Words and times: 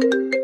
Halo, 0.00 0.39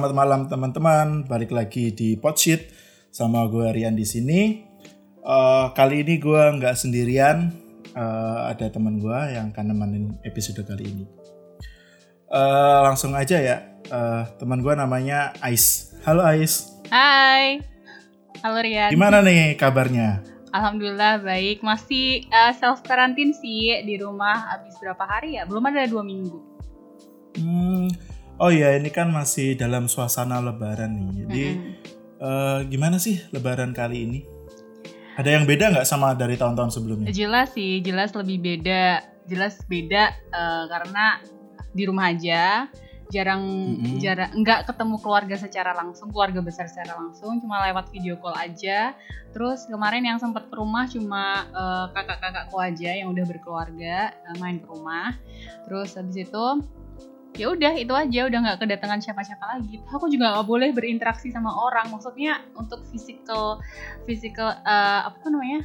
selamat 0.00 0.16
malam 0.16 0.40
teman-teman. 0.48 1.28
Balik 1.28 1.52
lagi 1.52 1.92
di 1.92 2.16
Podsheet 2.16 2.72
sama 3.12 3.44
gue 3.52 3.68
Rian 3.68 3.92
di 3.92 4.08
sini. 4.08 4.64
Eh, 5.20 5.66
kali 5.76 6.00
ini 6.00 6.16
gue 6.16 6.40
nggak 6.56 6.72
sendirian, 6.72 7.52
Eh, 7.92 8.38
ada 8.48 8.72
teman 8.72 8.96
gue 8.96 9.18
yang 9.36 9.52
akan 9.52 9.64
nemenin 9.68 10.16
episode 10.24 10.64
kali 10.64 10.88
ini. 10.88 11.04
Eh, 12.32 12.78
langsung 12.80 13.12
aja 13.12 13.36
ya, 13.44 13.60
Eh, 13.92 14.22
teman 14.40 14.64
gue 14.64 14.72
namanya 14.72 15.36
Ais. 15.44 15.92
Halo 16.08 16.24
Ais, 16.24 16.72
Hai. 16.88 17.60
Halo 18.40 18.56
Rian. 18.56 18.88
gimana 18.88 19.20
nih 19.20 19.52
kabarnya? 19.60 20.24
Alhamdulillah 20.48 21.20
baik. 21.20 21.60
Masih 21.60 22.24
self 22.56 22.80
karantin 22.88 23.36
sih 23.36 23.84
di 23.84 24.00
rumah. 24.00 24.48
Habis 24.48 24.80
berapa 24.80 25.04
hari 25.04 25.36
ya? 25.36 25.44
Belum 25.44 25.60
ada 25.68 25.84
dua 25.84 26.00
minggu. 26.00 26.40
Hmm, 27.36 27.92
oh 28.40 28.48
ya 28.50 28.72
ini 28.74 28.88
kan 28.88 29.12
masih 29.12 29.54
dalam 29.54 29.86
suasana 29.86 30.40
Lebaran 30.40 30.96
nih. 30.96 31.10
Jadi 31.22 31.44
Mm-mm. 31.52 31.72
eh, 32.24 32.58
gimana 32.72 32.96
sih 32.96 33.20
Lebaran 33.36 33.76
kali 33.76 34.08
ini? 34.08 34.20
Ada 35.20 35.36
yang 35.36 35.44
beda 35.44 35.76
nggak 35.76 35.84
sama 35.84 36.16
dari 36.16 36.40
tahun-tahun 36.40 36.72
sebelumnya? 36.72 37.12
Jelas 37.12 37.52
sih, 37.52 37.84
jelas 37.84 38.16
lebih 38.16 38.40
beda. 38.40 39.04
Jelas 39.28 39.60
beda 39.68 40.16
eh, 40.16 40.64
karena 40.72 41.20
di 41.76 41.82
rumah 41.84 42.08
aja. 42.08 42.66
Jarang, 43.10 43.42
Mm-mm. 43.42 43.98
jarang 43.98 44.30
nggak 44.38 44.70
ketemu 44.70 45.02
keluarga 45.02 45.34
secara 45.34 45.74
langsung, 45.74 46.14
keluarga 46.14 46.46
besar 46.46 46.70
secara 46.70 46.94
langsung, 46.94 47.42
cuma 47.42 47.58
lewat 47.66 47.90
video 47.90 48.14
call 48.22 48.38
aja. 48.38 48.94
Terus 49.34 49.66
kemarin 49.66 50.06
yang 50.06 50.22
sempat 50.22 50.46
ke 50.46 50.54
rumah 50.54 50.86
cuma 50.86 51.42
eh, 51.50 51.86
kakak-kakakku 51.90 52.54
aja 52.62 52.94
yang 52.94 53.10
udah 53.10 53.26
berkeluarga 53.26 54.14
eh, 54.14 54.36
main 54.38 54.62
ke 54.62 54.66
rumah. 54.70 55.18
Terus 55.66 55.98
habis 55.98 56.22
itu 56.22 56.44
ya 57.40 57.48
udah 57.48 57.72
itu 57.72 57.96
aja 57.96 58.28
udah 58.28 58.38
nggak 58.44 58.58
kedatangan 58.60 59.00
siapa-siapa 59.00 59.44
lagi. 59.56 59.80
Aku 59.88 60.12
juga 60.12 60.36
nggak 60.36 60.46
boleh 60.46 60.70
berinteraksi 60.76 61.32
sama 61.32 61.48
orang. 61.48 61.88
Maksudnya 61.88 62.44
untuk 62.52 62.84
physical 62.92 63.64
physical 64.04 64.52
eh, 64.60 65.00
apa 65.08 65.16
tuh 65.24 65.32
namanya? 65.32 65.64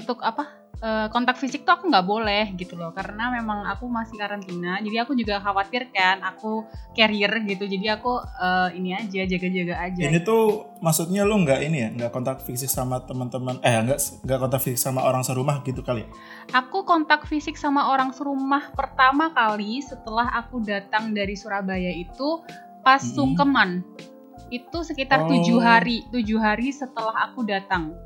Untuk 0.00 0.24
apa 0.24 0.63
eh, 0.84 1.06
kontak 1.08 1.40
fisik 1.40 1.64
tuh 1.64 1.72
aku 1.74 1.88
nggak 1.88 2.04
boleh 2.04 2.52
gitu 2.54 2.76
loh 2.76 2.92
karena 2.92 3.32
memang 3.32 3.64
aku 3.64 3.88
masih 3.88 4.20
karantina 4.20 4.76
jadi 4.84 5.08
aku 5.08 5.16
juga 5.16 5.40
khawatir 5.40 5.88
kan 5.88 6.20
aku 6.20 6.68
carrier 6.92 7.32
gitu 7.42 7.64
jadi 7.64 7.96
aku 7.96 8.12
eh, 8.20 8.68
ini 8.76 8.92
aja 8.92 9.24
jaga-jaga 9.24 9.74
aja 9.80 10.02
Ini 10.04 10.20
tuh 10.20 10.76
maksudnya 10.78 11.24
lu 11.24 11.40
nggak 11.40 11.60
ini 11.64 11.78
ya, 11.80 11.88
nggak 11.90 12.10
kontak 12.12 12.44
fisik 12.44 12.68
sama 12.68 13.00
teman-teman, 13.00 13.56
eh 13.64 13.80
nggak 13.80 13.96
nggak 14.22 14.38
kontak 14.38 14.60
fisik 14.60 14.76
sama 14.78 15.00
orang 15.02 15.24
serumah 15.24 15.64
gitu 15.64 15.80
kali? 15.80 16.04
ya? 16.04 16.08
Aku 16.60 16.84
kontak 16.84 17.24
fisik 17.24 17.56
sama 17.56 17.88
orang 17.88 18.12
serumah 18.12 18.76
pertama 18.76 19.32
kali 19.32 19.80
setelah 19.80 20.28
aku 20.36 20.60
datang 20.60 21.16
dari 21.16 21.32
Surabaya 21.32 21.88
itu 21.88 22.44
pas 22.84 23.00
Mm-mm. 23.00 23.16
sungkeman. 23.16 23.70
Itu 24.52 24.84
sekitar 24.84 25.24
Oh. 25.24 25.32
tujuh 25.32 25.56
hari, 25.56 26.04
tujuh 26.12 26.36
hari 26.36 26.68
setelah 26.68 27.32
aku 27.32 27.48
datang. 27.48 27.96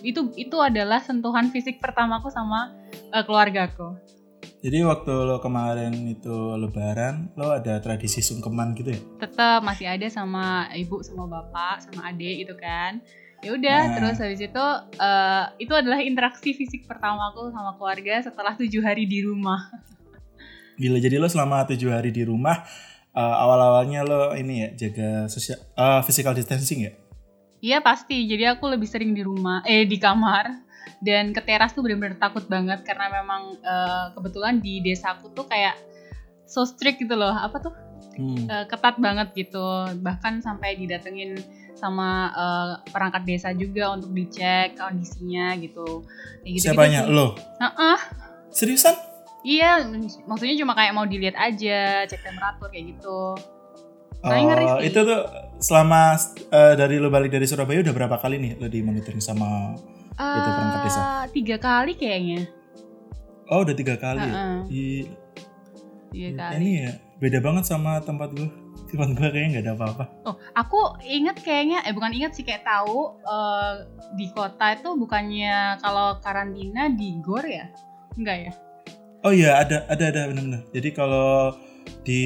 Itu 0.00 0.30
itu 0.38 0.56
adalah 0.60 1.02
sentuhan 1.02 1.50
fisik 1.50 1.82
pertamaku 1.82 2.30
sama 2.30 2.72
eh, 3.12 3.22
keluargaku. 3.24 3.98
Jadi 4.58 4.82
waktu 4.82 5.12
lo 5.14 5.38
kemarin 5.38 5.94
itu 6.10 6.34
Lebaran, 6.58 7.30
lo 7.38 7.54
ada 7.54 7.78
tradisi 7.78 8.18
sungkeman 8.18 8.74
gitu 8.74 8.90
ya? 8.90 9.00
Tetap 9.22 9.62
masih 9.62 9.86
ada 9.86 10.06
sama 10.10 10.66
ibu 10.74 10.98
sama 10.98 11.30
bapak 11.30 11.86
sama 11.86 12.10
adik 12.10 12.42
itu 12.42 12.54
kan. 12.58 12.98
Ya 13.38 13.54
udah, 13.54 13.80
Nah. 13.86 13.94
terus 13.94 14.18
habis 14.18 14.42
itu 14.42 14.66
eh, 14.98 15.44
itu 15.62 15.70
adalah 15.70 16.02
interaksi 16.02 16.58
fisik 16.58 16.90
pertamaku 16.90 17.54
sama 17.54 17.78
keluarga 17.78 18.18
setelah 18.18 18.58
tujuh 18.58 18.82
hari 18.82 19.06
di 19.06 19.22
rumah. 19.22 19.70
Gila, 20.74 20.98
jadi 20.98 21.18
lo 21.22 21.30
selama 21.30 21.62
tujuh 21.66 21.90
hari 21.94 22.10
di 22.10 22.26
rumah, 22.26 22.66
eh, 23.14 23.34
awal-awalnya 23.42 24.02
lo 24.02 24.34
ini 24.34 24.66
ya 24.66 24.68
jaga 24.74 25.30
sosial, 25.30 25.58
eh, 25.74 26.00
physical 26.02 26.34
distancing 26.34 26.86
ya? 26.86 26.92
Iya 27.58 27.82
pasti. 27.82 28.26
Jadi 28.26 28.44
aku 28.46 28.70
lebih 28.70 28.86
sering 28.86 29.12
di 29.14 29.22
rumah, 29.26 29.62
eh 29.66 29.82
di 29.84 29.98
kamar 29.98 30.66
dan 30.98 31.30
ke 31.30 31.40
teras 31.42 31.74
tuh 31.74 31.82
bener-bener 31.86 32.18
takut 32.18 32.42
banget 32.46 32.82
karena 32.82 33.10
memang 33.22 33.54
eh, 33.58 34.06
kebetulan 34.14 34.62
di 34.62 34.82
desaku 34.82 35.30
tuh 35.34 35.46
kayak 35.46 35.74
so 36.46 36.62
strict 36.62 37.02
gitu 37.02 37.14
loh. 37.18 37.34
Apa 37.34 37.58
tuh? 37.58 37.74
Hmm. 38.18 38.46
Eh, 38.50 38.64
ketat 38.66 38.98
banget 38.98 39.34
gitu. 39.34 39.94
Bahkan 39.98 40.42
sampai 40.42 40.78
didatengin 40.78 41.38
sama 41.74 42.30
eh, 42.34 42.72
perangkat 42.90 43.22
desa 43.26 43.50
juga 43.54 43.94
untuk 43.94 44.14
dicek 44.14 44.78
kondisinya 44.78 45.54
gitu. 45.58 46.06
Kayak 46.42 46.52
gitu 46.54 46.64
Siapanya? 46.70 47.00
Lo? 47.10 47.34
Heeh. 47.58 47.98
Seriusan? 48.54 48.94
Iya, 49.46 49.86
maksudnya 50.26 50.58
cuma 50.58 50.74
kayak 50.74 50.92
mau 50.98 51.06
dilihat 51.06 51.38
aja, 51.38 52.02
cek 52.10 52.26
temperatur 52.26 52.74
kayak 52.74 52.98
gitu. 52.98 53.38
Ngeri 54.20 54.64
Oh, 54.64 54.78
sih. 54.78 54.90
itu 54.90 55.00
tuh 55.00 55.20
selama 55.58 56.14
eh, 56.48 56.74
dari 56.74 56.98
lo 56.98 57.08
balik 57.08 57.30
dari 57.30 57.44
Surabaya 57.44 57.80
udah 57.80 57.94
berapa 57.94 58.16
kali 58.16 58.36
nih 58.36 58.52
lo 58.56 58.66
di 58.66 58.80
monitoring 58.80 59.20
sama 59.20 59.74
Itu 60.12 60.48
perangkat 60.50 60.80
desa. 60.82 61.00
Eh, 61.00 61.24
tiga 61.32 61.56
kali 61.56 61.92
kayaknya. 61.94 62.40
Oh 63.48 63.62
udah 63.62 63.72
tiga 63.72 63.94
kali 63.94 64.18
ya? 64.20 64.34
Heeh. 64.34 64.58
Ih, 64.68 65.04
Tiga 66.08 66.30
kali. 66.34 66.52
Ini 66.56 66.70
ya 66.76 66.90
beda 67.18 67.38
banget 67.38 67.64
sama 67.64 68.02
tempat 68.02 68.34
gue. 68.34 68.50
Tempat 68.88 69.08
gue 69.14 69.28
kayaknya 69.28 69.48
nggak 69.52 69.64
ada 69.64 69.72
apa-apa. 69.74 70.04
Oh, 70.24 70.34
aku 70.52 70.80
inget 71.04 71.38
kayaknya, 71.38 71.84
eh 71.84 71.92
bukan 71.92 72.10
inget 72.10 72.32
sih 72.32 72.42
kayak 72.42 72.64
tahu 72.64 73.14
eh, 73.20 73.72
di 74.16 74.26
kota 74.32 74.74
itu 74.74 74.90
bukannya 74.92 75.78
kalau 75.78 76.18
karantina 76.18 76.88
di 76.88 77.20
gor 77.20 77.44
ya? 77.44 77.68
Enggak 78.16 78.36
ya? 78.48 78.52
Oh 79.20 79.30
iya 79.30 79.60
ada 79.60 79.86
ada 79.86 80.04
ada 80.08 80.20
benar-benar. 80.26 80.62
Jadi 80.72 80.88
kalau 80.90 81.54
di 82.02 82.22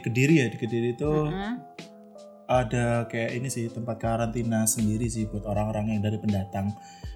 Kediri 0.00 0.34
ya 0.40 0.46
di 0.52 0.58
Kediri 0.60 0.94
itu 0.94 1.10
Heeh. 1.28 1.54
ada 2.50 3.06
kayak 3.06 3.30
ini 3.38 3.48
sih 3.48 3.70
tempat 3.70 3.96
karantina 4.02 4.66
sendiri 4.66 5.06
sih 5.06 5.24
buat 5.30 5.46
orang-orang 5.46 5.96
yang 5.96 6.02
dari 6.02 6.18
pendatang. 6.18 6.74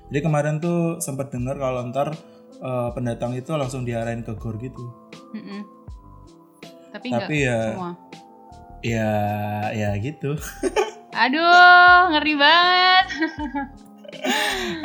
Jadi 0.08 0.20
kemarin 0.22 0.62
tuh 0.62 1.02
sempat 1.02 1.32
dengar 1.34 1.58
kalau 1.58 1.84
ntar 1.90 2.14
eh, 2.62 2.90
pendatang 2.94 3.34
itu 3.34 3.50
langsung 3.56 3.82
diarahin 3.82 4.22
ke 4.22 4.32
gor 4.38 4.56
gitu. 4.62 4.84
Tapi 6.94 7.06
enggak 7.10 7.26
Tapi 7.26 7.36
ya 7.42 7.58
semua. 7.74 7.92
ya 8.84 9.10
ya 9.74 9.90
gitu. 9.98 10.38
Aduh, 11.24 12.10
ngeri 12.10 12.34
banget. 12.34 13.06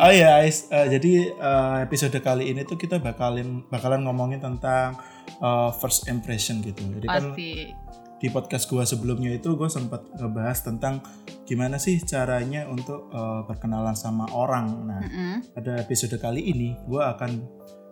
Oh 0.01 0.09
iya, 0.09 0.41
Ais. 0.41 0.68
Eh, 0.73 0.88
jadi 0.89 1.31
eh, 1.31 1.78
episode 1.85 2.18
kali 2.19 2.50
ini 2.50 2.66
tuh 2.66 2.75
kita 2.81 2.97
bakalin 2.97 3.62
bakalan 3.69 4.01
ngomongin 4.03 4.41
tentang 4.41 4.97
eh, 5.29 5.72
first 5.78 6.09
impression 6.09 6.66
gitu. 6.66 6.81
Jadi 6.97 7.07
kan 7.07 7.34
Pasti. 7.34 7.72
di 8.19 8.28
podcast 8.28 8.67
gua 8.67 8.84
sebelumnya 8.84 9.31
itu 9.31 9.56
gue 9.56 9.69
sempat 9.72 10.03
ngebahas 10.19 10.59
tentang 10.59 11.00
gimana 11.47 11.79
sih 11.79 12.01
caranya 12.03 12.67
untuk 12.67 13.07
eh, 13.13 13.41
berkenalan 13.45 13.95
sama 13.95 14.28
orang. 14.34 14.66
Nah, 14.89 15.01
Mm-mm. 15.01 15.35
pada 15.56 15.79
episode 15.79 16.18
kali 16.19 16.50
ini 16.51 16.75
gue 16.89 17.01
akan 17.01 17.31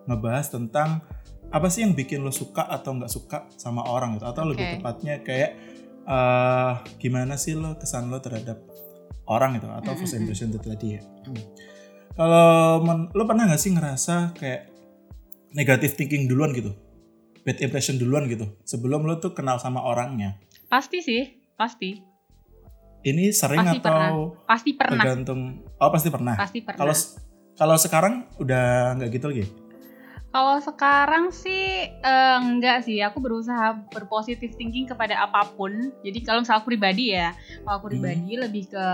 ngebahas 0.07 0.47
tentang 0.51 1.03
apa 1.47 1.71
sih 1.71 1.87
yang 1.87 1.95
bikin 1.95 2.27
lo 2.27 2.31
suka 2.31 2.67
atau 2.67 2.99
nggak 2.99 3.11
suka 3.11 3.47
sama 3.55 3.87
orang 3.87 4.19
gitu 4.19 4.27
atau 4.27 4.43
lebih 4.43 4.67
Oke. 4.67 4.73
tepatnya 4.79 5.15
kayak 5.23 5.51
eh 6.07 6.73
gimana 6.99 7.39
sih 7.39 7.55
lo 7.55 7.75
kesan 7.79 8.11
lo 8.11 8.19
terhadap 8.19 8.59
orang 9.27 9.59
itu 9.59 9.67
atau 9.67 9.91
first 9.95 10.15
Mm-mm. 10.15 10.27
impression 10.27 10.51
itu 10.51 10.59
tadi 10.63 10.87
ya. 10.95 11.01
Hmm. 11.03 11.43
Kalau 12.17 12.81
lo 13.13 13.23
pernah 13.27 13.45
nggak 13.45 13.61
sih 13.61 13.71
ngerasa 13.75 14.33
kayak 14.33 14.73
negative 15.53 15.93
thinking 15.95 16.25
duluan 16.25 16.51
gitu, 16.55 16.73
bad 17.47 17.63
impression 17.63 17.95
duluan 17.95 18.27
gitu 18.27 18.43
sebelum 18.67 19.07
lo 19.07 19.23
tuh 19.23 19.31
kenal 19.31 19.55
sama 19.55 19.79
orangnya. 19.87 20.35
Pasti 20.67 20.99
sih, 20.99 21.47
pasti. 21.55 21.95
Ini 23.07 23.31
sering 23.31 23.63
Pasti 23.63 23.79
atau 23.79 24.35
Pasti 24.43 24.75
pernah. 24.75 24.99
tergantung? 24.99 25.63
Oh 25.79 25.87
pasti 25.87 26.11
pernah. 26.11 26.35
Pasti 26.35 26.59
pernah. 26.59 26.83
Kalau 26.83 26.95
kalau 27.55 27.75
sekarang 27.79 28.27
udah 28.35 28.99
nggak 28.99 29.09
gitu 29.15 29.25
lagi. 29.31 29.45
Kalau 30.27 30.59
sekarang 30.59 31.31
sih 31.31 31.87
eh, 31.87 32.37
enggak 32.37 32.83
sih, 32.83 32.99
aku 32.99 33.17
berusaha 33.23 33.79
berpositif 33.89 34.53
thinking 34.59 34.85
kepada 34.85 35.23
apa 35.23 35.47
pun. 35.55 35.71
Jadi 36.03 36.19
kalau 36.21 36.43
misal 36.43 36.59
aku 36.59 36.75
pribadi 36.75 37.15
ya, 37.15 37.31
kalau 37.63 37.79
aku 37.79 37.87
Hmm. 37.87 37.93
pribadi 37.95 38.31
lebih 38.35 38.63
ke 38.69 38.85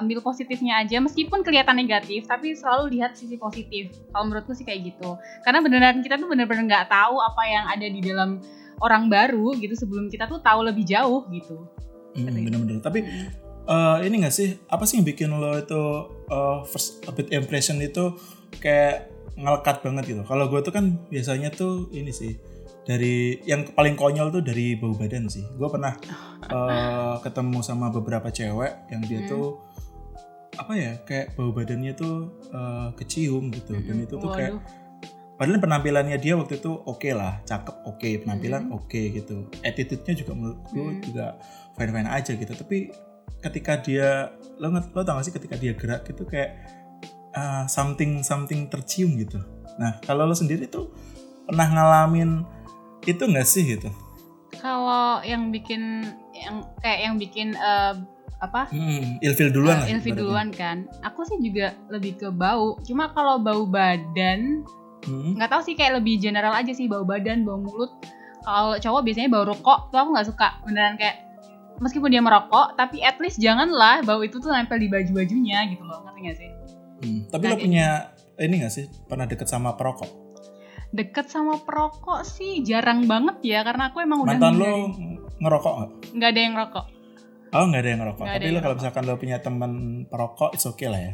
ambil 0.00 0.18
positifnya 0.24 0.80
aja, 0.80 0.98
meskipun 0.98 1.44
kelihatan 1.44 1.76
negatif, 1.76 2.24
tapi 2.24 2.56
selalu 2.56 2.98
lihat 2.98 3.14
sisi 3.14 3.36
positif. 3.36 3.94
Kalau 4.10 4.26
menurutku 4.26 4.56
sih 4.56 4.64
kayak 4.64 4.90
gitu. 4.96 5.14
Karena 5.44 5.60
beneran 5.60 6.00
kita 6.00 6.16
tuh 6.16 6.26
bener-bener 6.26 6.64
nggak 6.66 6.88
tahu 6.88 7.20
apa 7.20 7.42
yang 7.46 7.64
ada 7.68 7.86
di 7.86 8.00
dalam 8.00 8.40
orang 8.80 9.10
baru 9.12 9.54
gitu 9.60 9.74
sebelum 9.76 10.08
kita 10.08 10.24
tuh 10.24 10.40
tahu 10.40 10.64
lebih 10.66 10.88
jauh 10.88 11.28
gitu. 11.28 11.68
Hmm, 12.16 12.32
bener-bener. 12.32 12.80
Tapi 12.80 13.04
eh, 13.68 13.96
ini 14.08 14.24
gak 14.24 14.32
sih 14.32 14.56
apa 14.72 14.88
sih 14.88 14.96
yang 14.98 15.06
bikin 15.06 15.28
lo 15.36 15.52
itu 15.60 15.82
eh, 16.32 16.58
first 16.64 17.04
bit 17.12 17.28
impression 17.28 17.76
itu 17.84 18.16
kayak 18.58 19.17
ngelekat 19.38 19.80
banget 19.80 20.04
gitu. 20.10 20.22
Kalau 20.26 20.50
gue 20.50 20.60
tuh 20.60 20.74
kan 20.74 20.98
biasanya 21.08 21.48
tuh 21.48 21.86
ini 21.94 22.10
sih 22.10 22.34
dari 22.82 23.38
yang 23.44 23.68
paling 23.70 23.94
konyol 23.94 24.28
tuh 24.28 24.42
dari 24.42 24.74
bau 24.74 24.92
badan 24.92 25.30
sih. 25.30 25.46
Gue 25.54 25.68
pernah 25.68 25.94
eh, 26.42 27.14
ketemu 27.22 27.62
sama 27.62 27.88
beberapa 27.88 28.28
cewek 28.28 28.90
yang 28.90 29.02
dia 29.06 29.22
Hmm. 29.22 29.30
tuh 29.30 29.46
apa 30.58 30.72
ya 30.74 30.92
kayak 31.06 31.38
bau 31.38 31.54
badannya 31.54 31.94
tuh 31.94 32.34
eh, 32.50 32.88
kecium 32.96 33.54
gitu. 33.54 33.78
Dan 33.78 34.02
itu 34.02 34.18
tuh 34.18 34.30
kayak 34.32 34.58
padahal 35.38 35.62
penampilannya 35.62 36.18
dia 36.18 36.34
waktu 36.34 36.58
itu 36.58 36.74
oke 36.74 37.06
lah 37.14 37.38
cakep 37.44 37.76
oke 37.86 38.08
penampilan 38.26 38.66
Hmm. 38.66 38.76
oke 38.76 39.00
gitu. 39.14 39.46
Attitude-nya 39.62 40.14
juga 40.18 40.32
menurut 40.34 40.58
gue 40.66 40.82
Hmm. 40.82 41.02
juga 41.04 41.26
fine 41.78 41.92
fine 41.94 42.10
aja 42.10 42.32
gitu. 42.34 42.52
Tapi 42.52 42.78
ketika 43.38 43.78
dia 43.78 44.34
lo 44.58 44.74
nget- 44.74 44.90
lo 44.90 45.06
tau 45.06 45.14
gak 45.14 45.30
sih 45.30 45.34
ketika 45.36 45.54
dia 45.54 45.70
gerak 45.70 46.02
gitu 46.02 46.26
kayak 46.26 46.77
uh, 47.38 47.62
something 47.64 48.20
something 48.20 48.66
tercium 48.66 49.14
gitu 49.14 49.38
nah 49.76 49.94
kalau 50.02 50.26
lo 50.26 50.34
sendiri 50.34 50.66
tuh 50.66 50.90
pernah 51.46 51.64
ngalamin 51.66 52.42
itu 53.04 53.22
nggak 53.22 53.46
sih 53.46 53.64
gitu 53.68 53.88
Kalau 54.50 55.22
yang 55.22 55.48
bikin 55.48 56.02
yang 56.34 56.60
kayak 56.78 57.00
yang 57.00 57.14
bikin 57.14 57.54
eh, 57.54 57.94
apa? 58.38 58.66
hmm, 58.66 59.20
ilfil 59.20 59.48
duluan 59.48 59.76
Eh, 59.76 59.78
lah 59.78 59.88
Ilfi 59.88 60.08
ibaratnya. 60.08 60.18
duluan 60.18 60.48
kan. 60.50 60.76
Aku 61.00 61.22
sih 61.22 61.38
juga 61.38 61.76
lebih 61.86 62.16
ke 62.16 62.28
bau. 62.28 62.74
Cuma 62.80 63.12
kalau 63.12 63.38
bau 63.38 63.62
badan 63.64 64.64
Hmm. 65.00 65.36
nggak 65.36 65.46
tahu 65.48 65.62
sih 65.62 65.72
kayak 65.72 66.02
lebih 66.02 66.18
general 66.18 66.50
aja 66.50 66.70
sih 66.70 66.84
bau 66.84 67.02
badan, 67.02 67.44
bau 67.44 67.54
mulut. 67.56 67.92
Kalau 68.40 68.74
cowok 68.74 69.00
biasanya 69.04 69.30
bau 69.30 69.46
rokok, 69.46 69.78
tuh 69.88 69.96
aku 69.96 70.10
nggak 70.10 70.26
suka. 70.26 70.48
Beneran 70.64 70.96
kayak 70.96 71.16
meskipun 71.78 72.08
dia 72.08 72.18
merokok, 72.18 72.74
tapi 72.74 72.98
at 73.00 73.14
least 73.18 73.38
janganlah 73.38 74.02
bau 74.02 74.20
itu 74.20 74.36
tuh 74.36 74.50
nempel 74.50 74.76
di 74.76 74.88
baju-bajunya 74.88 75.70
gitu 75.70 75.82
loh. 75.82 76.02
Ngerti 76.02 76.20
gak 76.24 76.36
sih? 76.36 76.50
Hmm, 76.98 77.20
tapi 77.26 77.40
Nah, 77.40 77.48
lo 77.48 77.54
kayak 77.54 77.62
punya 77.62 77.86
ini 78.38 78.54
gak 78.58 78.72
sih 78.72 78.86
pernah 79.04 79.24
deket 79.24 79.46
sama 79.46 79.72
perokok 79.72 80.10
Deket 80.88 81.26
sama 81.26 81.60
perokok 81.60 82.22
sih 82.22 82.60
jarang 82.60 83.04
banget 83.04 83.38
ya 83.44 83.60
karena 83.60 83.88
aku 83.88 84.00
emang 84.00 84.24
udah 84.24 84.34
mantan 84.34 84.56
lo 84.56 84.72
ngerokok 85.36 85.72
nggak 85.74 85.90
nggak 86.12 86.28
ada 86.28 86.40
yang 86.40 86.54
rokok. 86.56 86.86
Oh 87.48 87.64
nggak 87.64 87.80
ada 87.80 87.88
yang 87.88 88.00
ngerokok. 88.00 88.24
Ada 88.24 88.30
Tapi 88.30 88.40
yang 88.40 88.48
lo 88.48 88.58
kalau 88.58 88.58
ngerokok. 88.64 88.78
misalkan 88.82 89.02
lo 89.04 89.14
punya 89.16 89.36
teman 89.38 89.72
perokok, 90.04 90.50
it's 90.50 90.64
okay 90.64 90.86
lah 90.86 90.98
ya. 90.98 91.12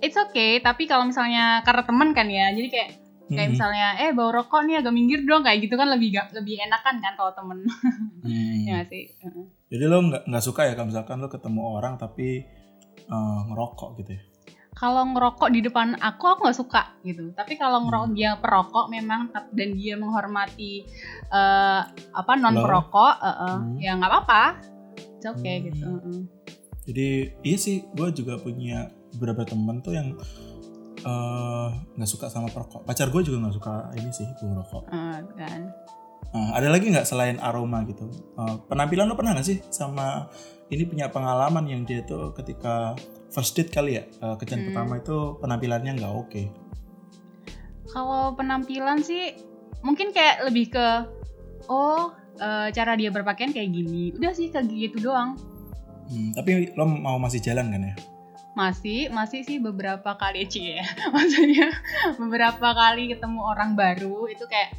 It's 0.00 0.14
okay, 0.16 0.58
tapi 0.58 0.84
kalau 0.84 1.04
misalnya 1.04 1.44
karena 1.62 1.82
teman 1.82 2.08
kan 2.12 2.26
ya, 2.26 2.50
jadi 2.50 2.68
kayak 2.68 2.90
kayak 3.26 3.40
Hmm. 3.42 3.52
misalnya 3.52 3.86
eh 3.96 4.10
bau 4.10 4.28
rokok 4.28 4.60
nih 4.62 4.76
agak 4.76 4.90
minggir 4.90 5.22
dong 5.22 5.40
kayak 5.40 5.58
gitu 5.60 5.74
kan 5.74 5.88
lebih 5.88 6.12
ga- 6.12 6.28
lebih 6.30 6.60
enakan 6.60 6.98
kan 6.98 7.12
kalau 7.14 7.32
temen 7.32 7.62
Hmm. 8.26 8.58
ya 8.64 8.82
sih. 8.84 9.06
Jadi 9.66 9.84
lo 9.84 10.02
nggak 10.02 10.22
nggak 10.24 10.44
suka 10.44 10.66
ya 10.66 10.74
kalau 10.74 10.90
misalkan 10.90 11.18
lo 11.18 11.28
ketemu 11.28 11.60
orang 11.72 11.94
tapi 11.94 12.42
eh, 13.00 13.40
ngerokok 13.46 13.90
gitu 13.98 14.12
ya. 14.12 14.22
Kalau 14.74 15.06
ngerokok 15.06 15.48
di 15.48 15.60
depan 15.62 15.94
aku 15.96 16.24
aku 16.26 16.40
nggak 16.44 16.58
suka 16.58 16.82
gitu 17.00 17.30
tapi 17.30 17.54
kalau 17.54 17.86
ngerokok 17.86 18.10
Hmm. 18.10 18.16
dia 18.16 18.30
perokok 18.36 18.86
memang 18.88 19.20
dan 19.30 19.68
dia 19.72 19.94
menghormati 19.94 20.82
eh, 21.30 21.80
apa 22.10 22.32
non 22.34 22.54
perokok 22.54 23.14
eh, 23.16 23.28
eh, 23.28 23.56
Hmm. 23.56 23.76
ya 23.78 23.92
nggak 23.94 24.10
apa-apa 24.10 24.42
it's 25.14 25.24
okay 25.24 25.56
Hmm. 25.58 25.66
gitu 25.68 25.86
heeh. 25.86 26.20
Jadi 26.84 27.08
iya 27.40 27.56
sih, 27.56 27.80
gue 27.96 28.12
juga 28.12 28.36
punya 28.36 28.92
beberapa 29.16 29.48
temen 29.48 29.80
tuh 29.80 29.96
yang 29.96 30.12
eh, 31.00 31.68
nggak 31.96 32.10
suka 32.10 32.28
sama 32.28 32.48
perokok. 32.48 32.84
Pacar 32.84 33.08
gue 33.08 33.22
juga 33.22 33.40
nggak 33.40 33.54
suka 33.54 33.88
ini 33.94 34.10
sih 34.10 34.28
bau 34.36 34.60
rokok. 34.60 34.84
Eh, 34.88 35.18
kan 35.34 35.62
Nah, 36.34 36.50
ada 36.50 36.66
lagi 36.66 36.90
nggak 36.90 37.06
selain 37.06 37.38
aroma 37.38 37.86
gitu? 37.86 38.10
Penampilan 38.66 39.06
lo 39.06 39.14
pernah 39.14 39.38
nggak 39.38 39.46
sih 39.46 39.62
sama 39.70 40.26
ini 40.66 40.82
punya 40.82 41.06
pengalaman 41.06 41.62
yang 41.64 41.86
dia 41.86 42.02
tuh 42.02 42.34
ketika 42.34 42.98
first 43.34 43.52
date 43.52 43.68
kali 43.68 43.98
ya, 43.98 44.06
eh, 44.06 44.34
kencan 44.38 44.62
Hmm. 44.62 44.66
pertama 44.70 44.94
itu 44.96 45.16
penampilannya 45.38 45.92
nggak 45.94 46.14
oke. 46.14 46.42
kalau 47.86 48.34
penampilan 48.34 48.98
sih 49.00 49.34
mungkin 49.80 50.10
kayak 50.10 50.46
lebih 50.46 50.70
ke 50.70 50.86
oh 51.66 52.10
eh, 52.36 52.68
cara 52.70 52.94
dia 52.94 53.10
berpakaian 53.10 53.50
kayak 53.50 53.70
gini 53.70 54.10
udah 54.12 54.32
sih 54.32 54.48
kayak 54.48 54.66
gitu 54.68 55.10
doang 55.10 55.34
Hmm, 56.04 56.36
tapi 56.36 56.68
lo 56.74 56.84
mau 56.84 57.16
masih 57.16 57.40
jalan 57.40 57.70
kan 57.70 57.80
ya? 57.82 57.94
masih 58.52 59.08
masih 59.08 59.40
sih 59.40 59.56
beberapa 59.56 60.14
kali 60.14 60.44
sih 60.44 60.68
ya 60.76 60.84
maksudnya 61.08 61.72
beberapa 62.14 62.70
kali 62.70 63.08
ketemu 63.08 63.40
orang 63.40 63.72
baru 63.72 64.28
itu 64.28 64.44
kayak 64.44 64.76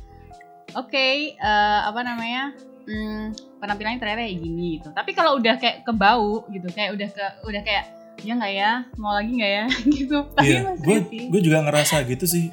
oke 0.74 0.94
eh, 1.34 1.80
apa 1.82 2.00
namanya 2.00 2.54
hmm, 2.86 3.34
penampilannya 3.58 3.98
ternyata 3.98 4.22
kayak 4.22 4.38
gini 4.38 4.66
gitu 4.78 4.94
tapi 4.94 5.12
kalau 5.12 5.36
udah 5.36 5.58
kayak 5.58 5.82
ke 5.82 5.92
bau 5.92 6.46
gitu 6.48 6.70
kayak 6.70 6.94
udah 6.94 7.10
ke 7.10 7.26
udah 7.44 7.62
kayak 7.64 7.86
ya 8.22 8.34
nggak 8.34 8.54
ya 8.54 8.72
mau 8.96 9.12
lagi 9.12 9.32
nggak 9.34 9.52
ya 9.52 9.66
gitu 9.96 10.18
tapi 10.32 10.46
Iya, 10.46 10.60
masih 10.64 10.84
gue 10.84 10.98
gue 11.28 11.42
juga 11.42 11.58
ngerasa 11.62 11.96
gitu 12.06 12.26
sih. 12.26 12.48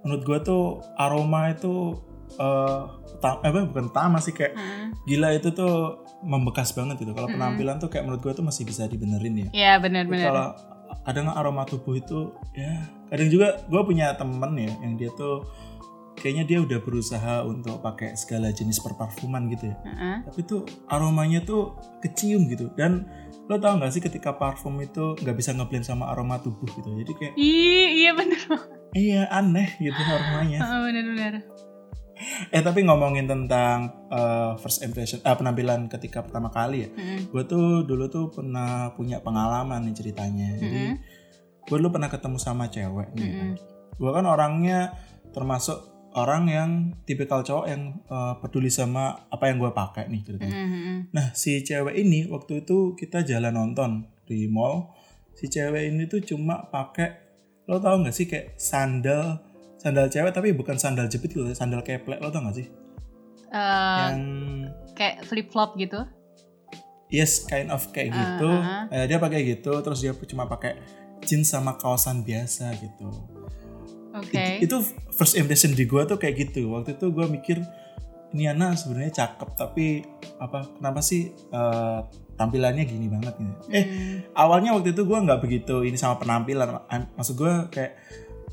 Menurut 0.00 0.22
gue 0.22 0.38
tuh 0.42 0.62
aroma 0.94 1.48
itu 1.48 1.96
eh 2.34 2.80
ta- 3.18 3.40
eh, 3.40 3.48
apa 3.48 3.64
bukan 3.64 3.88
utama 3.88 4.18
sih 4.18 4.32
kayak 4.32 4.52
Heeh. 4.52 4.86
gila 5.06 5.32
itu 5.32 5.48
tuh 5.50 6.02
membekas 6.20 6.72
banget 6.72 6.98
gitu. 6.98 7.12
Kalau 7.12 7.26
Mm-mm. 7.26 7.36
penampilan 7.36 7.76
tuh 7.78 7.88
kayak 7.88 8.04
menurut 8.04 8.20
gue 8.20 8.32
tuh 8.32 8.44
masih 8.44 8.64
bisa 8.64 8.84
dibenerin 8.84 9.34
ya. 9.36 9.48
ya 9.52 9.72
Tapi 9.76 9.82
benar-benar 9.84 10.26
Kalau 10.26 10.48
kadang 11.04 11.26
aroma 11.30 11.62
tubuh 11.64 11.94
itu 11.94 12.32
ya 12.52 12.80
kadang 13.08 13.28
juga 13.28 13.60
gue 13.62 13.82
punya 13.82 14.12
temen 14.14 14.56
ya 14.56 14.72
yang 14.80 14.94
dia 14.94 15.10
tuh 15.12 15.44
kayaknya 16.14 16.44
dia 16.46 16.58
udah 16.62 16.78
berusaha 16.80 17.34
untuk 17.44 17.82
pakai 17.82 18.14
segala 18.14 18.50
jenis 18.54 18.80
perparfuman 18.80 19.50
gitu 19.52 19.70
ya. 19.70 19.76
Heeh. 19.82 20.16
Tapi 20.30 20.40
tuh 20.46 20.62
aromanya 20.88 21.42
tuh 21.42 21.76
kecium 22.00 22.46
gitu 22.48 22.70
dan 22.78 23.06
lo 23.44 23.60
tau 23.60 23.76
gak 23.76 23.92
sih 23.92 24.00
ketika 24.00 24.40
parfum 24.40 24.80
itu 24.80 25.20
nggak 25.20 25.36
bisa 25.36 25.52
ngeblend 25.52 25.84
sama 25.84 26.08
aroma 26.08 26.40
tubuh 26.40 26.64
gitu 26.64 26.96
jadi 26.96 27.12
kayak 27.12 27.34
Ih, 27.36 27.88
iya 27.92 28.16
bener 28.16 28.40
Iya 28.94 29.28
aneh 29.28 29.68
gitu 29.82 30.00
aromanya. 30.00 30.64
Heeh, 30.64 30.78
bener-bener 30.86 31.34
Eh 32.54 32.62
tapi 32.62 32.86
ngomongin 32.86 33.26
tentang 33.26 34.06
eh, 34.06 34.52
first 34.62 34.86
impression, 34.86 35.18
eh, 35.20 35.34
penampilan 35.34 35.90
ketika 35.90 36.22
pertama 36.22 36.48
kali 36.48 36.86
ya. 36.86 36.90
Heeh. 36.94 37.26
Gue 37.28 37.42
tuh 37.44 37.82
dulu 37.82 38.06
tuh 38.06 38.30
pernah 38.30 38.94
punya 38.94 39.18
pengalaman 39.18 39.82
nih 39.90 39.94
ceritanya. 39.98 40.54
Jadi 40.56 40.82
Heeh. 40.94 40.96
gue 41.66 41.76
dulu 41.76 41.98
pernah 41.98 42.06
ketemu 42.06 42.38
sama 42.38 42.70
cewek 42.70 43.18
nih. 43.18 43.26
Heeh. 43.26 43.52
Gue 43.98 44.10
kan 44.14 44.24
orangnya 44.30 44.94
termasuk 45.34 45.93
orang 46.14 46.46
yang 46.46 46.70
tipikal 47.02 47.42
cowok 47.42 47.66
yang 47.66 47.82
eh, 48.06 48.34
peduli 48.38 48.70
sama 48.70 49.26
apa 49.28 49.50
yang 49.50 49.58
gue 49.58 49.70
pakai 49.74 50.06
nih 50.08 50.22
ceritanya. 50.22 50.54
Heeh. 50.54 50.98
Nah 51.10 51.26
si 51.34 51.60
cewek 51.60 51.94
ini 51.94 52.30
waktu 52.30 52.62
itu 52.62 52.94
kita 52.94 53.26
jalan 53.26 53.54
nonton 53.54 54.06
di 54.24 54.46
mall. 54.46 54.94
Si 55.34 55.50
cewek 55.50 55.90
ini 55.90 56.06
tuh 56.06 56.22
cuma 56.22 56.70
pakai 56.70 57.20
lo 57.66 57.80
tau 57.80 57.96
gak 58.04 58.12
sih 58.12 58.28
kayak 58.28 58.60
sandal 58.60 59.40
sandal 59.80 60.06
cewek 60.12 60.36
tapi 60.36 60.52
bukan 60.52 60.76
sandal 60.76 61.08
jepit 61.08 61.32
gitu 61.32 61.48
sandal 61.56 61.80
keplek 61.80 62.20
lo 62.20 62.28
tau 62.28 62.44
gak 62.44 62.60
sih 62.60 62.68
Eh, 63.48 63.98
yang 64.04 64.20
kayak 64.92 65.24
flip 65.24 65.48
flop 65.48 65.72
gitu 65.80 66.04
yes 67.08 67.46
kind 67.48 67.72
of 67.72 67.88
kayak 67.88 68.12
Ah, 68.12 68.16
gitu 68.20 68.50
ah, 68.52 68.84
Eh, 68.92 69.04
dia 69.08 69.16
pakai 69.16 69.48
gitu 69.48 69.72
terus 69.80 70.04
dia 70.04 70.12
cuma 70.12 70.44
pakai 70.44 70.76
jeans 71.24 71.48
sama 71.48 71.78
kaosan 71.80 72.20
biasa 72.20 72.68
gitu 72.76 73.08
oke 74.14 74.32
It- 74.32 74.64
itu 74.64 74.76
first 75.10 75.34
impression 75.34 75.72
di 75.72 75.84
gue 75.84 76.02
tuh 76.04 76.16
kayak 76.16 76.34
gitu 76.48 76.70
waktu 76.70 76.94
itu 76.94 77.06
gue 77.10 77.26
mikir 77.28 77.58
ini 78.30 78.46
anak 78.46 78.74
sebenarnya 78.74 79.14
cakep 79.14 79.48
tapi 79.54 80.02
apa 80.38 80.66
kenapa 80.72 80.98
sih 80.98 81.22
eh, 81.30 81.98
tampilannya 82.34 82.82
gini 82.82 83.06
banget 83.06 83.34
gitu. 83.36 83.54
eh 83.70 83.84
Hmm. 83.84 84.16
awalnya 84.34 84.74
waktu 84.74 84.90
itu 84.90 85.02
gue 85.02 85.18
nggak 85.20 85.38
begitu 85.38 85.82
ini 85.82 85.94
sama 85.94 86.18
penampilan 86.18 86.82
Am- 86.88 87.10
maksud 87.14 87.34
gue 87.34 87.52
kayak 87.70 87.94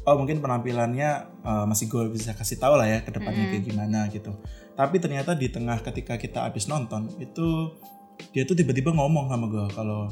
oh 0.02 0.18
mungkin 0.18 0.38
penampilannya 0.38 1.10
uh, 1.42 1.66
masih 1.66 1.86
gue 1.86 2.10
bisa 2.10 2.34
kasih 2.34 2.58
tahu 2.58 2.74
lah 2.74 2.86
ya 2.86 3.02
ke 3.02 3.10
depannya 3.10 3.42
Mm-mm. 3.42 3.54
kayak 3.54 3.66
gimana 3.66 4.00
gitu 4.10 4.34
tapi 4.74 4.98
ternyata 4.98 5.34
di 5.34 5.46
tengah 5.46 5.78
ketika 5.78 6.18
kita 6.18 6.42
habis 6.42 6.66
nonton 6.66 7.06
itu 7.18 7.70
dia 8.34 8.46
tuh 8.46 8.54
tiba-tiba 8.54 8.94
ngomong 8.94 9.30
sama 9.30 9.46
gue 9.46 9.66
kalau 9.74 10.10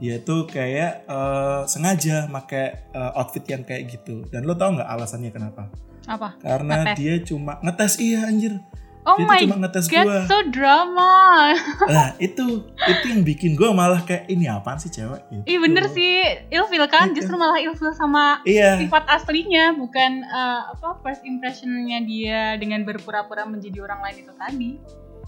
dia 0.00 0.16
tuh 0.24 0.48
kayak 0.48 1.04
uh, 1.06 1.68
sengaja 1.68 2.24
pakai 2.32 2.90
uh, 2.96 3.20
outfit 3.20 3.44
yang 3.44 3.62
kayak 3.62 3.92
gitu 3.92 4.24
dan 4.32 4.48
lo 4.48 4.56
tau 4.56 4.72
nggak 4.72 4.88
alasannya 4.88 5.28
kenapa 5.28 5.68
apa 6.08 6.40
karena 6.40 6.82
Ngetes. 6.82 6.96
dia 6.96 7.14
cuma 7.20 7.60
ngetes 7.60 7.94
iya 8.00 8.24
anjir 8.26 8.56
Oh 9.00 9.16
dia 9.16 9.24
my 9.24 9.40
cuma 9.40 9.56
ngetes 9.64 9.88
god, 9.88 10.04
gue 10.04 10.18
so 10.28 10.36
drama. 10.52 11.56
nah 11.96 12.12
itu 12.20 12.68
itu 12.68 13.04
yang 13.08 13.24
bikin 13.24 13.56
gue 13.56 13.72
malah 13.72 14.04
kayak 14.04 14.28
ini 14.28 14.44
apaan 14.44 14.76
sih 14.76 14.92
cewek 14.92 15.24
gitu. 15.32 15.44
Ih 15.48 15.56
bener 15.56 15.88
sih, 15.88 16.20
ilfil 16.52 16.84
kan? 16.84 17.08
Iya. 17.08 17.16
Justru 17.16 17.34
malah 17.40 17.56
ilfil 17.64 17.96
sama 17.96 18.44
iya 18.44 18.76
sifat 18.76 19.08
aslinya, 19.08 19.72
bukan 19.72 20.20
eh, 20.20 20.60
apa 20.76 21.00
first 21.00 21.24
impressionnya 21.24 22.04
dia 22.04 22.60
dengan 22.60 22.84
berpura-pura 22.84 23.48
menjadi 23.48 23.80
orang 23.80 24.04
lain 24.04 24.16
itu 24.20 24.32
tadi. 24.36 24.70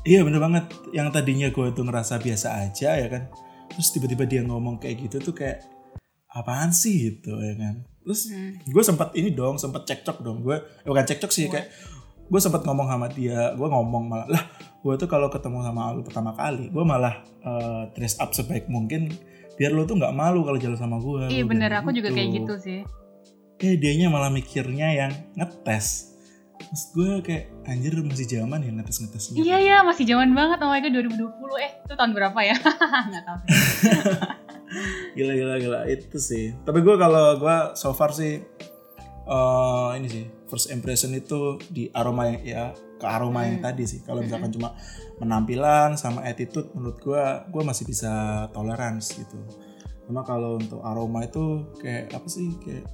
iya 0.03 0.21
bener 0.27 0.43
banget 0.43 0.67
yang 0.91 1.09
tadinya 1.15 1.47
gue 1.49 1.67
tuh 1.73 1.87
ngerasa 1.87 2.19
biasa 2.19 2.59
aja 2.69 2.99
ya 2.99 3.07
kan 3.07 3.31
terus 3.73 3.89
tiba-tiba 3.91 4.25
dia 4.25 4.43
ngomong 4.43 4.77
kayak 4.77 4.97
gitu 5.03 5.17
tuh 5.23 5.35
kayak 5.35 5.65
apaan 6.29 6.71
sih? 6.71 7.13
gitu 7.13 7.37
ya 7.37 7.55
kan. 7.55 7.75
Terus 8.03 8.21
Hmm. 8.29 8.53
gue 8.63 8.83
sempat 8.83 9.09
ini 9.13 9.31
dong 9.31 9.57
sempat 9.57 9.83
cekcok 9.83 10.21
dong. 10.21 10.41
Gue 10.41 10.57
eh, 10.57 10.87
bukan 10.87 11.05
cekcok 11.05 11.31
sih 11.31 11.47
kayak 11.47 11.69
gue 12.23 12.41
sempat 12.41 12.63
ngomong 12.63 12.87
sama 12.87 13.07
dia 13.07 13.53
gue 13.53 13.67
ngomong 13.67 14.09
malah 14.09 14.25
lah 14.27 14.45
gue 14.79 14.95
tuh 14.97 15.05
kalau 15.05 15.29
ketemu 15.29 15.61
sama 15.61 15.93
lu 15.93 16.01
pertama 16.01 16.33
kali 16.33 16.73
gue 16.73 16.81
malah 16.81 17.21
eh, 17.39 17.83
dress 17.93 18.17
up 18.17 18.33
sebaik 18.33 18.67
mungkin 18.67 19.13
biar 19.53 19.69
lu 19.69 19.85
tuh 19.85 20.01
nggak 20.01 20.17
malu 20.17 20.41
kalau 20.41 20.57
jalan 20.57 20.75
sama 20.75 20.97
gue 20.97 21.29
Iya 21.29 21.45
bener, 21.45 21.69
aku 21.75 21.93
juga 21.93 22.09
kayak 22.09 22.29
gitu. 22.33 22.55
sih. 22.57 22.81
eh 23.59 23.77
dianya 23.77 24.09
malah 24.09 24.27
mikirnya 24.27 24.89
yang 24.93 25.13
ngetes 25.37 26.12
terus 26.63 26.85
gue 26.91 27.11
kayak 27.21 27.45
anjir 27.65 27.93
masih 27.99 28.27
zaman 28.27 28.59
ya 28.59 28.71
ngetes 28.71 28.99
ngetesnya 29.01 29.39
Iya 29.39 29.57
ya, 29.59 29.77
masih 29.83 30.05
zaman 30.05 30.31
banget. 30.33 30.59
Oh 30.59 30.69
my 30.69 30.79
god, 30.79 30.93
2020. 30.95 31.29
Eh, 31.59 31.73
itu 31.81 31.93
tahun 31.93 32.13
berapa 32.13 32.39
ya? 32.41 32.57
Nggak 33.09 33.23
tahu. 33.23 33.39
gila 35.13 35.33
gila 35.33 35.55
gila 35.59 35.81
itu 35.85 36.17
sih 36.17 36.57
tapi 36.65 36.81
gue 36.81 36.97
kalau 36.97 37.37
gue 37.37 37.57
so 37.75 37.93
far 37.93 38.09
sih 38.11 38.41
eh 39.23 39.91
ini 39.95 40.09
sih 40.09 40.25
first 40.47 40.69
impression 40.69 41.13
itu 41.13 41.61
di 41.69 41.93
aroma 41.93 42.27
yang 42.27 42.41
ya 42.41 42.65
ke 42.97 43.05
aroma 43.05 43.45
yang 43.45 43.61
Hmm. 43.61 43.67
tadi 43.69 43.85
sih 43.85 44.01
kalau 44.01 44.25
misalkan 44.25 44.49
cuma 44.49 44.73
penampilan 45.17 45.95
sama 45.95 46.25
attitude 46.25 46.73
menurut 46.73 46.99
gue 46.99 47.21
gue 47.49 47.63
masih 47.63 47.85
bisa 47.85 48.13
tolerance 48.51 49.13
gitu 49.13 49.37
cuma 50.03 50.25
kalau 50.25 50.57
untuk 50.57 50.81
aroma 50.81 51.23
itu 51.23 51.69
kayak 51.77 52.09
apa 52.11 52.27
sih 52.27 52.57
kayak 52.59 52.89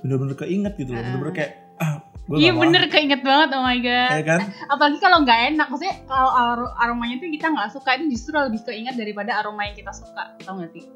bener-bener 0.00 0.34
keinget 0.34 0.74
gitu 0.76 0.94
loh 0.94 1.02
Ah. 1.02 1.06
bener-bener 1.10 1.34
kayak 1.34 1.52
ah 1.82 1.90
Iya 2.32 2.54
bener, 2.54 2.86
keinget 2.86 3.26
banget. 3.26 3.50
Oh 3.58 3.66
my 3.66 3.76
god. 3.82 4.14
ya 4.14 4.22
kan 4.24 4.40
Apalagi 4.70 5.02
kalau 5.02 5.26
nggak 5.26 5.52
enak. 5.52 5.66
Maksudnya 5.68 6.06
kalau 6.06 6.30
aro- 6.30 6.74
aromanya 6.78 7.18
tuh 7.18 7.28
kita 7.28 7.50
nggak 7.50 7.74
suka 7.74 7.98
itu 7.98 8.14
justru 8.14 8.38
lebih 8.38 8.62
keinget 8.62 8.94
daripada 8.94 9.42
aroma 9.42 9.66
yang 9.66 9.74
kita 9.74 9.90
suka. 9.90 10.30
Tau 10.46 10.54
nggak 10.56 10.70
sih? 10.70 10.86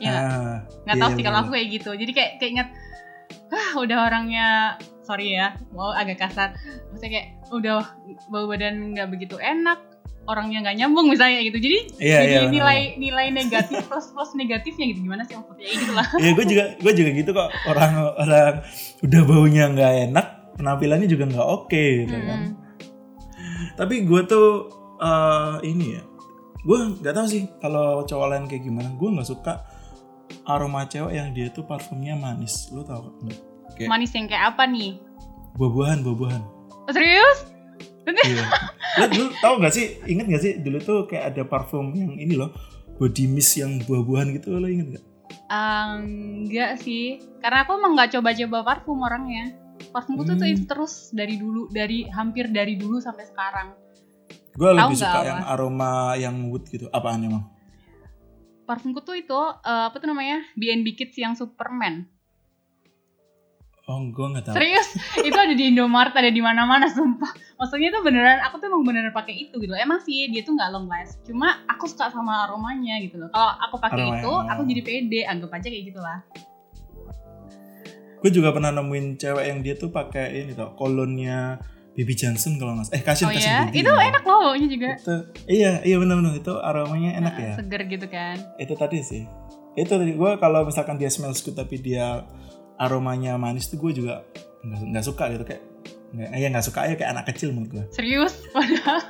Iya 0.00 0.10
nggak? 0.10 0.24
ah, 0.24 0.56
nggak 0.86 0.96
iya, 0.96 1.02
tahu 1.02 1.10
sih 1.14 1.24
kalau 1.24 1.38
aku 1.44 1.50
kayak 1.54 1.68
gitu 1.78 1.90
jadi 1.94 2.12
kayak 2.12 2.32
keinget 2.40 2.68
ah 3.52 3.72
udah 3.76 3.98
orangnya 4.08 4.46
sorry 5.04 5.36
ya 5.36 5.54
mau 5.76 5.92
agak 5.92 6.24
kasar 6.24 6.56
maksudnya 6.88 7.12
kayak 7.20 7.28
udah 7.52 7.84
bau 8.32 8.48
badan 8.48 8.96
nggak 8.96 9.12
begitu 9.12 9.36
enak 9.36 9.78
orangnya 10.22 10.62
nggak 10.62 10.76
nyambung 10.78 11.06
misalnya 11.06 11.42
gitu 11.42 11.58
jadi 11.58 11.78
Iya, 11.98 12.18
jadi 12.20 12.34
bener. 12.40 12.52
nilai 12.52 12.78
nilai 12.96 13.26
negatif 13.30 13.82
plus 13.90 14.06
plus 14.10 14.30
negatifnya 14.32 14.84
gitu 14.88 15.02
gimana 15.02 15.22
sih 15.22 15.34
maksudnya 15.34 15.64
ya 15.64 15.74
gitu 15.76 15.92
lah 15.92 16.06
Iya 16.14 16.30
gue 16.32 16.44
juga 16.46 16.64
gue 16.76 16.92
juga 16.94 17.10
gitu 17.12 17.30
kok 17.32 17.48
orang 17.66 17.92
orang 18.14 18.54
udah 19.00 19.20
baunya 19.22 19.64
nggak 19.68 19.92
enak 20.06 20.26
penampilannya 20.52 21.06
juga 21.06 21.24
nggak 21.26 21.48
oke 21.48 21.84
gitu 22.02 22.12
kan. 22.14 22.40
Mm. 22.44 22.50
Tapi 23.72 23.94
gue 24.02 24.20
tuh 24.22 24.48
eh, 24.98 25.54
ini 25.64 25.86
ya 25.92 26.02
gue 26.60 26.78
nggak 26.96 27.10
tahu 27.12 27.26
sih 27.26 27.42
kalau 27.58 28.04
cowok 28.04 28.26
lain 28.28 28.44
kayak 28.46 28.62
gimana. 28.62 28.88
Gue 28.94 29.08
nggak 29.10 29.26
suka 29.26 29.66
aroma 30.44 30.84
cewek 30.84 31.12
yang 31.12 31.32
dia 31.32 31.48
tuh 31.48 31.64
parfumnya 31.64 32.14
manis. 32.14 32.70
Lu 32.70 32.82
tau 32.82 33.10
nggak? 33.18 33.40
Kayak 33.74 33.88
manis 33.88 34.12
yang 34.12 34.26
kayak 34.26 34.54
apa 34.54 34.64
nih 34.66 35.00
buah-buahan 35.52 35.98
buah-buahan. 36.00 36.42
serius 36.88 37.51
Iya. 38.04 38.44
Lu, 38.98 39.04
lu 39.14 39.24
tau 39.38 39.56
nggak 39.56 39.72
sih? 39.72 40.02
Ingat 40.04 40.26
nggak 40.26 40.42
sih 40.42 40.52
dulu 40.58 40.78
tuh 40.78 40.98
kayak 41.06 41.32
ada 41.32 41.42
parfum 41.42 41.94
yang 41.94 42.14
ini 42.14 42.34
loh 42.34 42.50
body 42.96 43.24
mist 43.26 43.56
yang 43.56 43.78
buah-buahan 43.80 44.36
gitu 44.36 44.52
lo 44.52 44.66
inget 44.66 44.98
nggak? 44.98 45.04
Ah, 45.46 45.98
enggak 45.98 46.78
sih 46.78 47.18
karena 47.38 47.62
aku 47.62 47.74
emang 47.74 47.92
nggak 47.92 48.10
coba-coba 48.12 48.58
parfum 48.64 48.98
orangnya 49.00 49.54
parfumku 49.90 50.22
tuh, 50.24 50.36
tuh 50.36 50.46
Hmm. 50.46 50.54
itu 50.54 50.64
terus 50.64 51.10
dari 51.10 51.34
dulu 51.36 51.66
dari 51.68 52.06
hampir 52.06 52.48
dari 52.48 52.74
dulu 52.74 52.98
sampai 52.98 53.24
sekarang 53.24 53.68
Gue 54.52 54.70
lebih 54.70 54.94
suka 54.94 55.16
apa? 55.16 55.26
yang 55.26 55.40
aroma 55.44 55.92
yang 56.14 56.36
wood 56.46 56.68
gitu. 56.68 56.86
Apaan 56.88 57.24
emang? 57.24 57.44
parfumku 58.62 59.00
tuh 59.00 59.16
itu 59.16 59.34
eh, 59.60 59.84
apa 59.88 59.96
tuh 59.96 60.06
namanya 60.06 60.44
B&B 60.54 60.94
Kids 60.94 61.16
yang 61.16 61.34
Superman 61.34 62.06
Oh, 63.90 63.98
gue 63.98 64.26
nggak 64.30 64.46
tahu. 64.46 64.54
Serius, 64.54 64.94
itu 65.26 65.34
ada 65.34 65.58
di 65.58 65.74
Indomaret, 65.74 66.14
ada 66.14 66.30
di 66.30 66.38
mana-mana, 66.38 66.86
sumpah. 66.86 67.34
Maksudnya 67.58 67.90
itu 67.90 67.98
beneran, 68.06 68.38
aku 68.46 68.62
tuh 68.62 68.70
emang 68.70 68.86
beneran 68.86 69.10
pakai 69.10 69.34
itu 69.34 69.58
gitu. 69.58 69.74
Emang 69.74 69.98
sih 70.06 70.30
dia 70.30 70.46
tuh 70.46 70.54
nggak 70.54 70.70
long 70.70 70.86
last, 70.86 71.18
cuma 71.26 71.66
aku 71.66 71.90
suka 71.90 72.06
sama 72.14 72.46
aromanya 72.46 73.02
gitu 73.02 73.18
loh. 73.18 73.26
Kalau 73.34 73.50
aku 73.58 73.82
pakai 73.82 74.22
itu, 74.22 74.32
aku 74.46 74.60
jadi 74.70 74.82
pede, 74.86 75.20
anggap 75.26 75.50
aja 75.58 75.66
kayak 75.66 75.84
gitu 75.90 75.98
lah. 75.98 76.22
Gue 78.22 78.30
juga 78.30 78.54
pernah 78.54 78.70
nemuin 78.70 79.18
cewek 79.18 79.44
yang 79.50 79.58
dia 79.66 79.74
tuh 79.74 79.90
pakai 79.90 80.46
ini 80.46 80.54
tau, 80.54 80.78
kolonnya 80.78 81.58
Baby 81.98 82.14
Johnson 82.14 82.62
kalau 82.62 82.78
nggak 82.78 82.86
salah. 82.86 82.96
Eh 82.96 83.02
kasih 83.02 83.24
Oh 83.26 83.34
kasih 83.34 83.50
ya, 83.50 83.58
Baby 83.66 83.82
itu 83.82 83.90
namanya. 83.90 84.08
enak 84.14 84.22
loh 84.22 84.38
baunya 84.46 84.68
juga. 84.70 84.90
Itu, 84.94 85.16
iya 85.50 85.72
iya 85.82 85.96
benar-benar 85.98 86.38
itu 86.38 86.54
aromanya 86.54 87.10
enak 87.18 87.34
ya. 87.34 87.52
Seger 87.58 87.82
gitu 87.90 88.06
kan. 88.06 88.36
Itu 88.62 88.78
tadi 88.78 89.02
sih. 89.02 89.26
Itu 89.74 89.90
tadi 89.90 90.14
gue 90.14 90.30
kalau 90.38 90.62
misalkan 90.62 91.02
dia 91.02 91.10
smells 91.10 91.42
good 91.42 91.58
tapi 91.58 91.82
dia 91.82 92.22
aromanya 92.76 93.36
manis 93.36 93.66
tuh 93.66 93.78
gue 93.78 93.92
juga 93.94 94.22
nggak 94.62 94.80
nggak 94.90 95.04
suka 95.04 95.24
gitu 95.30 95.44
kayak 95.44 95.62
nggak 96.12 96.28
ya 96.34 96.46
nggak 96.48 96.66
suka 96.66 96.78
aja 96.84 96.94
kayak 96.94 97.10
anak 97.12 97.24
kecil 97.28 97.50
menurut 97.50 97.70
gue. 97.72 97.84
Serius, 97.90 98.36
padahal. 98.50 99.00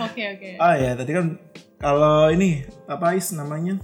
Oke 0.00 0.22
oke. 0.26 0.50
Ah 0.56 0.74
ya 0.74 0.96
tadi 0.96 1.12
kan 1.12 1.36
kalau 1.76 2.32
ini 2.32 2.64
apa 2.88 3.12
is 3.12 3.30
namanya? 3.30 3.76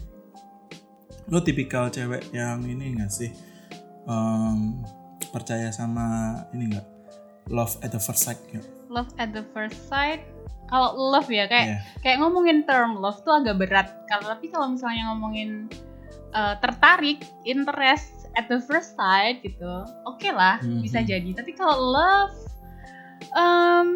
Lo 1.28 1.44
tipikal 1.44 1.92
cewek 1.92 2.32
yang 2.32 2.64
ini 2.64 2.96
gak 2.96 3.12
sih 3.12 3.28
Em, 4.08 4.80
percaya 5.28 5.68
sama 5.68 6.32
ini 6.56 6.72
nggak 6.72 6.86
love 7.52 7.76
at 7.84 7.92
the 7.92 8.00
first 8.00 8.24
sight 8.24 8.40
nggak? 8.48 8.64
Love 8.88 9.12
at 9.20 9.36
the 9.36 9.44
first 9.52 9.76
sight. 9.84 10.24
Kalau 10.64 10.96
love 10.96 11.28
ya 11.28 11.44
kayak 11.44 11.66
Iya. 11.68 11.78
kayak 12.00 12.16
ngomongin 12.24 12.64
term 12.64 12.96
love 12.96 13.20
tuh 13.20 13.36
agak 13.36 13.60
berat. 13.60 13.88
Kalau 14.08 14.32
tapi 14.32 14.48
kalau 14.48 14.72
misalnya 14.72 15.12
ngomongin 15.12 15.68
uh, 16.32 16.54
tertarik, 16.58 17.22
interest 17.42 18.28
at 18.34 18.46
the 18.46 18.60
first 18.60 18.94
sight 18.94 19.40
gitu, 19.40 19.72
oke 20.04 20.28
lah 20.28 20.60
Mhm. 20.60 20.80
bisa 20.80 21.00
jadi. 21.00 21.30
Tapi 21.32 21.52
kalau 21.52 21.74
love, 21.74 22.36
em, 23.34 23.88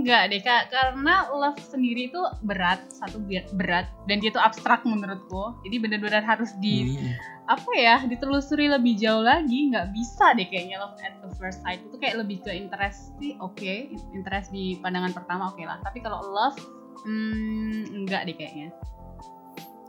nggak 0.00 0.22
deh 0.30 0.40
kak, 0.40 0.68
karena 0.68 1.26
love 1.30 1.58
sendiri 1.60 2.06
itu 2.06 2.20
berat, 2.42 2.80
satu 2.92 3.18
berat 3.54 3.88
dan 4.06 4.20
dia 4.20 4.30
tuh 4.30 4.40
abstrak 4.40 4.84
menurutku. 4.84 5.56
Jadi 5.64 5.76
benar-benar 5.80 6.22
harus 6.22 6.52
di 6.58 6.94
Hmm. 6.94 7.12
apa 7.44 7.70
ya 7.76 8.00
ditelusuri 8.00 8.72
lebih 8.72 8.96
jauh 8.96 9.20
lagi 9.20 9.68
nggak 9.68 9.92
bisa 9.92 10.32
deh 10.32 10.48
kayaknya 10.48 10.80
love 10.80 10.96
at 11.04 11.12
the 11.20 11.28
first 11.36 11.60
sight 11.60 11.76
itu 11.76 11.92
kayak 12.00 12.16
lebih 12.16 12.40
ke 12.40 12.48
interest 12.56 13.12
sih 13.20 13.36
oke 13.36 13.68
interest 14.16 14.48
di 14.48 14.80
pandangan 14.80 15.12
pertama 15.12 15.52
oke 15.52 15.60
lah 15.60 15.76
tapi 15.84 16.00
kalau 16.00 16.24
love 16.24 16.56
hmm, 17.04 17.84
enggak 17.92 18.24
deh 18.24 18.32
kayaknya 18.32 18.72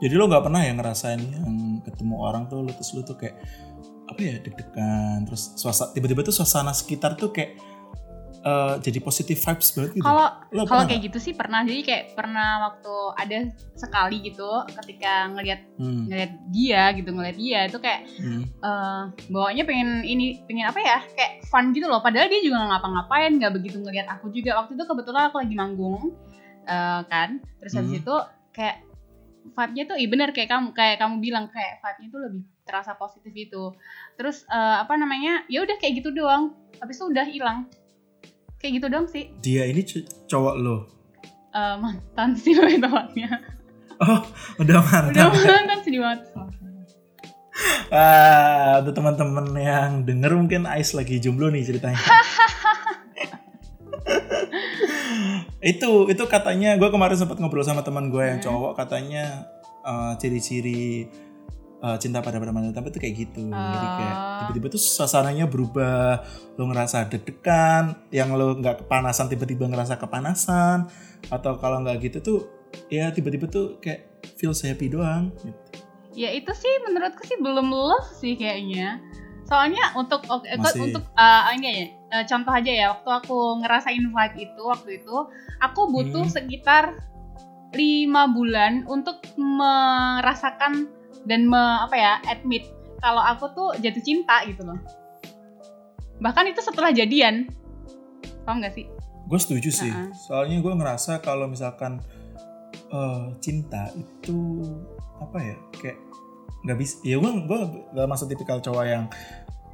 Jadi 0.05 0.13
lo 0.21 0.29
nggak 0.29 0.45
pernah 0.45 0.62
ya 0.62 0.77
ngerasain 0.77 1.17
yang 1.17 1.81
ketemu 1.81 2.15
orang 2.21 2.45
tuh 2.45 2.62
lo 2.62 2.69
terus 2.69 2.93
lo 2.93 3.01
tuh 3.01 3.17
kayak 3.17 3.41
apa 4.05 4.19
ya 4.21 4.35
deg-degan 4.38 5.25
terus 5.25 5.57
suasana 5.57 5.89
tiba-tiba 5.97 6.21
tuh 6.21 6.35
suasana 6.35 6.71
sekitar 6.77 7.17
tuh 7.17 7.33
kayak 7.33 7.57
eh, 8.45 8.74
jadi 8.85 9.01
positive 9.01 9.41
vibes 9.41 9.74
banget 9.74 9.91
gitu. 9.97 10.05
kalau 10.05 10.29
kalau 10.69 10.83
kayak 10.85 11.01
gitu 11.09 11.17
sih 11.17 11.33
pernah 11.33 11.65
jadi 11.65 11.81
kayak 11.81 12.03
pernah 12.13 12.69
waktu 12.69 12.93
ada 13.17 13.38
sekali 13.74 14.21
gitu 14.29 14.45
ketika 14.77 15.33
ngelihat? 15.33 15.65
Hmm, 15.81 16.05
ngelihat 16.05 16.31
dia 16.53 16.81
gitu 16.93 17.09
ngelihat 17.09 17.38
dia 17.41 17.59
itu 17.65 17.77
kayak 17.81 18.05
hmm. 18.21 18.43
eh 18.45 19.03
bawaannya 19.33 19.63
pengen 19.65 19.89
ini 20.05 20.45
pengen 20.45 20.69
apa 20.69 20.79
ya 20.79 21.01
kayak 21.17 21.41
fun 21.50 21.74
gitu 21.74 21.89
loh 21.89 22.05
padahal 22.05 22.29
dia 22.29 22.45
juga 22.45 22.62
nggak 22.62 22.69
ngapa-ngapain 22.77 23.31
nggak 23.41 23.53
begitu 23.57 23.81
ngelihat 23.81 24.05
aku 24.05 24.29
juga 24.29 24.62
waktu 24.62 24.77
itu 24.77 24.85
kebetulan 24.85 25.33
aku 25.33 25.41
lagi 25.41 25.55
manggung 25.57 26.13
eh, 26.69 27.01
kan 27.09 27.41
terus 27.57 27.74
habis 27.74 27.97
Hmm. 27.97 28.01
itu 28.05 28.15
kayak 28.55 28.85
vibe-nya 29.47 29.83
tuh 29.85 29.95
iya 29.95 30.07
bener 30.07 30.29
kayak 30.29 30.47
kamu 30.47 30.67
kayak 30.71 30.97
kamu 30.97 31.15
bilang 31.19 31.45
kayak 31.47 31.77
vibe-nya 31.79 32.07
tuh 32.09 32.21
lebih 32.21 32.41
terasa 32.61 32.91
positif 32.93 33.29
itu 33.31 33.63
terus 34.13 34.41
eh, 34.45 34.75
apa 34.79 34.95
namanya 34.95 35.45
ya 35.45 35.61
udah 35.61 35.75
kayak 35.75 35.99
gitu 35.99 36.09
doang 36.11 36.51
habis 36.75 36.95
itu 36.95 37.05
udah 37.05 37.23
hilang 37.23 37.59
kayak 38.57 38.81
gitu 38.81 38.87
doang 38.87 39.05
sih 39.05 39.29
Dia 39.39 39.63
ini 39.63 39.85
cowok 40.25 40.55
lo. 40.57 40.77
Eh, 41.51 41.75
mantan 41.77 42.33
sih 42.33 42.51
lebih 42.57 42.81
tepatnya 42.81 43.29
Oh, 43.95 44.19
udah 44.57 44.79
mantap. 44.81 45.31
udah 45.31 45.53
mantan 45.55 45.79
sih 45.81 45.95
banget 45.95 46.19
Ah, 47.87 48.83
untuk 48.83 48.91
teman-teman 48.93 49.47
yang 49.55 50.03
denger 50.03 50.35
mungkin 50.35 50.67
Ais 50.67 50.91
lagi 50.91 51.15
jomblo 51.17 51.47
nih 51.47 51.63
ceritanya. 51.63 51.95
itu 55.65 56.13
itu 56.13 56.24
katanya 56.29 56.77
gue 56.77 56.89
kemarin 56.93 57.17
sempat 57.17 57.41
ngobrol 57.41 57.65
sama 57.65 57.81
teman 57.81 58.13
gue 58.13 58.22
yang 58.22 58.38
Hmm. 58.38 58.45
cowok 58.45 58.72
katanya 58.77 59.50
eh, 59.81 60.13
ciri-ciri 60.22 61.10
uh, 61.86 61.98
cinta 62.01 62.22
pada 62.25 62.41
pertama 62.41 62.65
tapi 62.74 62.89
itu 62.89 63.00
kayak 63.01 63.15
gitu 63.27 63.45
jadi 63.50 63.88
kayak 63.98 64.15
Oh. 64.15 64.38
tiba-tiba 64.45 64.67
tuh 64.74 64.81
suasananya 64.81 65.45
berubah 65.45 66.25
lo 66.57 66.63
ngerasa 66.69 67.05
deg-degan 67.10 67.93
yang 68.10 68.34
lo 68.34 68.57
nggak 68.57 68.86
kepanasan 68.86 69.29
tiba-tiba 69.29 69.69
ngerasa 69.69 70.01
kepanasan 70.01 70.89
atau 71.29 71.57
kalau 71.62 71.81
nggak 71.86 72.01
gitu 72.01 72.17
tuh 72.22 72.39
ya 72.89 73.13
tiba-tiba 73.13 73.45
tuh 73.48 73.77
kayak 73.79 74.25
feel 74.36 74.51
happy 74.51 74.89
doang 74.89 75.31
gitu. 75.41 75.62
Ya 76.15 76.31
itu 76.31 76.51
sih 76.55 76.74
menurutku 76.88 77.22
sih 77.27 77.38
belum 77.39 77.69
love 77.69 78.10
sih 78.17 78.34
kayaknya. 78.39 79.03
Soalnya 79.45 79.93
untuk 79.93 80.25
Masih. 80.25 80.89
untuk 80.89 81.03
uh, 81.13 81.53
ini 81.53 81.67
ya 81.69 81.86
uh, 82.15 82.24
contoh 82.24 82.53
aja 82.55 82.72
ya 82.72 82.86
waktu 82.95 83.10
aku 83.12 83.60
ngerasain 83.60 84.07
vibe 84.07 84.36
itu 84.39 84.62
waktu 84.63 85.03
itu 85.03 85.17
aku 85.60 85.81
butuh 85.91 86.24
Hmm. 86.24 86.31
sekitar 86.31 86.95
lima 87.75 88.31
bulan 88.31 88.88
untuk 88.88 89.19
merasakan 89.36 90.88
dan 91.27 91.43
me, 91.43 91.60
apa 91.60 91.95
ya 91.95 92.13
admit 92.25 92.63
kalau 93.03 93.19
aku 93.19 93.51
tuh 93.51 93.69
jatuh 93.84 94.00
cinta 94.00 94.48
gitu 94.48 94.63
loh. 94.63 94.79
Bahkan 96.17 96.48
itu 96.48 96.63
setelah 96.63 96.95
jadian. 96.95 97.51
Paham 98.48 98.63
gak 98.63 98.74
sih? 98.74 98.88
gue 99.25 99.39
setuju 99.41 99.69
sih 99.74 99.89
Uh-uh. 99.89 100.13
soalnya 100.13 100.62
gue 100.62 100.69
ngerasa 100.69 101.17
kalau 101.17 101.50
misalkan 101.50 101.98
eh, 102.93 103.25
cinta 103.41 103.89
itu 103.98 104.62
apa 105.17 105.41
ya 105.41 105.55
kayak 105.81 105.98
nggak 106.62 106.77
bisa 106.77 107.01
ya 107.01 107.17
gue 107.17 107.31
gue 107.50 107.60
gak 107.98 108.05
masuk 108.05 108.29
tipikal 108.29 108.62
cowok 108.62 108.86
yang 108.86 109.10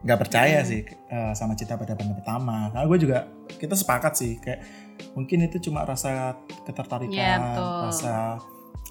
nggak 0.02 0.18
percaya 0.18 0.66
Hmm. 0.66 0.70
sih 0.70 0.82
eh, 0.88 1.34
sama 1.38 1.54
cinta 1.54 1.78
pada 1.78 1.94
pandang 1.94 2.18
pertama 2.18 2.74
karena 2.74 2.86
gue 2.90 3.00
juga 3.00 3.18
kita 3.62 3.78
sepakat 3.78 4.14
sih 4.18 4.34
kayak 4.42 4.66
mungkin 5.14 5.46
itu 5.46 5.70
cuma 5.70 5.86
rasa 5.86 6.42
ketertarikan 6.66 7.40
betul. 7.54 7.80
rasa 7.90 8.16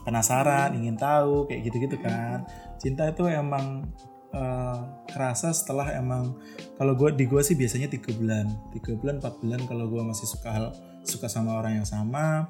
penasaran 0.06 0.70
ingin 0.78 0.94
tahu 0.94 1.50
kayak 1.50 1.66
gitu-gitu 1.66 1.98
Hmm. 1.98 2.06
kan 2.06 2.38
cinta 2.78 3.10
itu 3.10 3.26
emang 3.26 3.90
eh, 4.30 4.78
kerasa 5.10 5.50
setelah 5.50 5.90
emang 5.90 6.38
kalau 6.78 6.94
gue 6.94 7.10
di 7.18 7.26
gue 7.26 7.42
sih 7.42 7.58
biasanya 7.58 7.90
tiga 7.90 8.14
bulan 8.14 8.46
tiga 8.70 8.94
bulan 8.94 9.18
empat 9.18 9.34
bulan 9.42 9.60
kalau 9.66 9.90
gue 9.90 10.02
masih 10.06 10.30
suka 10.30 10.48
hal 10.54 10.66
suka 11.02 11.26
sama 11.26 11.58
orang 11.58 11.82
yang 11.82 11.88
sama 11.88 12.46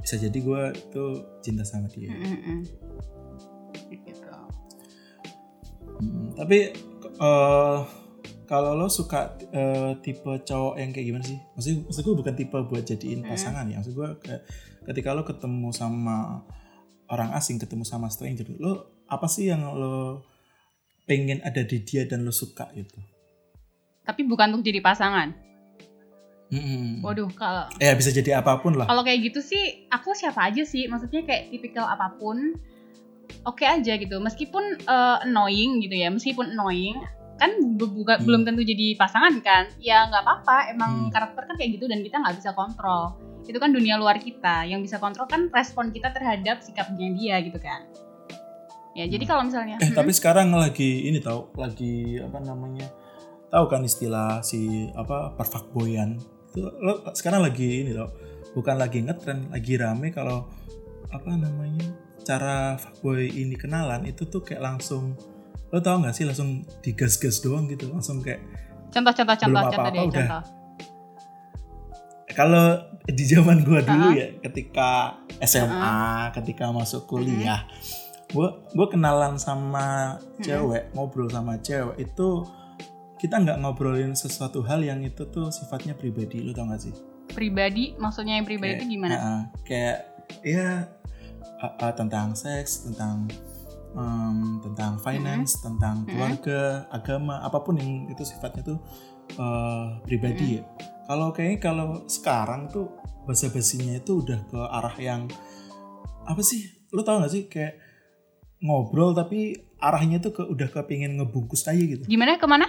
bisa 0.00 0.16
jadi 0.16 0.38
gue 0.38 0.62
itu 0.72 1.04
cinta 1.42 1.66
sama 1.66 1.90
dia. 1.92 2.08
Gitu. 2.08 2.72
Mm, 5.96 6.36
tapi 6.36 6.58
eh 7.18 7.78
kalau 8.46 8.72
lo 8.72 8.86
suka 8.86 9.20
eh, 9.50 9.98
tipe 10.00 10.22
cowok 10.40 10.74
yang 10.76 10.90
kayak 10.90 11.06
gimana 11.06 11.24
sih 11.24 11.38
maksud 11.52 11.72
maksud 11.84 12.02
gue 12.02 12.16
bukan 12.16 12.34
tipe 12.34 12.58
buat 12.62 12.84
jadiin 12.84 13.20
Mm. 13.20 13.28
pasangan 13.28 13.66
ya 13.66 13.76
maksud 13.76 13.92
gue 13.92 14.08
kayak 14.20 14.42
ketika 14.86 15.10
lo 15.10 15.22
ketemu 15.22 15.68
sama 15.70 16.46
orang 17.06 17.30
asing 17.32 17.56
ketemu 17.56 17.82
sama 17.82 18.06
stranger 18.06 18.46
lo 18.56 18.72
apa 19.06 19.26
sih 19.26 19.46
yang 19.46 19.66
lo 19.66 20.22
pengen 21.04 21.38
ada 21.40 21.62
di 21.62 21.80
dia 21.80 22.02
dan 22.02 22.22
lo 22.22 22.30
suka 22.30 22.70
gitu 22.72 22.98
Tapi 24.02 24.22
bukan 24.22 24.54
untuk 24.54 24.62
jadi 24.64 24.78
pasangan. 24.78 25.34
Mm-mm. 26.46 27.02
Waduh, 27.02 27.26
kalau 27.34 27.66
ya 27.82 27.90
bisa 27.98 28.14
jadi 28.14 28.38
apa 28.38 28.62
pun 28.62 28.78
lah 28.78 28.86
kalau 28.86 29.02
kayak 29.02 29.18
gitu 29.24 29.42
sih 29.42 29.58
aku 29.90 30.14
siapa 30.14 30.46
aja 30.46 30.62
sih 30.62 30.86
maksudnya 30.86 31.26
kayak 31.26 31.50
tipikal 31.50 31.82
apa 31.82 32.14
pun 32.14 32.54
oke 33.42 33.62
aja 33.62 33.92
gitu. 33.94 34.16
Meskipun 34.18 34.64
eh, 34.78 35.16
annoying 35.22 35.78
gitu 35.80 35.94
ya 35.94 36.08
meskipun 36.08 36.52
annoying 36.52 36.96
kan 37.36 37.52
bu- 37.76 37.92
buka- 37.92 38.16
Hmm. 38.16 38.24
belum 38.24 38.42
tentu 38.42 38.62
jadi 38.62 38.96
pasangan 38.96 39.38
kan? 39.40 39.68
Ya 39.78 40.06
nggak 40.06 40.22
apa-apa 40.22 40.70
emang 40.70 40.92
Hmm. 41.06 41.12
karakter 41.12 41.44
kan 41.44 41.54
kayak 41.54 41.76
gitu 41.76 41.84
dan 41.84 42.00
kita 42.00 42.16
nggak 42.16 42.36
bisa 42.36 42.50
kontrol. 42.52 43.12
Itu 43.44 43.56
kan 43.56 43.70
dunia 43.70 43.94
luar 43.94 44.18
kita. 44.18 44.64
Yang 44.64 44.80
bisa 44.84 44.96
kontrol 44.96 45.24
kan 45.24 45.46
respon 45.48 45.90
kita 45.90 46.10
terhadap 46.10 46.60
sikapnya 46.60 47.12
dia 47.12 47.38
gitu 47.40 47.56
kan. 47.56 47.84
Ya 48.92 49.04
jadi 49.04 49.20
Hmm. 49.20 49.30
kalau 49.30 49.42
misalnya 49.44 49.76
Eh 49.76 49.86
Hmm, 49.86 49.94
tapi 49.94 50.10
sekarang 50.10 50.48
lagi 50.50 51.04
ini 51.04 51.20
tau 51.20 51.52
lagi 51.54 52.16
apa 52.16 52.40
namanya 52.40 52.88
tahu 53.46 53.64
kan 53.66 53.84
istilah 53.84 54.40
si 54.40 54.88
apa 54.90 55.30
perfakboyan 55.32 56.16
itu 56.48 56.64
lo 56.64 57.04
sekarang 57.12 57.44
lagi 57.44 57.84
ini 57.84 57.92
tau 57.92 58.08
bukan 58.52 58.74
lagi 58.74 59.04
ngetren 59.04 59.52
lagi 59.52 59.76
rame 59.76 60.08
kalau 60.08 60.48
apa 61.06 61.30
namanya 61.30 61.84
cara 62.26 62.74
fuckboy 62.74 63.30
ini 63.30 63.54
kenalan 63.54 64.02
itu 64.02 64.26
tuh 64.26 64.42
kayak 64.42 64.58
langsung 64.58 65.14
lo 65.70 65.78
tau 65.78 66.02
nggak 66.02 66.14
sih 66.14 66.26
langsung 66.26 66.66
digas-gas 66.82 67.38
doang 67.38 67.70
gitu 67.70 67.86
langsung 67.86 68.18
kayak 68.18 68.42
contoh-contoh 68.90 69.36
contoh 69.38 69.46
belum 69.46 69.62
contoh 69.70 69.78
apa-apa 69.78 69.94
deh 69.94 70.02
udah. 70.02 70.14
contoh. 70.18 70.42
Kalau 72.36 72.66
di 73.08 73.24
zaman 73.24 73.64
gua 73.64 73.80
dulu 73.80 74.12
Uh-uh. 74.12 74.18
ya 74.18 74.28
ketika 74.44 75.16
SMA 75.40 75.96
ketika 76.36 76.68
masuk 76.68 77.08
kuliah 77.08 77.64
gua 78.34 78.60
gua 78.74 78.86
kenalan 78.90 79.38
sama 79.40 80.18
cewek 80.42 80.92
ngobrol 80.92 81.30
sama 81.30 81.56
cewek 81.62 81.96
itu 82.02 82.44
kita 83.16 83.40
nggak 83.40 83.58
ngobrolin 83.64 84.12
sesuatu 84.12 84.60
hal 84.66 84.84
yang 84.84 85.00
itu 85.00 85.24
tuh 85.32 85.48
sifatnya 85.48 85.96
pribadi 85.96 86.44
lo 86.44 86.52
tau 86.52 86.68
gak 86.68 86.84
sih? 86.84 86.92
Pribadi? 87.32 87.96
Maksudnya 87.96 88.36
yang 88.36 88.44
pribadi 88.44 88.76
Kayak, 88.76 88.80
itu 88.84 88.92
gimana? 88.92 89.14
uh-uh, 89.16 89.40
kayak 89.64 89.98
ya 90.44 90.68
uh, 91.62 91.74
uh, 91.80 91.92
tentang 91.94 92.36
seks 92.36 92.86
tentang 92.88 93.28
um, 93.96 94.60
tentang 94.62 95.00
finance 95.00 95.60
tentang 95.60 96.04
Mm-mm. 96.04 96.10
keluarga 96.10 96.60
agama 96.92 97.42
apa 97.42 97.58
pun 97.62 97.78
yang 97.78 98.10
itu 98.10 98.22
sifatnya 98.22 98.62
tuh 98.62 98.78
uh, 99.40 100.00
pribadi 100.04 100.60
ya. 100.60 100.62
Kalau 101.06 101.30
kayaknya 101.30 101.58
kalau 101.62 101.88
sekarang 102.10 102.66
tuh 102.66 102.90
bahasa 103.26 103.50
basinya 103.50 103.94
itu 103.94 104.22
udah 104.22 104.40
ke 104.46 104.58
arah 104.58 104.96
yang 104.98 105.22
apa 106.26 106.42
sih 106.42 106.66
lo 106.90 107.02
tau 107.02 107.22
gak 107.22 107.32
sih 107.32 107.46
kayak 107.46 107.78
ngobrol 108.62 109.14
tapi 109.14 109.54
arahnya 109.78 110.18
tuh 110.18 110.32
ke 110.34 110.42
udah 110.42 110.66
ke 110.70 110.80
pengen 110.86 111.18
ngebungkus 111.18 111.66
aja 111.66 111.78
gitu. 111.78 112.04
Gimana 112.06 112.38
ke 112.38 112.46
mana? 112.46 112.66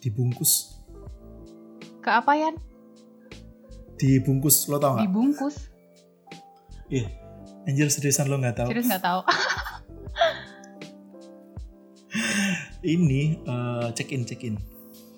Dibungkus. 0.00 0.80
Ke 2.00 2.20
apa 2.20 2.32
ya 2.36 2.50
dibungkus 4.00 4.64
lo 4.72 4.80
tau 4.80 4.96
nggak 4.96 5.12
dibungkus 5.12 5.68
iya. 6.90 7.06
Anjir 7.64 7.88
seriusan 7.88 8.26
lo 8.28 8.36
nggak 8.40 8.56
tahu? 8.60 8.68
Serius 8.74 8.86
nggak 8.90 9.04
tahu. 9.04 9.20
Ini 12.80 13.22
eh, 13.44 13.88
check 13.94 14.10
in 14.10 14.24
check 14.26 14.42
in 14.42 14.56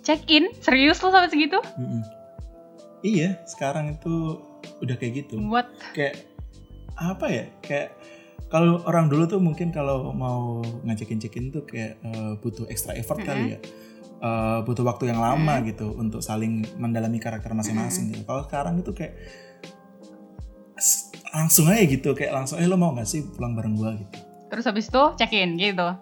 check 0.02 0.26
in 0.26 0.50
serius 0.58 0.98
lo 1.00 1.14
sampai 1.14 1.30
segitu? 1.30 1.58
Mm-mm. 1.78 2.02
iya 3.02 3.42
sekarang 3.50 3.98
itu 3.98 4.38
udah 4.82 4.94
kayak 4.98 5.26
gitu. 5.26 5.38
Buat 5.42 5.70
kayak 5.94 6.22
apa 6.98 7.26
ya? 7.30 7.44
Kayak 7.62 7.98
kalau 8.50 8.82
orang 8.84 9.08
dulu 9.08 9.24
tuh 9.26 9.40
mungkin 9.40 9.72
kalau 9.72 10.12
mau 10.12 10.62
ngajakin 10.84 11.18
check 11.22 11.34
in 11.38 11.50
tuh 11.54 11.64
kayak 11.66 11.98
eh, 12.02 12.32
butuh 12.42 12.66
extra 12.70 12.94
effort 12.98 13.22
kali 13.22 13.56
ya. 13.56 13.58
Eh, 14.22 14.58
butuh 14.62 14.86
waktu 14.86 15.10
yang 15.10 15.18
lama 15.18 15.66
gitu 15.66 15.98
untuk 15.98 16.22
saling 16.22 16.62
mendalami 16.78 17.18
karakter 17.18 17.50
masing-masing 17.58 18.14
gitu. 18.14 18.22
kalau 18.22 18.46
sekarang 18.46 18.78
itu 18.78 18.94
kayak 18.94 19.18
langsung 21.32 21.66
aja 21.72 21.82
gitu 21.88 22.12
kayak 22.12 22.32
langsung 22.36 22.60
eh 22.60 22.68
lo 22.68 22.76
mau 22.76 22.92
gak 22.92 23.08
sih 23.08 23.24
pulang 23.24 23.56
bareng 23.56 23.74
gua? 23.74 23.96
gitu. 23.96 24.12
Terus 24.52 24.64
habis 24.68 24.86
itu 24.92 25.02
check 25.16 25.32
in 25.32 25.56
gitu. 25.56 25.96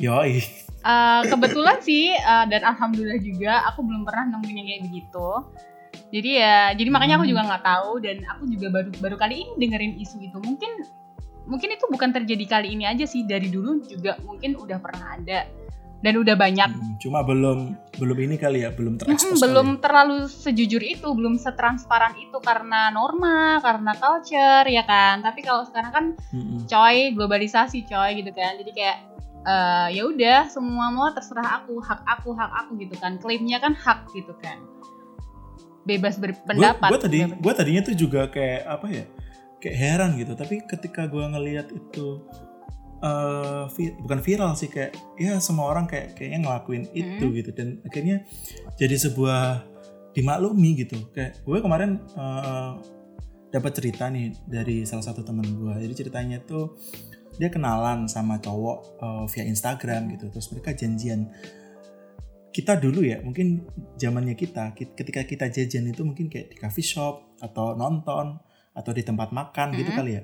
Yoi. 0.00 0.44
Eh, 0.82 1.22
kebetulan 1.30 1.78
sih 1.80 2.12
eh, 2.12 2.44
dan 2.50 2.62
alhamdulillah 2.66 3.22
juga 3.22 3.64
aku 3.72 3.86
belum 3.86 4.02
pernah 4.02 4.36
nemuin 4.36 4.56
yang 4.58 4.68
kayak 4.68 4.82
begitu. 4.90 5.28
Jadi 6.12 6.30
ya 6.42 6.76
jadi 6.76 6.90
makanya 6.92 7.16
aku 7.16 7.26
juga 7.30 7.42
nggak 7.48 7.64
tahu 7.64 7.90
dan 8.04 8.16
aku 8.28 8.42
juga 8.52 8.66
baru 8.68 8.90
baru 9.00 9.16
kali 9.16 9.34
ini 9.46 9.52
dengerin 9.62 9.94
isu 10.02 10.16
itu. 10.20 10.38
Mungkin 10.42 10.70
mungkin 11.48 11.68
itu 11.72 11.84
bukan 11.88 12.10
terjadi 12.12 12.44
kali 12.44 12.68
ini 12.76 12.84
aja 12.84 13.06
sih. 13.08 13.24
Dari 13.24 13.48
dulu 13.48 13.80
juga 13.86 14.20
mungkin 14.26 14.58
udah 14.60 14.78
pernah 14.82 15.16
ada 15.16 15.48
dan 16.02 16.18
udah 16.18 16.34
banyak 16.34 16.66
Hmm, 16.68 16.98
cuma 16.98 17.22
belum 17.22 17.78
belum 17.94 18.18
ini 18.18 18.34
kali 18.34 18.66
ya 18.66 18.74
belum 18.74 18.98
terekspos 18.98 19.38
kali 19.38 19.42
belum 19.46 19.68
ya. 19.68 19.78
terlalu 19.86 20.16
sejujur 20.26 20.82
itu, 20.82 21.06
belum 21.06 21.38
setransparan 21.38 22.18
itu 22.18 22.34
karena 22.42 22.90
norma, 22.90 23.62
karena 23.62 23.94
culture 23.94 24.66
ya 24.66 24.82
kan. 24.82 25.22
Tapi 25.22 25.40
kalau 25.40 25.62
sekarang 25.62 25.92
kan 25.94 26.04
Mm-mm. 26.34 26.66
coy 26.66 27.14
globalisasi 27.14 27.86
coy 27.86 28.18
gitu 28.18 28.34
kan. 28.34 28.58
Jadi 28.58 28.70
kayak 28.74 28.98
eh, 29.42 29.88
ya 29.94 30.02
udah 30.04 30.50
semua 30.50 30.90
mau 30.90 31.06
terserah 31.10 31.62
aku, 31.62 31.78
hak 31.78 32.02
aku, 32.02 32.34
hak 32.34 32.50
aku 32.66 32.72
gitu 32.82 32.98
kan. 32.98 33.22
Klaimnya 33.22 33.62
kan 33.62 33.72
hak 33.72 34.10
gitu 34.10 34.34
kan. 34.42 34.58
Bebas 35.82 36.18
berpendapat. 36.18 36.90
gue 36.94 37.00
tadi 37.00 37.18
gue 37.26 37.52
tadinya 37.54 37.82
tuh 37.82 37.94
juga 37.94 38.30
kayak 38.30 38.62
apa 38.66 38.86
ya 38.86 39.04
kayak 39.58 39.76
heran 39.78 40.10
gitu 40.18 40.34
tapi 40.34 40.62
ketika 40.62 41.06
gue 41.06 41.22
ngelihat 41.22 41.70
itu 41.70 42.22
eh, 43.02 43.64
vi- 43.72 43.94
bukan 43.98 44.20
viral 44.20 44.54
sih 44.54 44.66
kayak 44.66 44.94
ya 45.16 45.36
semua 45.38 45.66
orang 45.66 45.84
kayak 45.84 46.14
kayaknya 46.14 46.38
ngelakuin 46.40 46.84
itu 46.92 47.24
Hmm. 47.24 47.34
gitu. 47.34 47.50
Dan 47.50 47.82
akhirnya 47.82 48.22
jadi 48.74 48.94
sebuah 48.96 49.66
dimaklumi 50.12 50.70
gitu. 50.78 51.10
Kayak 51.10 51.40
gue 51.40 51.58
kemarin 51.58 51.90
eh, 51.98 52.72
dapat 53.50 53.72
cerita 53.74 54.06
nih 54.06 54.32
dari 54.44 54.82
salah 54.82 55.02
satu 55.02 55.20
temen 55.20 55.44
gue. 55.44 55.74
Jadi 55.78 55.94
ceritanya 55.96 56.38
tuh 56.40 56.78
dia 57.34 57.48
kenalan 57.48 58.06
sama 58.06 58.38
cowok 58.38 58.78
eh, 58.96 59.24
via 59.28 59.44
Instagram 59.44 60.02
gitu. 60.10 60.30
Terus 60.30 60.46
mereka 60.50 60.70
janjian. 60.72 61.26
Kita 62.48 62.76
dulu 62.76 63.00
ya 63.00 63.16
mungkin 63.18 63.64
zamannya 63.96 64.36
kita 64.36 64.76
ki- 64.76 64.92
ketika 64.92 65.24
kita 65.24 65.48
jajan 65.48 65.88
itu 65.88 66.04
mungkin 66.04 66.28
kayak 66.28 66.52
di 66.52 66.56
coffee 66.56 66.84
shop 66.84 67.40
atau 67.40 67.72
nonton 67.72 68.36
atau 68.72 68.92
di 68.92 69.00
tempat 69.00 69.32
makan 69.32 69.72
gitu 69.72 69.88
Mhm. 69.88 69.96
kali 69.96 70.12
ya 70.12 70.22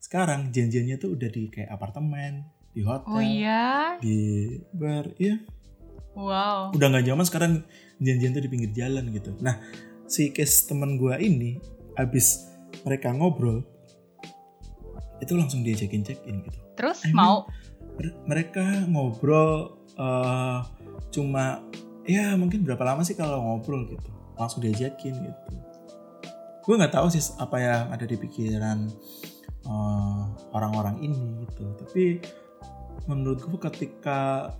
sekarang 0.00 0.48
janjiannya 0.48 0.96
tuh 0.96 1.12
udah 1.12 1.28
di 1.28 1.52
kayak 1.52 1.70
apartemen 1.70 2.48
di 2.72 2.80
hotel 2.80 3.12
Oh 3.12 3.20
iya. 3.20 4.00
di 4.00 4.48
bar 4.72 5.12
iya. 5.20 5.36
Wow. 6.10 6.74
udah 6.74 6.86
nggak 6.90 7.06
zaman 7.06 7.24
sekarang 7.24 7.52
janjian 8.02 8.34
tuh 8.34 8.42
di 8.42 8.50
pinggir 8.50 8.72
jalan 8.74 9.12
gitu. 9.14 9.36
Nah 9.38 9.60
si 10.10 10.34
case 10.34 10.66
temen 10.66 10.98
gua 10.98 11.20
ini 11.20 11.60
habis 11.94 12.50
mereka 12.82 13.14
ngobrol 13.14 13.62
itu 15.20 15.32
langsung 15.36 15.60
diajakin 15.60 16.02
check 16.02 16.18
in 16.26 16.40
gitu. 16.42 16.58
Terus 16.74 17.04
Emang 17.04 17.14
mau? 17.14 17.36
Mer- 18.00 18.18
mereka 18.24 18.64
ngobrol 18.88 19.76
eh, 19.94 20.58
cuma 21.12 21.60
ya 22.08 22.34
mungkin 22.34 22.64
berapa 22.64 22.80
lama 22.82 23.04
sih 23.04 23.14
kalau 23.14 23.38
ngobrol 23.44 23.84
gitu. 23.86 24.10
Langsung 24.40 24.64
diajakin 24.64 25.14
gitu. 25.14 25.52
Gue 26.64 26.74
nggak 26.76 26.96
tahu 26.96 27.06
sih 27.12 27.20
apa 27.36 27.56
yang 27.60 27.82
ada 27.92 28.04
di 28.08 28.16
pikiran 28.16 28.88
eh, 29.70 30.22
orang-orang 30.50 30.98
ini 31.00 31.46
gitu. 31.46 31.70
Tapi 31.78 32.18
menurut 33.06 33.38
gue 33.38 33.60
ketika 33.70 34.50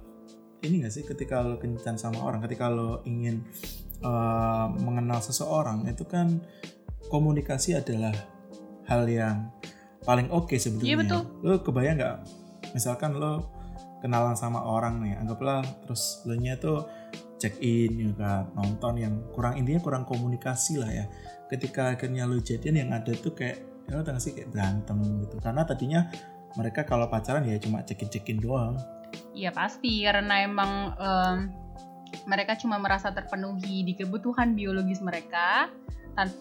ini 0.63 0.87
gak 0.87 0.95
sih? 0.95 1.03
Ketika 1.03 1.43
lo 1.43 1.59
kencan 1.59 1.99
sama 1.99 2.23
orang 2.23 2.41
ketika 2.47 2.71
lo 2.71 3.03
ingin 3.03 3.43
eh, 4.01 4.67
mengenal 4.81 5.19
seseorang 5.19 5.85
itu 5.91 6.07
kan 6.07 6.39
komunikasi 7.11 7.75
adalah 7.75 8.15
hal 8.87 9.05
yang 9.11 9.51
paling 10.07 10.31
oke 10.33 10.55
sebetulnya. 10.57 10.91
Iya, 10.91 10.97
betul. 10.99 11.23
lo 11.45 11.55
kebayang 11.61 11.97
nggak? 12.01 12.17
Misalkan 12.73 13.19
lo 13.19 13.51
kenalan 14.01 14.35
sama 14.35 14.65
orang 14.65 15.05
nih 15.05 15.21
anggaplah 15.21 15.61
terus 15.85 16.25
lo 16.25 16.33
nya 16.35 16.57
tuh 16.57 16.89
check 17.37 17.57
in 17.61 18.11
ya 18.11 18.13
kan? 18.17 18.45
Nonton 18.57 18.95
yang 18.99 19.15
kurang 19.33 19.61
intinya 19.61 19.81
kurang 19.81 20.05
komunikasi 20.09 20.81
lah 20.81 20.91
ya. 20.91 21.05
Ketika 21.51 21.95
akhirnya 21.95 22.27
lo 22.27 22.39
jadian 22.41 22.87
yang 22.87 22.91
ada 22.95 23.13
tuh 23.15 23.35
kayak 23.35 23.70
ya 23.87 23.97
lo 23.97 24.03
tau 24.03 24.13
gak 24.13 24.23
sih 24.23 24.33
kayak 24.33 24.51
berantem 24.51 24.99
gitu 25.23 25.37
karena 25.39 25.63
tadinya 25.63 26.01
mereka 26.55 26.83
kalau 26.83 27.07
pacaran 27.07 27.47
ya 27.47 27.57
cuma 27.57 27.81
check 27.83 28.03
in 28.03 28.09
check 28.11 28.27
in 28.27 28.39
doang 28.39 28.75
Iya 29.31 29.51
pasti 29.51 30.03
karena 30.03 30.43
emang 30.43 30.71
em, 30.95 31.37
mereka 32.27 32.55
cuma 32.55 32.79
merasa 32.79 33.11
terpenuhi 33.11 33.83
di 33.83 33.95
kebutuhan 33.95 34.55
biologis 34.55 34.99
mereka, 34.99 35.67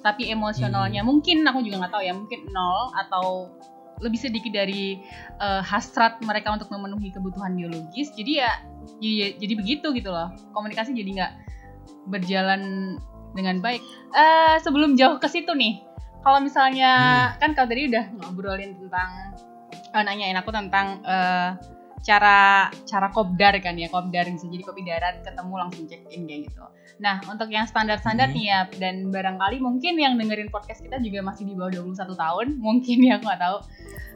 tapi 0.02 0.30
emosionalnya 0.30 1.02
mungkin 1.02 1.46
aku 1.46 1.62
juga 1.62 1.86
nggak 1.86 1.94
tahu 1.94 2.04
ya 2.04 2.14
mungkin 2.14 2.50
nol 2.50 2.94
atau 2.94 3.50
lebih 4.02 4.18
sedikit 4.18 4.54
dari 4.54 5.02
eh, 5.38 5.62
hasrat 5.62 6.22
mereka 6.22 6.54
untuk 6.54 6.70
memenuhi 6.70 7.10
kebutuhan 7.10 7.54
biologis. 7.54 8.14
Jadi 8.14 8.38
ya, 8.38 8.52
ya- 9.02 9.34
jadi 9.38 9.54
begitu 9.58 9.94
gitu 9.94 10.10
loh. 10.10 10.30
Komunikasi 10.54 10.94
jadi 10.94 11.10
nggak 11.22 11.34
berjalan 12.08 12.62
dengan 13.34 13.62
baik. 13.62 13.82
Eh 14.14 14.56
sebelum 14.62 14.98
jauh 14.98 15.18
ke 15.18 15.30
situ 15.30 15.54
nih, 15.54 15.86
kalau 16.20 16.40
misalnya 16.40 16.92
kan 17.38 17.56
kalau 17.56 17.68
tadi 17.68 17.88
udah 17.88 18.06
ngobrolin 18.16 18.76
tentang 18.76 19.10
eh, 19.94 20.04
nanyain 20.04 20.36
aku 20.36 20.52
tentang 20.52 21.00
eh, 21.04 21.50
cara 22.00 22.72
cara 22.88 23.08
kopdar 23.12 23.60
kan 23.60 23.76
ya 23.76 23.92
kopdar 23.92 24.24
bisa 24.28 24.48
jadi 24.48 24.64
kopi 24.64 24.88
darat 24.88 25.20
ketemu 25.20 25.54
langsung 25.60 25.84
check 25.86 26.04
in 26.12 26.24
kayak 26.26 26.48
gitu. 26.48 26.64
Nah 27.00 27.20
untuk 27.28 27.52
yang 27.52 27.68
standar-standar 27.68 28.32
Hmm. 28.32 28.36
nih 28.36 28.46
ya 28.48 28.60
dan 28.80 29.12
barangkali 29.12 29.60
mungkin 29.60 30.00
yang 30.00 30.16
dengerin 30.16 30.48
podcast 30.48 30.80
kita 30.80 31.00
juga 31.00 31.20
masih 31.24 31.44
di 31.48 31.56
bawah 31.56 31.72
21 31.76 31.96
tahun 32.16 32.48
mungkin 32.66 32.98
ya 33.04 33.20
aku 33.20 33.26
nggak 33.28 33.44
tahu 33.44 33.60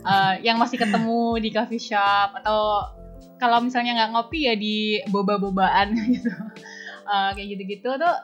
Eh, 0.04 0.34
yang 0.44 0.60
masih 0.60 0.76
ketemu 0.76 1.40
di 1.40 1.48
coffee 1.48 1.80
shop 1.80 2.36
atau 2.36 2.92
kalau 3.40 3.64
misalnya 3.64 3.96
nggak 3.96 4.12
ngopi 4.12 4.52
ya 4.52 4.56
di 4.60 5.00
boba-bobaan 5.08 5.96
gitu 6.12 6.28
Eh, 7.04 7.30
kayak 7.36 7.48
gitu-gitu 7.56 7.88
tuh 7.96 8.16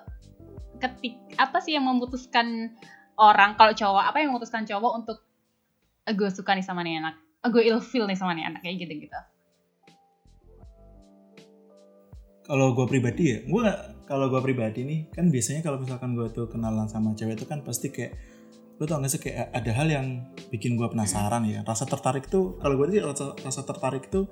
ketik 0.79 1.15
apa 1.35 1.59
sih 1.59 1.75
yang 1.75 1.87
memutuskan 1.87 2.75
orang 3.19 3.59
kalau 3.59 3.75
cowok 3.75 4.03
apa 4.09 4.17
yang 4.23 4.31
memutuskan 4.31 4.63
cowok 4.63 4.91
untuk 5.03 5.17
"Eh, 6.07 6.15
gue 6.15 6.29
suka 6.31 6.55
nih 6.55 6.65
sama 6.65 6.81
nih 6.81 7.03
anak 7.03 7.15
"Eh, 7.43 7.49
gue 7.51 7.63
ilfeel 7.67 8.07
nih 8.07 8.17
sama 8.17 8.31
nih 8.33 8.47
anak 8.47 8.63
kayak 8.63 8.79
gitu-gitu. 8.87 9.19
Kalau 12.49 12.73
gue 12.73 12.85
pribadi 12.89 13.23
ya 13.35 13.39
gue 13.45 13.65
kalau 14.09 14.25
gue 14.25 14.41
pribadi 14.41 14.81
nih 14.81 14.99
kan 15.13 15.29
biasanya 15.29 15.61
kalau 15.61 15.77
misalkan 15.77 16.17
gue 16.17 16.27
tuh 16.33 16.49
kenalan 16.49 16.89
sama 16.89 17.13
cewek 17.13 17.37
itu 17.37 17.45
kan 17.45 17.61
pasti 17.61 17.93
kayak 17.93 18.17
lu 18.79 18.87
tau 18.87 19.03
gak 19.03 19.11
sih 19.11 19.19
kayak 19.19 19.51
ada 19.51 19.71
hal 19.75 19.87
yang 19.91 20.07
bikin 20.49 20.79
gue 20.79 20.87
penasaran 20.87 21.43
ya. 21.45 21.61
Rasa 21.67 21.83
tertarik 21.85 22.31
tuh 22.31 22.57
kalau 22.63 22.79
gue 22.79 22.95
sih 22.95 23.03
rasa, 23.03 23.35
rasa 23.43 23.61
tertarik 23.67 24.07
tuh 24.09 24.31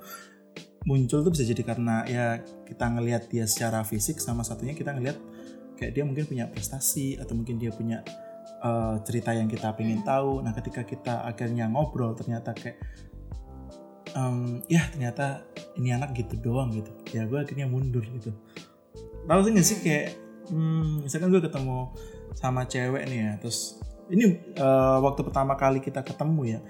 muncul 0.88 1.20
tuh 1.20 1.30
bisa 1.30 1.44
jadi 1.44 1.62
karena 1.62 2.02
ya 2.08 2.26
kita 2.64 2.88
ngelihat 2.96 3.28
dia 3.28 3.44
secara 3.44 3.84
fisik 3.84 4.18
sama 4.18 4.40
satunya 4.40 4.72
kita 4.72 4.96
ngelihat 4.96 5.20
kayak 5.76 5.92
dia 5.94 6.02
mungkin 6.02 6.24
punya 6.26 6.48
prestasi 6.50 7.20
atau 7.20 7.36
mungkin 7.38 7.60
dia 7.60 7.70
punya 7.70 8.02
eh, 8.58 8.96
cerita 9.06 9.30
yang 9.34 9.46
kita 9.46 9.74
pengen 9.74 10.02
tahu. 10.02 10.42
Nah 10.42 10.52
ketika 10.54 10.82
kita 10.82 11.26
akhirnya 11.26 11.70
ngobrol 11.70 12.14
ternyata 12.18 12.54
kayak 12.54 12.78
em, 14.14 14.62
ya 14.66 14.82
ternyata 14.90 15.46
ini 15.78 15.94
anak 15.94 16.14
gitu 16.16 16.34
doang 16.38 16.74
gitu. 16.74 16.90
Ya 17.14 17.24
gue 17.24 17.38
akhirnya 17.38 17.70
mundur 17.70 18.02
gitu. 18.02 18.34
Tahu 19.28 19.40
sih 19.44 19.52
gak 19.52 19.66
sih 19.66 19.78
kayak 19.84 20.06
hmm, 20.50 21.04
misalkan 21.04 21.28
gue 21.32 21.42
ketemu 21.44 21.92
sama 22.36 22.64
cewek 22.64 23.04
nih 23.08 23.18
ya 23.18 23.32
terus 23.40 23.80
ini 24.08 24.40
eh, 24.56 24.98
waktu 25.02 25.20
pertama 25.24 25.54
kali 25.58 25.82
kita 25.82 26.00
ketemu 26.00 26.58
ya 26.58 26.60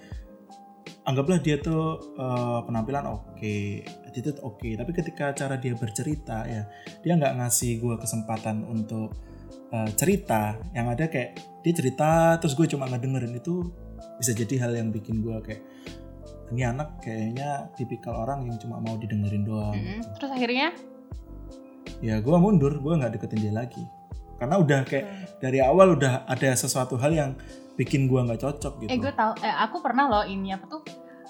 anggaplah 1.06 1.40
dia 1.40 1.56
tuh 1.60 2.16
eh, 2.18 2.60
penampilan 2.66 3.06
oke 3.08 3.56
attitude 4.08 4.40
oke 4.42 4.68
tapi 4.74 4.90
ketika 4.92 5.32
cara 5.36 5.56
dia 5.56 5.74
bercerita 5.78 6.44
ya 6.44 6.66
dia 7.04 7.12
nggak 7.14 7.38
ngasih 7.38 7.78
gue 7.80 7.94
kesempatan 8.00 8.66
untuk 8.66 9.14
eh, 9.68 9.90
cerita 9.94 10.56
yang 10.72 10.88
ada 10.88 11.06
kayak 11.06 11.36
dia 11.60 11.72
cerita 11.72 12.36
terus 12.38 12.54
gue 12.54 12.66
cuma 12.66 12.86
ngedengerin 12.86 13.32
itu 13.32 13.68
bisa 14.16 14.32
jadi 14.32 14.54
hal 14.62 14.72
yang 14.74 14.88
bikin 14.88 15.20
gue 15.20 15.36
kayak 15.42 15.62
ini 16.48 16.64
anak 16.64 16.96
kayaknya 16.98 17.68
tipikal 17.76 18.16
orang 18.18 18.48
yang 18.48 18.56
cuma 18.56 18.80
mau 18.80 18.96
didengerin 18.96 19.44
doang 19.44 19.76
Mm-mm. 19.76 20.00
gitu. 20.00 20.08
terus 20.16 20.30
akhirnya 20.32 20.68
ya 22.00 22.18
gue 22.18 22.36
mundur 22.36 22.78
gue 22.78 22.94
nggak 22.94 23.12
deketin 23.14 23.40
dia 23.42 23.54
lagi 23.54 23.82
karena 24.38 24.54
udah 24.56 24.80
kayak 24.86 25.06
dari 25.42 25.58
awal 25.58 25.92
udah 25.92 26.22
ada 26.24 26.54
sesuatu 26.54 26.94
hal 26.94 27.10
yang 27.10 27.30
bikin 27.74 28.06
gue 28.06 28.18
nggak 28.18 28.38
cocok 28.38 28.72
gitu 28.80 28.90
eh 28.90 28.96
gue 28.96 29.12
tau 29.12 29.34
eh 29.38 29.50
aku 29.50 29.82
pernah 29.82 30.06
loh 30.06 30.24
ini 30.24 30.54
apa 30.54 30.64
tuh 30.66 30.82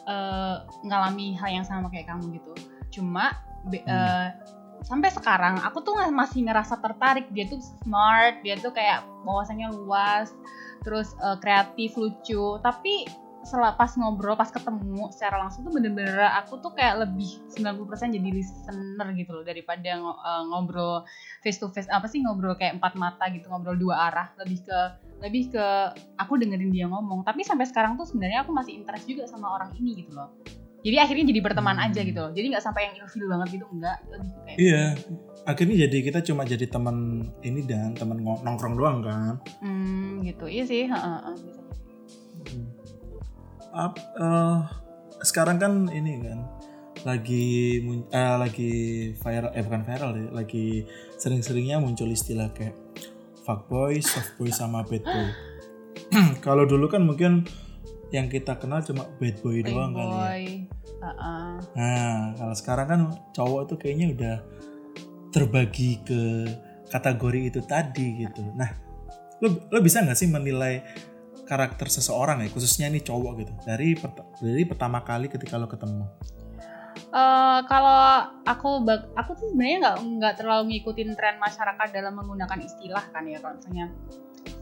eh, 0.04 0.56
ngalami 0.84 1.34
hal 1.34 1.50
yang 1.50 1.66
sama 1.66 1.88
kayak 1.88 2.06
kamu 2.06 2.36
gitu 2.36 2.52
cuma 2.94 3.32
be- 3.64 3.82
Hmm. 3.82 3.90
eh, 3.90 4.28
sampai 4.84 5.10
sekarang 5.10 5.60
aku 5.62 5.82
tuh 5.82 5.94
masih 6.12 6.46
ngerasa 6.46 6.78
tertarik. 6.78 7.26
Dia 7.34 7.48
tuh 7.50 7.60
smart 7.82 8.40
dia 8.42 8.58
tuh 8.58 8.70
kayak 8.74 9.04
wawasannya 9.26 9.74
luas 9.74 10.30
terus 10.86 11.14
eh, 11.18 11.36
kreatif 11.42 11.98
lucu. 11.98 12.58
Tapi 12.62 13.08
setelah 13.46 13.72
pas 13.78 13.88
ngobrol 13.94 14.34
pas 14.34 14.50
ketemu 14.50 15.08
secara 15.14 15.40
langsung 15.40 15.62
tuh 15.64 15.72
bener-bener 15.72 16.20
aku 16.36 16.58
tuh 16.58 16.74
kayak 16.74 17.06
lebih 17.06 17.38
90% 17.54 18.10
jadi 18.18 18.28
listener 18.34 19.08
gitu 19.14 19.30
loh 19.30 19.44
daripada 19.46 19.88
ngo- 19.94 20.20
eh, 20.20 20.42
ngobrol 20.50 21.06
face 21.40 21.56
to 21.62 21.70
face 21.70 21.88
apa 21.88 22.10
sih 22.10 22.20
ngobrol 22.20 22.58
kayak 22.58 22.76
empat 22.82 22.98
mata 22.98 23.30
gitu 23.30 23.46
ngobrol 23.48 23.78
dua 23.78 24.10
arah. 24.10 24.28
Lebih 24.42 24.68
ke 24.68 24.78
lebih 25.18 25.50
ke 25.54 25.66
aku 26.18 26.38
dengerin 26.38 26.70
dia 26.70 26.86
ngomong. 26.86 27.26
Tapi 27.26 27.42
sampai 27.42 27.66
sekarang 27.66 27.98
tuh 27.98 28.06
sebenarnya 28.06 28.46
aku 28.46 28.54
masih 28.54 28.78
interest 28.78 29.06
juga 29.06 29.26
sama 29.26 29.50
orang 29.54 29.74
ini 29.78 30.04
gitu 30.04 30.14
loh 30.14 30.30
jadi 30.78 30.96
akhirnya 31.02 31.24
jadi 31.30 31.40
berteman 31.42 31.76
Hmm. 31.76 31.86
aja 31.90 32.00
gitu 32.02 32.18
loh 32.18 32.32
jadi 32.32 32.46
nggak 32.54 32.64
sampai 32.64 32.82
yang 32.86 32.94
ilfil 33.02 33.26
banget 33.26 33.48
gitu 33.58 33.66
enggak 33.70 33.98
ke 34.06 34.14
kayak 34.46 34.56
iya 34.58 34.82
akhirnya 35.44 35.76
jadi 35.88 35.96
kita 36.04 36.18
cuma 36.22 36.42
jadi 36.44 36.66
teman 36.68 36.96
ini 37.42 37.60
dan 37.64 37.94
teman 37.94 38.20
nongkrong 38.22 38.74
doang 38.76 38.98
kan 39.02 39.34
hmm 39.60 40.22
gitu 40.22 40.44
iya 40.46 40.64
sih 40.64 40.86
heeh, 40.86 41.18
heeh, 41.18 41.34
bisa 41.42 41.60
jadi. 41.60 41.76
Hmm. 42.48 42.68
Ap- 43.68 44.06
eh, 44.16 44.58
sekarang 45.22 45.58
kan 45.58 45.72
ini 45.90 46.22
kan 46.22 46.40
lagi 47.06 47.78
eh, 48.10 48.34
lagi 48.38 48.72
viral 49.14 49.50
eh 49.54 49.62
bukan 49.62 49.82
viral 49.82 50.10
deh 50.14 50.28
lagi 50.34 50.82
sering-seringnya 51.14 51.78
muncul 51.78 52.10
istilah 52.10 52.50
kayak 52.50 52.74
fuckboy, 53.46 53.96
softboy 53.98 54.50
sama 54.50 54.84
bad 54.84 55.00
boy. 55.00 55.28
Kalau 56.44 56.68
dulu 56.68 56.84
kan 56.84 57.00
mungkin 57.00 57.48
yang 58.08 58.26
kita 58.32 58.56
kenal 58.56 58.80
cuma 58.80 59.04
bad 59.20 59.36
boy 59.44 59.60
doang 59.60 59.92
kali 59.92 60.16
ya. 60.16 60.28
heeh. 60.98 61.50
Nah, 61.76 62.16
kalau 62.34 62.54
sekarang 62.56 62.86
kan 62.88 63.00
cowok 63.36 63.62
tuh 63.74 63.76
kayaknya 63.76 64.06
udah 64.16 64.36
terbagi 65.28 66.00
ke 66.02 66.48
kategori 66.88 67.40
itu 67.52 67.60
tadi 67.68 68.24
gitu. 68.24 68.42
Nah, 68.56 68.72
lo 69.44 69.68
lo 69.68 69.78
bisa 69.84 70.00
nggak 70.00 70.18
sih 70.18 70.28
menilai 70.28 70.80
karakter 71.44 71.88
seseorang 71.88 72.44
ya, 72.44 72.48
khususnya 72.48 72.88
nih 72.88 73.04
cowok 73.04 73.32
gitu, 73.44 73.52
dari 73.64 73.96
dari 74.40 74.64
pertama 74.64 75.04
kali 75.04 75.28
ketika 75.28 75.56
lo 75.60 75.68
ketemu? 75.68 76.04
Eh, 77.08 77.60
kalau 77.64 78.28
aku 78.44 78.84
aku 79.16 79.30
tuh 79.32 79.48
sebenarnya 79.48 79.78
nggak 79.80 79.96
nggak 80.20 80.34
terlalu 80.44 80.76
ngikutin 80.76 81.16
tren 81.16 81.40
masyarakat 81.40 81.88
dalam 81.88 82.12
menggunakan 82.20 82.60
istilah 82.60 83.00
kan 83.14 83.24
ya 83.24 83.40
kalau 83.40 83.56
misalnya 83.56 83.86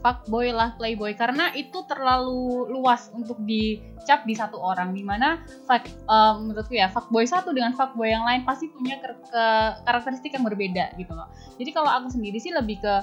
fuckboy 0.01 0.53
lah 0.53 0.73
playboy. 0.77 1.13
Karena 1.17 1.51
itu 1.57 1.83
terlalu 1.89 2.69
luas 2.71 3.09
untuk 3.13 3.37
dicap 3.43 4.23
di 4.23 4.33
satu 4.37 4.57
orang. 4.59 4.93
Di 4.93 5.03
mana 5.03 5.41
fuck, 5.65 5.83
eh, 5.87 6.33
menurutku 6.37 6.73
ya 6.75 6.87
fuckboy 6.91 7.25
satu 7.25 7.51
dengan 7.51 7.73
fuckboy 7.73 8.11
yang 8.11 8.23
lain 8.23 8.45
pasti 8.47 8.69
punya 8.71 8.97
ker- 9.01 9.19
ke- 9.27 9.75
karakteristik 9.83 10.33
yang 10.35 10.45
berbeda 10.45 10.93
gitu 10.97 11.13
loh. 11.13 11.27
Jadi 11.57 11.69
kalau 11.73 11.89
aku 11.89 12.13
sendiri 12.13 12.37
sih 12.37 12.53
lebih 12.53 12.79
ke 12.81 12.95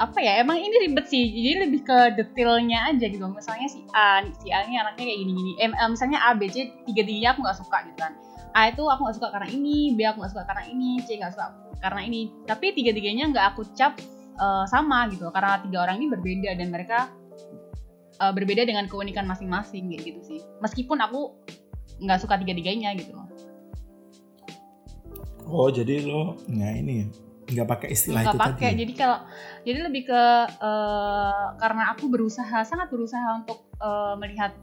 apa 0.00 0.16
ya 0.16 0.40
emang 0.40 0.56
ini 0.56 0.88
ribet 0.88 1.12
sih. 1.12 1.28
Jadi 1.28 1.68
lebih 1.68 1.84
ke 1.84 1.98
detailnya 2.16 2.88
aja 2.88 3.04
gitu. 3.04 3.28
Misalnya 3.28 3.68
si 3.68 3.84
A 3.92 4.24
si 4.24 4.48
A 4.48 4.64
ini 4.64 4.80
anaknya 4.80 5.04
kayak 5.04 5.18
gini 5.20 5.32
gini 5.36 5.52
eh, 5.60 5.68
misalnya 5.68 6.24
A 6.24 6.32
B 6.32 6.48
C 6.48 6.72
tiga 6.88 7.04
tiga 7.04 7.26
aku 7.36 7.44
nggak 7.44 7.58
suka 7.60 7.84
gitu 7.84 8.00
kan. 8.00 8.16
A 8.56 8.72
itu 8.72 8.82
aku 8.82 9.04
nggak 9.04 9.16
suka 9.20 9.28
karena 9.28 9.48
ini 9.52 9.92
B 9.92 10.02
aku 10.08 10.24
nggak 10.24 10.32
suka 10.32 10.44
karena 10.48 10.64
ini 10.72 11.04
C 11.04 11.20
nggak 11.20 11.32
suka 11.36 11.46
karena 11.84 12.00
ini. 12.08 12.32
Tapi 12.48 12.72
tiga 12.72 12.96
tiganya 12.96 13.28
nggak 13.28 13.46
aku 13.52 13.62
cap 13.76 14.00
uh, 14.40 14.64
sama 14.64 15.06
gitu 15.12 15.28
karena 15.30 15.60
tiga 15.60 15.84
orang 15.84 16.00
ini 16.00 16.08
berbeda 16.08 16.50
dan 16.56 16.72
mereka 16.72 17.12
uh, 18.18 18.32
berbeda 18.32 18.64
dengan 18.64 18.88
keunikan 18.88 19.28
masing-masing 19.28 19.92
kayak 19.92 20.02
gitu 20.02 20.20
sih. 20.24 20.40
Meskipun 20.64 20.98
aku 20.98 21.36
nggak 22.00 22.18
suka 22.24 22.40
tiga 22.40 22.56
tiganya 22.56 22.96
gitu 22.96 23.12
oh 25.50 25.68
jadi 25.68 26.06
lo 26.06 26.38
nggak 26.46 26.72
ini 26.86 26.92
ya? 26.94 27.06
Nggak 27.50 27.66
pakai 27.66 27.88
istilah 27.90 28.22
nggak 28.22 28.34
itu 28.38 28.40
pakai. 28.46 28.70
ya? 28.70 28.74
jadi 28.86 28.92
kalau 28.94 29.18
jadi 29.66 29.78
lebih 29.90 30.02
ke 30.06 30.22
uh, 30.62 31.46
karena 31.58 31.82
aku 31.92 32.04
berusaha 32.06 32.58
sangat 32.62 32.88
berusaha 32.88 33.42
untuk 33.42 33.66
uh, 33.82 34.14
melihat 34.14 34.54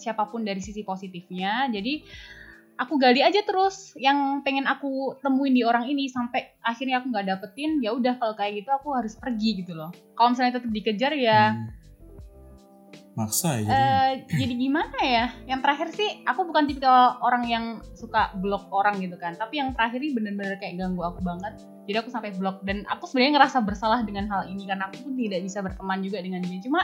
siapa 0.00 0.24
pun 0.32 0.40
dari 0.40 0.64
sisi 0.64 0.80
positifnya 0.80 1.68
jadi 1.68 2.00
aku 2.80 2.96
gali 2.96 3.20
aja 3.20 3.44
terus 3.44 3.92
yang 4.00 4.40
pengen 4.40 4.64
aku 4.64 5.20
temuin 5.20 5.52
di 5.52 5.60
orang 5.60 5.84
ini 5.84 6.08
sampai 6.08 6.56
akhirnya 6.64 7.04
aku 7.04 7.12
nggak 7.12 7.28
dapetin 7.28 7.76
ya 7.84 7.92
udah 7.92 8.16
kalau 8.16 8.32
kayak 8.32 8.64
gitu 8.64 8.72
aku 8.72 8.96
harus 8.96 9.20
pergi 9.20 9.60
gitu 9.60 9.76
loh. 9.76 9.92
Kalau 10.16 10.32
misalnya 10.32 10.56
tetap 10.56 10.72
dikejar 10.72 11.12
ya 11.12 11.52
hmm. 11.52 11.68
maksa 13.20 13.60
ya 13.60 13.62
jadi. 13.68 13.76
Uh, 13.76 14.12
jadi 14.32 14.54
gimana 14.56 14.98
ya? 15.04 15.26
Yang 15.44 15.60
terakhir 15.60 15.88
sih 15.92 16.10
aku 16.24 16.40
bukan 16.48 16.64
tipikal 16.64 17.20
orang 17.20 17.44
yang 17.44 17.64
suka 17.92 18.32
blok 18.40 18.72
orang 18.72 18.96
gitu 18.96 19.20
kan. 19.20 19.36
Tapi 19.36 19.60
yang 19.60 19.76
terakhir 19.76 20.00
ini 20.00 20.16
bener-bener 20.16 20.56
kayak 20.56 20.80
ganggu 20.80 21.04
aku 21.04 21.20
banget. 21.20 21.60
Jadi 21.84 21.96
aku 22.00 22.08
sampai 22.08 22.32
blok. 22.32 22.64
Dan 22.64 22.88
aku 22.88 23.04
sebenarnya 23.04 23.44
ngerasa 23.44 23.60
bersalah 23.60 24.00
dengan 24.08 24.24
hal 24.32 24.48
ini 24.48 24.64
karena 24.64 24.88
aku 24.88 25.04
pun 25.04 25.12
tidak 25.20 25.44
bisa 25.44 25.60
berteman 25.60 26.00
juga 26.00 26.24
dengan 26.24 26.40
dia. 26.40 26.64
Cuma 26.64 26.80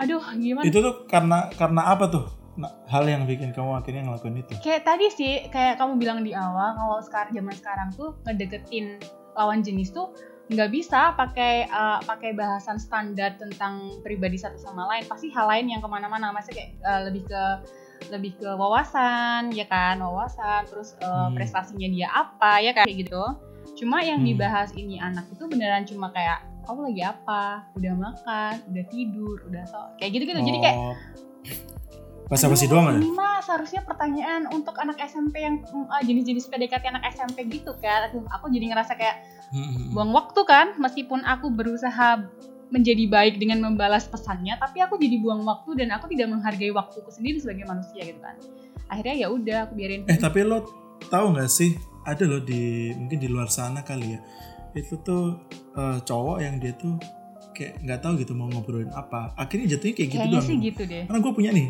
aduh 0.00 0.22
gimana? 0.32 0.64
Itu 0.64 0.80
tuh 0.80 1.04
karena 1.10 1.52
karena 1.52 1.82
apa 1.92 2.08
tuh 2.08 2.37
hal 2.66 3.04
yang 3.06 3.22
bikin 3.28 3.54
kamu 3.54 3.78
akhirnya 3.78 4.02
ngelakuin 4.08 4.42
itu 4.42 4.52
kayak 4.64 4.82
tadi 4.82 5.06
sih 5.14 5.46
kayak 5.54 5.78
kamu 5.78 6.00
bilang 6.02 6.20
di 6.26 6.34
awal 6.34 6.74
kalau 6.74 6.98
sekarang 7.04 7.32
zaman 7.36 7.54
sekarang 7.54 7.88
tuh 7.94 8.18
ngedeketin 8.26 8.98
lawan 9.38 9.62
jenis 9.62 9.94
tuh 9.94 10.10
nggak 10.48 10.70
bisa 10.72 11.12
pakai 11.12 11.68
uh, 11.68 12.00
pakai 12.02 12.32
bahasan 12.32 12.80
standar 12.80 13.36
tentang 13.36 14.00
pribadi 14.00 14.40
satu 14.40 14.56
sama 14.56 14.88
lain 14.88 15.04
pasti 15.04 15.28
hal 15.28 15.44
lain 15.44 15.68
yang 15.68 15.84
ke 15.84 15.88
mana-mana 15.88 16.32
masih 16.32 16.56
kayak 16.56 16.72
uh, 16.82 17.04
lebih 17.06 17.28
ke 17.28 17.42
lebih 18.08 18.32
ke 18.40 18.48
wawasan 18.56 19.52
ya 19.52 19.68
kan 19.68 20.00
wawasan 20.00 20.64
terus 20.66 20.96
uh, 21.04 21.28
hmm. 21.28 21.36
prestasinya 21.36 21.88
dia 21.92 22.08
apa 22.08 22.64
ya 22.64 22.72
kayak 22.72 22.88
gitu 22.88 23.22
cuma 23.76 24.00
yang 24.00 24.24
hmm. 24.24 24.34
dibahas 24.34 24.72
ini 24.72 24.96
anak 24.96 25.28
itu 25.28 25.44
beneran 25.46 25.84
cuma 25.84 26.08
kayak 26.16 26.40
kamu 26.64 26.92
lagi 26.92 27.02
apa 27.04 27.44
udah 27.76 27.92
makan 27.96 28.54
udah 28.72 28.84
tidur 28.88 29.36
udah 29.52 29.64
so 29.68 29.80
kayak 30.00 30.16
gitu 30.16 30.24
gitu 30.32 30.40
oh. 30.40 30.46
jadi 30.48 30.58
kayak 30.64 30.78
oh. 30.80 30.96
Bahasa 32.28 32.44
basi 32.52 32.68
doang 32.68 32.92
ya? 32.92 33.00
Ini 33.00 33.10
mah 33.16 33.40
seharusnya 33.40 33.80
pertanyaan 33.88 34.52
untuk 34.52 34.76
anak 34.76 35.00
SMP 35.00 35.40
yang 35.40 35.64
uh, 35.72 36.02
jenis-jenis 36.04 36.52
PDKT 36.52 36.84
anak 36.92 37.08
SMP 37.08 37.48
gitu 37.48 37.72
kan. 37.80 38.12
Aduh, 38.12 38.28
aku 38.28 38.52
jadi 38.52 38.68
ngerasa 38.68 38.92
kayak 39.00 39.24
hmm, 39.52 39.96
buang 39.96 40.12
waktu 40.12 40.40
kan. 40.44 40.76
Meskipun 40.76 41.24
aku 41.24 41.48
berusaha 41.48 42.28
menjadi 42.68 43.08
baik 43.08 43.40
dengan 43.40 43.64
membalas 43.64 44.04
pesannya, 44.04 44.60
tapi 44.60 44.84
aku 44.84 45.00
jadi 45.00 45.16
buang 45.24 45.40
waktu 45.48 45.80
dan 45.80 45.88
aku 45.96 46.12
tidak 46.12 46.28
menghargai 46.36 46.68
waktuku 46.68 47.08
sendiri 47.08 47.40
sebagai 47.40 47.64
manusia 47.64 48.04
gitu 48.04 48.20
kan. 48.20 48.36
Akhirnya 48.92 49.24
ya 49.24 49.26
udah 49.32 49.58
aku 49.64 49.72
biarin. 49.72 50.04
Eh 50.04 50.20
tapi 50.20 50.44
lo 50.44 50.68
tahu 51.08 51.32
nggak 51.32 51.48
sih 51.48 51.80
ada 52.04 52.24
lo 52.28 52.44
di 52.44 52.92
mungkin 52.92 53.18
di 53.20 53.28
luar 53.28 53.48
sana 53.48 53.80
kali 53.80 54.16
ya 54.16 54.20
itu 54.76 55.00
tuh 55.00 55.40
uh, 55.76 55.98
cowok 56.04 56.38
yang 56.44 56.60
dia 56.60 56.72
tuh 56.76 56.96
kayak 57.56 57.80
nggak 57.82 58.00
tahu 58.04 58.12
gitu 58.22 58.32
mau 58.36 58.46
ngobrolin 58.46 58.92
apa 58.94 59.34
akhirnya 59.34 59.76
jatuhnya 59.76 59.94
kayak 59.96 60.08
gitu 60.12 60.20
Kayaknya 60.22 60.42
sih 60.44 60.56
gitu 60.60 60.82
deh 60.86 61.02
karena 61.08 61.18
gue 61.20 61.32
punya 61.34 61.50
nih 61.50 61.68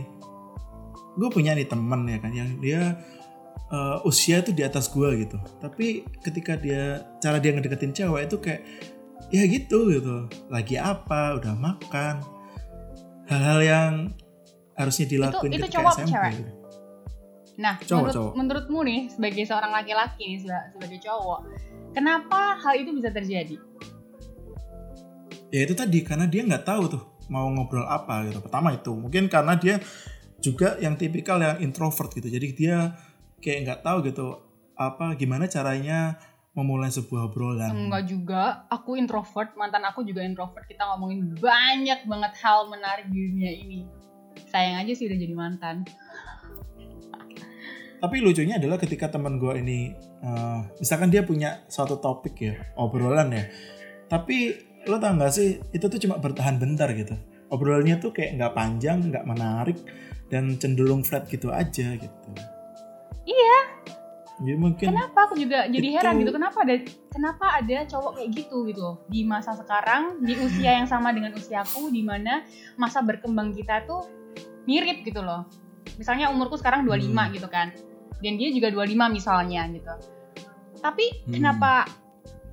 gue 1.19 1.29
punya 1.35 1.53
nih 1.59 1.67
temen 1.67 2.07
ya 2.07 2.19
kan 2.23 2.31
yang 2.31 2.51
dia 2.63 2.97
uh, 3.75 4.07
usia 4.07 4.41
tuh 4.41 4.55
di 4.55 4.63
atas 4.63 4.89
gue 4.95 5.27
gitu 5.27 5.39
tapi 5.59 6.07
ketika 6.23 6.55
dia 6.55 7.03
cara 7.19 7.43
dia 7.43 7.53
ngedeketin 7.53 7.91
cewek 7.91 8.31
itu 8.31 8.37
kayak 8.39 8.63
ya 9.29 9.45
gitu 9.45 9.91
gitu 9.93 10.31
lagi 10.49 10.79
apa 10.79 11.37
udah 11.37 11.53
makan 11.59 12.23
hal-hal 13.29 13.61
yang 13.61 13.93
harusnya 14.79 15.07
dilakuin 15.11 15.53
itu, 15.53 15.59
itu 15.61 15.69
cowok 15.75 15.95
SMP 15.99 16.11
cewek? 16.15 16.33
Gitu. 16.39 16.53
Nah, 17.59 17.75
cowok, 17.83 17.91
menurut, 17.99 18.15
cowok. 18.15 18.33
menurutmu 18.39 18.81
nih 18.87 19.01
sebagai 19.11 19.45
seorang 19.45 19.73
laki-laki 19.75 20.23
nih 20.31 20.39
sebagai 20.47 20.99
cowok, 21.03 21.41
kenapa 21.91 22.55
hal 22.63 22.75
itu 22.79 22.91
bisa 22.95 23.11
terjadi? 23.11 23.59
Ya 25.51 25.61
itu 25.67 25.75
tadi 25.75 25.99
karena 26.07 26.31
dia 26.31 26.47
nggak 26.47 26.63
tahu 26.63 26.83
tuh 26.87 27.03
mau 27.27 27.51
ngobrol 27.51 27.85
apa 27.85 28.31
gitu. 28.31 28.39
Pertama 28.39 28.73
itu 28.79 28.95
mungkin 28.95 29.27
karena 29.27 29.59
dia 29.59 29.83
juga 30.39 30.79
yang 30.79 30.95
tipikal 30.95 31.39
yang 31.43 31.59
introvert 31.63 32.11
gitu. 32.15 32.31
Jadi 32.31 32.47
dia 32.55 32.95
kayak 33.43 33.59
nggak 33.67 33.81
tahu 33.83 33.99
gitu 34.07 34.27
apa 34.79 35.19
gimana 35.19 35.51
caranya 35.51 36.19
memulai 36.55 36.91
sebuah 36.91 37.31
obrolan. 37.31 37.71
Enggak 37.71 38.05
juga. 38.11 38.43
Aku 38.71 38.99
introvert 38.99 39.55
mantan 39.55 39.87
aku 39.87 40.03
juga 40.03 40.27
introvert. 40.27 40.67
Kita 40.67 40.87
ngomongin 40.95 41.39
banyak 41.39 42.07
banget 42.07 42.33
hal 42.43 42.67
menarik 42.67 43.07
di 43.11 43.19
dunia 43.19 43.53
ini. 43.55 43.81
Sayang 44.51 44.83
aja 44.83 44.93
sih 44.95 45.07
udah 45.07 45.19
jadi 45.19 45.35
mantan. 45.35 45.77
Tapi 47.99 48.17
lucunya 48.23 48.63
adalah 48.63 48.79
ketika 48.79 49.11
teman 49.11 49.43
gue 49.43 49.59
ini 49.59 49.91
uh, 50.23 50.63
misalkan 50.79 51.11
dia 51.11 51.27
punya 51.27 51.67
suatu 51.67 51.99
topik 51.99 52.35
ya 52.39 52.55
obrolan 52.79 53.35
ya. 53.35 53.51
Tapi 54.07 54.55
lo 54.87 54.97
tau 55.03 55.19
gak 55.19 55.35
sih 55.35 55.61
itu 55.75 55.85
tuh 55.91 56.01
cuma 56.01 56.17
bertahan 56.23 56.57
bentar 56.57 56.89
gitu 56.95 57.13
obrolannya 57.49 57.97
tuh 58.01 58.13
kayak 58.13 58.37
nggak 58.41 58.53
panjang 58.55 59.09
nggak 59.09 59.25
menarik 59.25 59.79
dan 60.29 60.57
cenderung 60.61 61.05
flat 61.05 61.25
gitu 61.29 61.49
aja 61.53 61.97
gitu. 61.97 62.31
Iya. 63.29 63.59
Jadi 64.39 64.55
mungkin 64.55 64.95
kenapa? 64.95 65.19
Aku 65.27 65.35
juga 65.35 65.67
jadi 65.67 65.83
itu... 65.83 65.97
heran 65.99 66.15
gitu. 66.23 66.31
Kenapa 66.31 66.59
ada 66.63 66.75
kenapa 67.11 67.47
ada 67.59 67.77
cowok 67.91 68.13
kayak 68.21 68.31
gitu 68.39 68.57
gitu 68.71 68.89
di 69.11 69.27
masa 69.27 69.59
sekarang 69.59 70.23
di 70.23 70.39
usia 70.39 70.79
yang 70.79 70.87
sama 70.87 71.11
dengan 71.11 71.35
usiaku 71.35 71.91
di 71.91 72.07
mana 72.07 72.47
masa 72.79 73.03
berkembang 73.03 73.51
kita 73.51 73.83
tuh 73.89 74.07
mirip 74.69 75.03
gitu 75.03 75.25
loh. 75.25 75.49
Misalnya 75.99 76.31
umurku 76.31 76.55
sekarang 76.55 76.87
25 76.87 77.11
hmm. 77.11 77.29
gitu 77.35 77.49
kan. 77.51 77.75
Dan 78.23 78.39
dia 78.39 78.51
juga 78.55 78.71
25 78.71 78.95
misalnya 79.11 79.67
gitu. 79.75 79.95
Tapi 80.79 81.27
hmm. 81.27 81.35
kenapa 81.35 81.73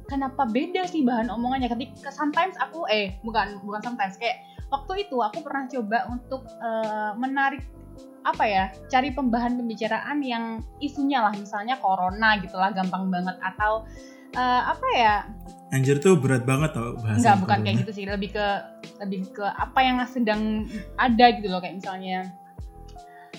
kenapa 0.09 0.49
beda 0.49 0.89
sih 0.89 1.05
bahan 1.05 1.29
omongannya? 1.29 1.69
Ketika 1.69 2.09
sometimes 2.09 2.57
aku 2.57 2.89
eh 2.89 3.21
bukan 3.21 3.61
bukan 3.61 3.81
sometimes 3.85 4.17
kayak 4.17 4.41
waktu 4.73 5.07
itu 5.07 5.17
aku 5.21 5.39
pernah 5.45 5.69
coba 5.69 5.97
untuk 6.09 6.45
uh, 6.61 7.13
menarik 7.17 7.63
apa 8.25 8.43
ya 8.49 8.73
cari 8.89 9.13
pembahasan 9.13 9.61
pembicaraan 9.61 10.17
yang 10.25 10.65
isunya 10.81 11.21
lah 11.21 11.33
misalnya 11.37 11.77
corona 11.77 12.41
gitulah 12.41 12.73
gampang 12.73 13.13
banget 13.13 13.37
atau 13.37 13.85
uh, 14.35 14.61
apa 14.73 14.87
ya? 14.97 15.15
Anjir 15.73 15.97
tuh 16.01 16.17
berat 16.17 16.45
banget 16.45 16.73
tau 16.73 16.97
bahasa 16.97 17.17
Enggak, 17.17 17.35
bukan 17.41 17.57
kayak 17.65 17.75
gitu 17.85 17.91
sih 17.93 18.05
lebih 18.05 18.29
ke 18.33 18.47
lebih 19.01 19.29
ke 19.33 19.45
apa 19.45 19.79
yang 19.81 19.97
sedang 20.09 20.65
ada 20.97 21.25
gitu 21.37 21.47
loh 21.49 21.61
kayak 21.61 21.81
misalnya 21.81 22.33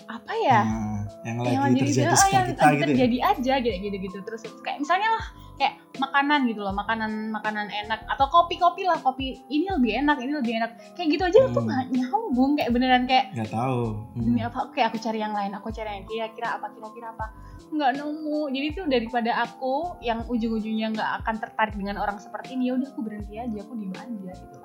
apa 0.07 0.33
ya? 0.39 0.61
Hmm, 0.63 1.01
yang 1.27 1.37
lagi 1.43 1.55
yang 1.55 1.65
terjadi 1.83 2.15
oh, 2.15 2.31
yang 2.31 2.47
kita 2.47 2.63
gitu 2.63 2.85
terjadi 2.95 3.17
ya? 3.19 3.31
aja 3.35 3.55
gitu 3.59 3.77
gitu 3.91 3.97
gitu 4.07 4.19
terus 4.23 4.43
kayak 4.63 4.79
misalnya 4.83 5.09
lah 5.19 5.27
kayak 5.57 5.81
makanan 5.97 6.45
gitu 6.49 6.61
loh 6.61 6.73
makanan 6.77 7.33
makanan 7.33 7.67
enak. 7.73 8.05
Atau 8.07 8.29
kopi 8.29 8.61
kopi 8.61 8.85
lah 8.85 9.01
kopi 9.01 9.41
ini 9.49 9.67
lebih 9.73 10.05
enak 10.05 10.21
ini 10.21 10.33
lebih 10.37 10.53
enak. 10.61 10.71
Kayak 10.95 11.09
gitu 11.17 11.23
aja 11.27 11.39
hmm. 11.45 11.55
tuh 11.57 11.63
nggak 11.65 11.85
nyambung 11.97 12.53
kayak 12.55 12.71
beneran 12.73 13.05
kayak 13.09 13.33
nggak 13.33 13.51
tahu. 13.51 13.81
Hmm. 14.15 14.23
demi 14.23 14.41
apa 14.45 14.59
oke 14.69 14.81
aku 14.81 14.97
cari 15.01 15.19
yang 15.19 15.35
lain 15.35 15.53
aku 15.57 15.69
cari 15.73 15.91
yang 16.01 16.07
kira-kira 16.07 16.49
apa 16.61 16.67
kira-kira 16.77 17.07
apa. 17.17 17.27
Nggak 17.73 17.91
nemu. 17.99 18.41
Jadi 18.53 18.67
tuh 18.77 18.85
daripada 18.87 19.31
aku 19.43 19.75
yang 20.05 20.21
ujung-ujungnya 20.29 20.87
nggak 20.93 21.11
akan 21.25 21.35
tertarik 21.41 21.75
dengan 21.75 21.97
orang 21.99 22.21
seperti 22.21 22.55
ini 22.55 22.71
ya 22.71 22.73
udah 22.77 22.89
aku 22.93 23.01
berhenti 23.03 23.35
aja 23.41 23.59
aku 23.65 23.73
diem 23.75 23.97
aja 23.97 24.33
gitu. 24.37 24.57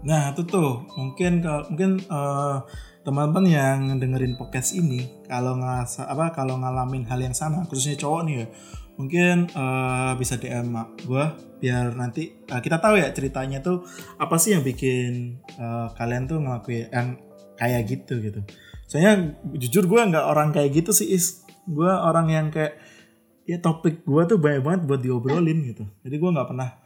Nah 0.00 0.22
itu 0.32 0.42
tuh. 0.46 0.86
Mungkin 0.96 1.32
kalau 1.44 1.62
mungkin 1.68 1.90
uh, 2.08 2.64
teman-teman 3.00 3.46
yang 3.48 3.78
dengerin 3.96 4.36
podcast 4.36 4.76
ini 4.76 5.24
kalau 5.24 5.56
nggak 5.56 6.04
apa 6.04 6.36
kalau 6.36 6.60
ngalamin 6.60 7.08
hal 7.08 7.16
yang 7.16 7.32
sama 7.32 7.64
khususnya 7.64 7.96
cowok 7.96 8.20
nih 8.28 8.34
ya 8.44 8.46
mungkin 9.00 9.48
uh, 9.56 10.12
bisa 10.20 10.36
DM 10.36 10.76
gue 11.08 11.24
biar 11.64 11.96
nanti 11.96 12.36
uh, 12.52 12.60
kita 12.60 12.76
tahu 12.76 13.00
ya 13.00 13.08
ceritanya 13.16 13.64
tuh 13.64 13.80
apa 14.20 14.36
sih 14.36 14.52
yang 14.52 14.60
bikin 14.60 15.40
uh, 15.56 15.88
kalian 15.96 16.28
tuh 16.28 16.36
ngelakuin 16.44 16.92
yang 16.92 17.16
kayak 17.56 17.88
gitu 17.88 18.20
gitu. 18.20 18.40
Soalnya 18.88 19.36
jujur 19.56 19.88
gue 19.88 20.00
nggak 20.00 20.24
orang 20.24 20.52
kayak 20.52 20.84
gitu 20.84 20.92
sih 20.92 21.08
is. 21.12 21.44
Gue 21.68 21.88
orang 21.88 22.28
yang 22.28 22.46
kayak 22.52 22.80
ya 23.44 23.60
topik 23.60 24.04
gue 24.04 24.22
tuh 24.28 24.36
banyak 24.40 24.64
banget 24.64 24.80
buat 24.88 25.00
diobrolin 25.00 25.64
gitu. 25.68 25.84
Jadi 26.04 26.16
gue 26.16 26.30
nggak 26.32 26.48
pernah 26.48 26.79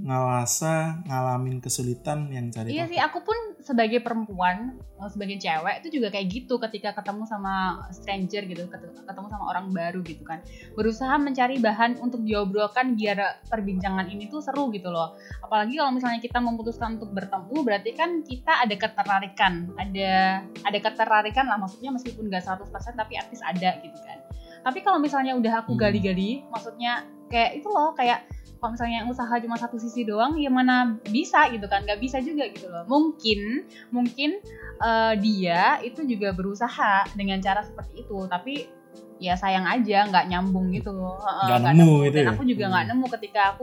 ngerasa 0.00 1.04
ngalamin 1.04 1.60
kesulitan 1.60 2.32
yang 2.32 2.48
cari 2.48 2.72
Iya 2.72 2.88
sih, 2.88 2.96
aku 2.96 3.20
pun 3.20 3.36
sebagai 3.60 4.00
perempuan, 4.00 4.80
eh, 4.80 5.10
sebagai 5.12 5.36
cewek 5.36 5.84
itu 5.84 6.00
juga 6.00 6.08
kayak 6.08 6.26
gitu 6.32 6.56
ketika 6.56 6.96
ketemu 6.96 7.28
sama 7.28 7.84
stranger 7.92 8.42
gitu, 8.48 8.64
ket- 8.72 8.96
ketemu 9.04 9.26
sama 9.28 9.44
orang 9.52 9.68
baru 9.68 10.00
gitu 10.00 10.24
kan. 10.24 10.40
Berusaha 10.72 11.12
mencari 11.20 11.60
bahan 11.60 12.00
untuk 12.00 12.24
diobrolkan 12.24 12.96
biar 12.96 13.44
perbincangan 13.52 14.08
ini 14.08 14.32
tuh 14.32 14.40
seru 14.40 14.72
gitu 14.72 14.88
loh. 14.88 15.12
Apalagi 15.44 15.76
kalau 15.76 15.92
misalnya 15.92 16.24
kita 16.24 16.40
memutuskan 16.40 16.96
untuk 16.96 17.12
bertemu, 17.12 17.56
berarti 17.60 17.90
kan 17.92 18.24
kita 18.24 18.64
ada 18.64 18.74
ketertarikan, 18.74 19.76
ada 19.76 20.40
ada 20.64 20.78
ketertarikan 20.80 21.44
lah 21.46 21.60
maksudnya 21.60 21.92
meskipun 21.92 22.32
gak 22.32 22.42
100% 22.48 22.96
tapi 22.96 23.20
least 23.28 23.44
ada 23.44 23.76
gitu 23.84 24.00
kan. 24.00 24.18
Tapi 24.62 24.78
kalau 24.80 24.98
misalnya 24.98 25.34
udah 25.34 25.62
aku 25.62 25.74
Hmm. 25.74 25.82
gali-gali, 25.82 26.46
maksudnya 26.48 27.02
kayak 27.26 27.58
itu 27.58 27.66
loh 27.66 27.92
kayak 27.92 28.22
kalau 28.56 28.78
misalnya 28.78 29.02
yang 29.02 29.10
usaha 29.10 29.34
cuma 29.36 29.56
satu 29.56 29.74
sisi 29.74 30.06
doang 30.06 30.38
ya 30.38 30.46
mana 30.46 30.94
bisa 31.02 31.50
gitu 31.50 31.66
kan 31.66 31.82
nggak 31.82 31.98
bisa 31.98 32.22
juga 32.22 32.46
gitu 32.46 32.70
loh 32.70 32.86
mungkin 32.86 33.66
mungkin 33.90 34.38
eh, 34.78 35.12
dia 35.18 35.82
itu 35.82 36.06
juga 36.06 36.30
berusaha 36.30 37.10
dengan 37.12 37.42
cara 37.42 37.66
seperti 37.66 38.06
itu 38.06 38.22
tapi 38.28 38.70
ya 39.18 39.34
sayang 39.34 39.66
aja 39.66 40.06
nggak 40.06 40.28
nyambung 40.28 40.70
gitu 40.70 40.94
Heeh, 40.94 41.58
Nggak 41.58 41.74
nemu 41.74 41.96
itu 42.04 42.14
dan 42.14 42.22
ya? 42.22 42.30
aku 42.30 42.42
juga 42.44 42.64
nggak 42.70 42.84
Hmm. 42.86 42.90
nemu 42.94 43.06
ketika 43.18 43.40
aku 43.50 43.62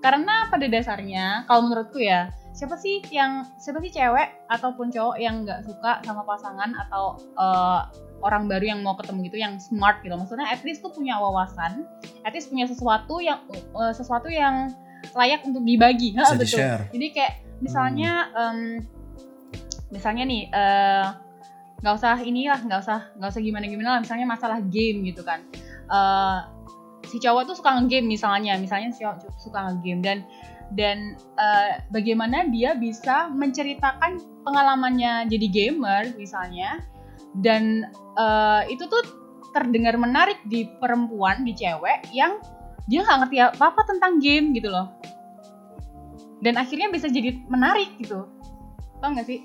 karena 0.00 0.34
pada 0.48 0.66
dasarnya 0.66 1.26
kalau 1.44 1.68
menurutku 1.68 2.00
ya 2.00 2.32
siapa 2.50 2.74
sih 2.74 2.98
yang 3.12 3.46
siapa 3.58 3.78
sih 3.78 3.92
cewek 3.92 4.26
ataupun 4.48 4.90
cowok 4.90 5.16
yang 5.20 5.44
nggak 5.44 5.62
suka 5.62 6.02
sama 6.02 6.24
pasangan 6.24 6.72
atau 6.74 7.14
eh, 7.36 7.80
orang 8.20 8.46
baru 8.46 8.76
yang 8.76 8.80
mau 8.84 8.94
ketemu 8.96 9.28
gitu 9.28 9.38
yang 9.40 9.54
smart 9.60 10.00
gitu. 10.04 10.14
Maksudnya 10.16 10.48
at 10.48 10.60
least 10.62 10.84
tuh 10.84 10.92
punya 10.92 11.16
wawasan 11.16 11.84
at 12.24 12.32
least 12.36 12.52
punya 12.52 12.68
sesuatu 12.68 13.18
yang 13.20 13.40
eh, 13.52 13.92
sesuatu 13.96 14.28
yang 14.28 14.72
layak 15.16 15.44
untuk 15.44 15.64
dibagi. 15.64 16.12
Ha, 16.20 16.36
betul. 16.36 16.44
di-share. 16.44 16.82
jadi 16.92 17.06
kayak 17.16 17.34
misalnya 17.64 18.12
em, 18.36 18.58
misalnya 19.88 20.24
nih 20.28 20.42
eh, 20.52 21.06
nggak 21.80 21.94
usah 21.96 22.20
inilah 22.20 22.60
nggak 22.60 22.80
usah 22.84 23.00
nggak 23.16 23.30
usah 23.32 23.42
gimana 23.42 23.64
gimana 23.66 23.88
lah. 23.96 24.00
Misalnya 24.04 24.26
masalah 24.28 24.58
game 24.60 25.04
gitu 25.08 25.24
kan. 25.24 25.40
Eh, 25.88 26.38
si 27.08 27.16
cowok 27.18 27.48
tuh 27.50 27.56
suka 27.58 27.74
ngegame 27.80 28.06
misalnya 28.06 28.54
misalnya 28.60 28.92
si 28.92 29.02
cowok 29.02 29.40
suka 29.40 29.58
ngegame. 29.72 30.00
Dan 30.04 30.18
dan 30.70 31.18
eh, 31.18 31.82
bagaimana 31.90 32.46
dia 32.46 32.78
bisa 32.78 33.26
menceritakan 33.32 34.22
pengalamannya 34.46 35.26
jadi 35.26 35.46
gamer 35.50 36.14
misalnya 36.14 36.78
dan 37.38 37.86
eh, 38.18 38.62
itu 38.72 38.86
tuh 38.90 39.02
terdengar 39.50 39.98
menarik 39.98 40.42
di 40.46 40.66
perempuan 40.78 41.42
di 41.42 41.54
cewek 41.54 42.10
yang 42.14 42.38
dia 42.86 43.06
nggak 43.06 43.18
ngerti 43.26 43.36
apa 43.38 43.64
apa 43.70 43.82
tentang 43.86 44.18
game 44.18 44.54
gitu 44.54 44.70
loh 44.70 44.90
dan 46.40 46.56
akhirnya 46.56 46.88
bisa 46.90 47.06
jadi 47.06 47.36
menarik 47.46 47.94
gitu 47.98 48.26
tau 48.98 49.10
nggak 49.10 49.26
sih 49.26 49.40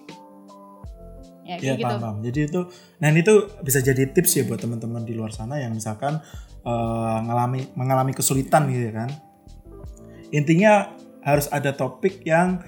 ya 1.45 1.61
kayak 1.61 1.77
gitu 1.77 1.85
paham, 1.85 2.01
paham. 2.01 2.17
Jadi 2.25 2.39
itu, 2.49 2.61
nah 2.97 3.07
ini 3.13 3.21
tuh 3.21 3.39
bisa 3.61 3.79
jadi 3.79 4.03
tips 4.09 4.31
ya 4.33 4.43
buat 4.49 4.57
teman-teman 4.57 5.05
di 5.05 5.13
luar 5.13 5.29
sana 5.29 5.61
yang 5.61 5.77
misalkan 5.77 6.17
eh, 6.65 7.17
ngalami 7.21 7.69
mengalami 7.77 8.17
kesulitan 8.17 8.65
gitu 8.73 8.89
ya 8.89 9.05
kan. 9.05 9.09
Intinya 10.33 10.89
harus 11.21 11.45
ada 11.53 11.69
topik 11.77 12.25
yang 12.25 12.65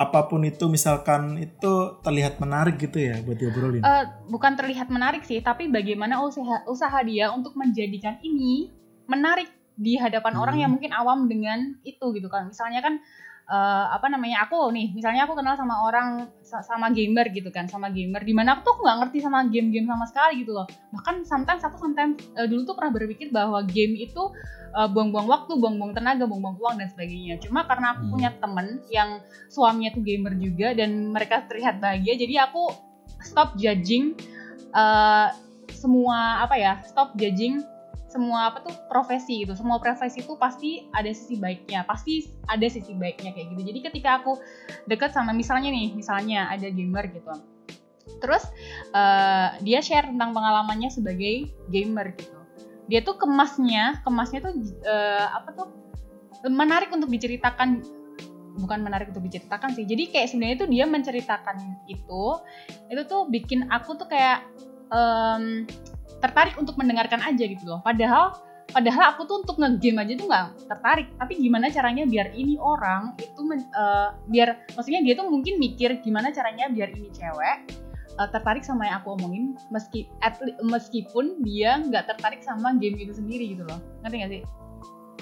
apa 0.00 0.32
pun 0.32 0.40
itu 0.48 0.64
misalkan 0.72 1.36
itu 1.36 2.00
terlihat 2.00 2.40
menarik 2.40 2.80
gitu 2.80 2.96
ya 2.96 3.20
buat 3.20 3.36
diobrolin. 3.36 3.84
Eh, 3.84 4.04
bukan 4.32 4.56
terlihat 4.56 4.88
menarik 4.88 5.28
sih, 5.28 5.44
tapi 5.44 5.68
bagaimana 5.68 6.24
usaha 6.24 6.64
usaha 6.64 6.96
dia 7.04 7.28
untuk 7.28 7.52
menjadikan 7.52 8.16
ini 8.24 8.72
menarik 9.04 9.52
di 9.76 10.00
hadapan 10.00 10.32
Hmm. 10.32 10.42
orang 10.42 10.56
yang 10.56 10.70
mungkin 10.72 10.96
awam 10.96 11.28
dengan 11.28 11.76
itu 11.84 12.16
gitu 12.16 12.32
kan. 12.32 12.48
Misalnya 12.48 12.80
kan 12.80 12.96
eh, 13.50 13.86
apa 13.90 14.06
namanya 14.06 14.46
aku 14.46 14.70
nih, 14.70 14.94
misalnya 14.94 15.26
aku 15.26 15.34
kenal 15.34 15.58
sama 15.58 15.82
orang 15.82 16.30
sa- 16.40 16.62
sama 16.62 16.86
gamer 16.94 17.26
gitu 17.34 17.50
kan, 17.50 17.66
sama 17.66 17.90
gamer. 17.90 18.22
Di 18.22 18.30
mana 18.30 18.54
aku 18.54 18.62
tuh 18.62 18.74
nggak 18.78 18.96
ngerti 19.02 19.18
sama 19.26 19.42
game-game 19.50 19.90
sama 19.90 20.06
sekali 20.06 20.46
gitu 20.46 20.54
loh. 20.54 20.66
Bahkan 20.94 21.26
sometimes 21.26 21.62
aku 21.66 21.76
sometimes 21.82 22.14
eh, 22.38 22.46
dulu 22.46 22.62
tuh 22.64 22.74
pernah 22.78 22.94
berpikir 22.94 23.34
bahwa 23.34 23.58
game 23.66 23.98
itu 23.98 24.22
eh, 24.70 24.88
buang-buang 24.88 25.26
waktu, 25.26 25.52
buang-buang 25.58 25.92
tenaga, 25.98 26.30
buang-buang 26.30 26.56
uang 26.62 26.74
dan 26.78 26.88
sebagainya. 26.94 27.42
Cuma 27.42 27.66
karena 27.66 27.98
aku 27.98 28.06
Hmm. 28.06 28.12
punya 28.14 28.30
temen 28.38 28.66
yang 28.88 29.18
suaminya 29.50 29.90
tuh 29.90 30.02
gamer 30.06 30.34
juga 30.38 30.72
dan 30.78 31.10
mereka 31.10 31.42
terlihat 31.50 31.82
bahagia, 31.82 32.14
jadi 32.14 32.46
aku 32.46 32.70
stop 33.20 33.58
judging 33.58 34.14
eh, 34.70 35.28
semua 35.74 36.44
apa 36.44 36.54
ya 36.60 36.78
stop 36.86 37.10
judging 37.16 37.58
semua 38.10 38.50
apa 38.50 38.66
tuh 38.66 38.74
profesi 38.90 39.46
gitu. 39.46 39.54
Semua 39.54 39.78
profesi 39.78 40.20
itu 40.20 40.34
pasti 40.34 40.90
ada 40.90 41.08
sisi 41.14 41.38
baiknya 41.38 41.86
pasti 41.86 42.26
ada 42.50 42.66
sisi 42.66 42.92
baiknya 42.98 43.30
kayak 43.30 43.54
gitu. 43.54 43.62
Jadi 43.70 43.78
ketika 43.86 44.18
aku 44.20 44.36
deket 44.90 45.14
sama 45.14 45.30
misalnya 45.30 45.70
nih 45.70 45.94
misalnya 45.94 46.50
ada 46.50 46.66
gamer 46.68 47.06
gitu. 47.14 47.30
Terus 48.18 48.42
eh, 48.90 49.48
dia 49.62 49.80
share 49.80 50.10
tentang 50.10 50.34
pengalamannya 50.34 50.90
sebagai 50.90 51.48
gamer 51.70 52.18
gitu. 52.18 52.38
Dia 52.90 53.06
tuh 53.06 53.14
kemasnya 53.14 54.02
kemasnya 54.02 54.50
tuh 54.50 54.58
eh, 54.82 55.26
apa 55.30 55.54
tuh 55.54 55.68
menarik 56.50 56.90
untuk 56.90 57.08
diceritakan. 57.08 57.80
Bukan 58.50 58.82
menarik 58.82 59.14
untuk 59.14 59.24
diceritakan 59.30 59.72
sih. 59.78 59.86
Jadi 59.86 60.10
kayak 60.10 60.34
sebenarnya 60.34 60.56
tuh 60.66 60.68
dia 60.68 60.84
menceritakan 60.84 61.86
itu 61.86 62.24
itu 62.90 63.02
tuh 63.06 63.30
bikin 63.30 63.70
aku 63.70 63.94
tuh 63.94 64.10
kayak 64.10 64.42
em, 64.90 65.64
tertarik 66.20 66.54
untuk 66.60 66.76
mendengarkan 66.76 67.20
aja 67.24 67.44
gitu 67.44 67.64
loh. 67.66 67.80
Padahal 67.82 68.36
padahal 68.70 69.16
aku 69.16 69.26
tuh 69.26 69.42
untuk 69.42 69.58
ngegame 69.58 70.06
aja 70.06 70.14
tuh 70.14 70.26
nggak 70.30 70.46
tertarik. 70.70 71.08
Tapi 71.16 71.32
gimana 71.40 71.72
caranya 71.72 72.04
biar 72.06 72.30
ini 72.36 72.54
orang 72.60 73.18
itu 73.18 73.40
men- 73.42 73.66
eh, 73.72 74.08
biar 74.30 74.70
maksudnya 74.76 75.00
dia 75.02 75.18
tuh 75.18 75.26
mungkin 75.26 75.58
mikir 75.58 75.98
gimana 76.04 76.30
caranya 76.30 76.70
biar 76.70 76.92
ini 76.94 77.10
cewek 77.10 77.58
eh, 78.20 78.28
tertarik 78.30 78.62
sama 78.62 78.86
yang 78.86 79.02
aku 79.02 79.16
omongin 79.18 79.56
meski 79.72 80.06
at 80.22 80.38
meskipun 80.62 81.40
dia 81.42 81.80
nggak 81.82 82.14
tertarik 82.14 82.44
sama 82.44 82.76
game 82.78 83.00
itu 83.00 83.16
sendiri 83.16 83.56
gitu 83.56 83.66
loh. 83.66 83.80
Ngerti 84.06 84.16
nggak 84.20 84.30
sih? 84.30 84.42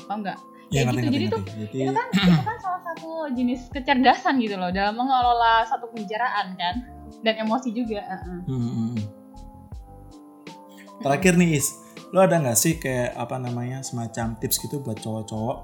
Paham 0.05 0.21
nggak? 0.27 0.39
Ya, 0.69 0.85
kayak 0.85 1.01
gitu. 1.01 1.09
Jadi 1.09 1.27
tuh, 1.33 1.43
Jadi, 1.49 1.81
itu 1.81 1.93
kan 1.97 2.07
itu 2.13 2.43
kan 2.45 2.57
salah 2.61 2.81
satu 2.85 3.11
jenis 3.33 3.61
kecerdasan 3.73 4.37
gitu 4.37 4.61
loh 4.61 4.69
dalam 4.69 5.01
mengelola 5.01 5.65
satu 5.65 5.89
pembicaraan 5.89 6.53
kan. 6.61 6.85
Dan 7.25 7.35
emosi 7.41 7.73
juga 7.73 8.05
heeh. 8.05 8.39
Hmm, 8.45 8.61
hmm, 8.61 8.73
hmm. 8.93 9.18
Terakhir 10.99 11.39
nih 11.39 11.59
Is, 11.59 11.79
lo 12.11 12.25
ada 12.25 12.41
nggak 12.41 12.59
sih 12.59 12.81
kayak 12.81 13.15
apa 13.15 13.37
namanya 13.39 13.85
semacam 13.85 14.35
tips 14.41 14.59
gitu 14.59 14.81
buat 14.81 14.99
cowok-cowok 14.99 15.59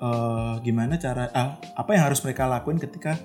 eh, 0.00 0.54
gimana 0.62 0.94
cara 0.96 1.28
ah, 1.34 1.58
apa 1.74 1.90
yang 1.94 2.06
harus 2.06 2.22
mereka 2.22 2.46
lakuin 2.46 2.78
ketika 2.78 3.18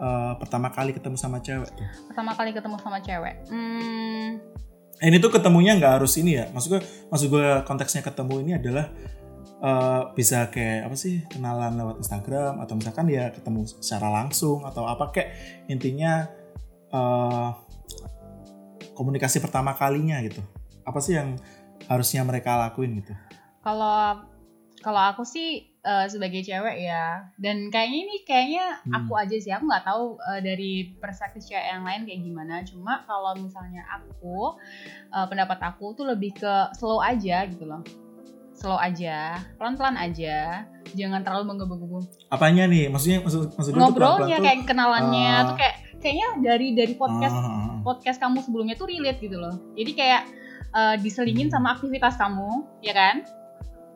eh, 0.00 0.32
pertama 0.40 0.72
kali 0.72 0.96
ketemu 0.96 1.16
sama 1.20 1.38
cewek 1.44 1.70
pertama 2.08 2.32
kali 2.32 2.50
ketemu 2.56 2.76
sama 2.80 2.98
cewek. 3.04 3.36
Hmm, 3.48 4.40
ini 5.02 5.16
tuh 5.18 5.30
ketemunya 5.34 5.76
nggak 5.76 6.00
harus 6.00 6.16
ini 6.16 6.38
ya, 6.38 6.46
maksud 6.54 6.78
gue 6.78 6.80
maksud 7.10 7.26
gue 7.28 7.48
konteksnya 7.68 8.02
ketemu 8.06 8.34
ini 8.46 8.52
adalah 8.56 8.86
eh, 9.60 10.02
bisa 10.16 10.48
kayak 10.48 10.88
apa 10.88 10.96
sih 10.96 11.22
kenalan 11.28 11.76
lewat 11.76 11.96
Instagram 12.00 12.62
atau 12.64 12.74
misalkan 12.78 13.06
ya 13.12 13.28
ketemu 13.30 13.68
secara 13.68 14.08
langsung 14.08 14.64
atau 14.64 14.88
apa 14.88 15.12
kayak 15.12 15.28
intinya 15.68 16.24
eh, 16.88 17.48
komunikasi 18.96 19.40
pertama 19.44 19.76
kalinya 19.76 20.20
gitu. 20.24 20.40
Apa 20.82 20.98
sih 20.98 21.14
yang 21.16 21.38
harusnya 21.86 22.22
mereka 22.22 22.58
lakuin 22.58 23.02
gitu? 23.02 23.14
kalau 23.62 24.18
kalau 24.82 25.02
aku 25.14 25.22
sih 25.22 25.70
eh, 25.78 26.06
sebagai 26.10 26.42
cewek 26.42 26.82
ya 26.82 27.30
dan 27.38 27.70
kayaknya 27.70 27.98
ini 28.02 28.16
kayaknya 28.26 28.66
Hmm. 28.82 28.92
aku 28.98 29.14
aja 29.14 29.36
sih 29.38 29.54
aku 29.54 29.70
nggak 29.70 29.86
tahu 29.86 30.18
eh, 30.18 30.40
dari 30.42 30.72
perspektif 30.98 31.46
cewek 31.46 31.62
yang 31.62 31.86
lain 31.86 32.02
kayak 32.02 32.20
gimana 32.26 32.54
cuma 32.66 33.06
kalau 33.06 33.38
misalnya 33.38 33.86
aku 33.86 34.58
eh, 35.14 35.26
pendapat 35.30 35.58
aku 35.62 35.94
tuh 35.94 36.10
lebih 36.10 36.34
ke 36.34 36.54
slow 36.74 36.98
aja 36.98 37.46
gitu 37.46 37.62
loh 37.62 37.86
slow 38.58 38.78
aja 38.78 39.38
pelan-pelan 39.54 39.94
aja 39.94 40.66
jangan 40.98 41.22
terlalu 41.22 41.54
menggebu-gebu 41.54 41.98
Apanya 42.28 42.66
nih? 42.66 42.90
Maksudnya 42.90 43.22
maksud 43.22 43.54
maksud 43.54 43.70
gue 43.70 43.78
tuh 43.78 43.82
ngobrolnya 43.86 44.36
tuh, 44.38 44.44
kayak 44.44 44.58
kenalannya 44.66 45.30
ah. 45.30 45.46
tuh 45.46 45.56
kayak 45.62 45.76
kayaknya 46.02 46.28
dari 46.42 46.68
dari 46.74 46.94
podcast 46.98 47.38
ah. 47.38 47.78
podcast 47.86 48.18
kamu 48.18 48.42
sebelumnya 48.42 48.74
tuh 48.74 48.90
relate 48.90 49.22
gitu 49.22 49.38
loh 49.38 49.54
jadi 49.78 49.92
kayak 49.94 50.22
eh, 50.72 50.96
diselingin 50.98 51.48
Hmm. 51.48 51.54
sama 51.54 51.68
aktivitas 51.74 52.16
kamu 52.16 52.50
ya 52.80 52.92
kan 52.92 53.16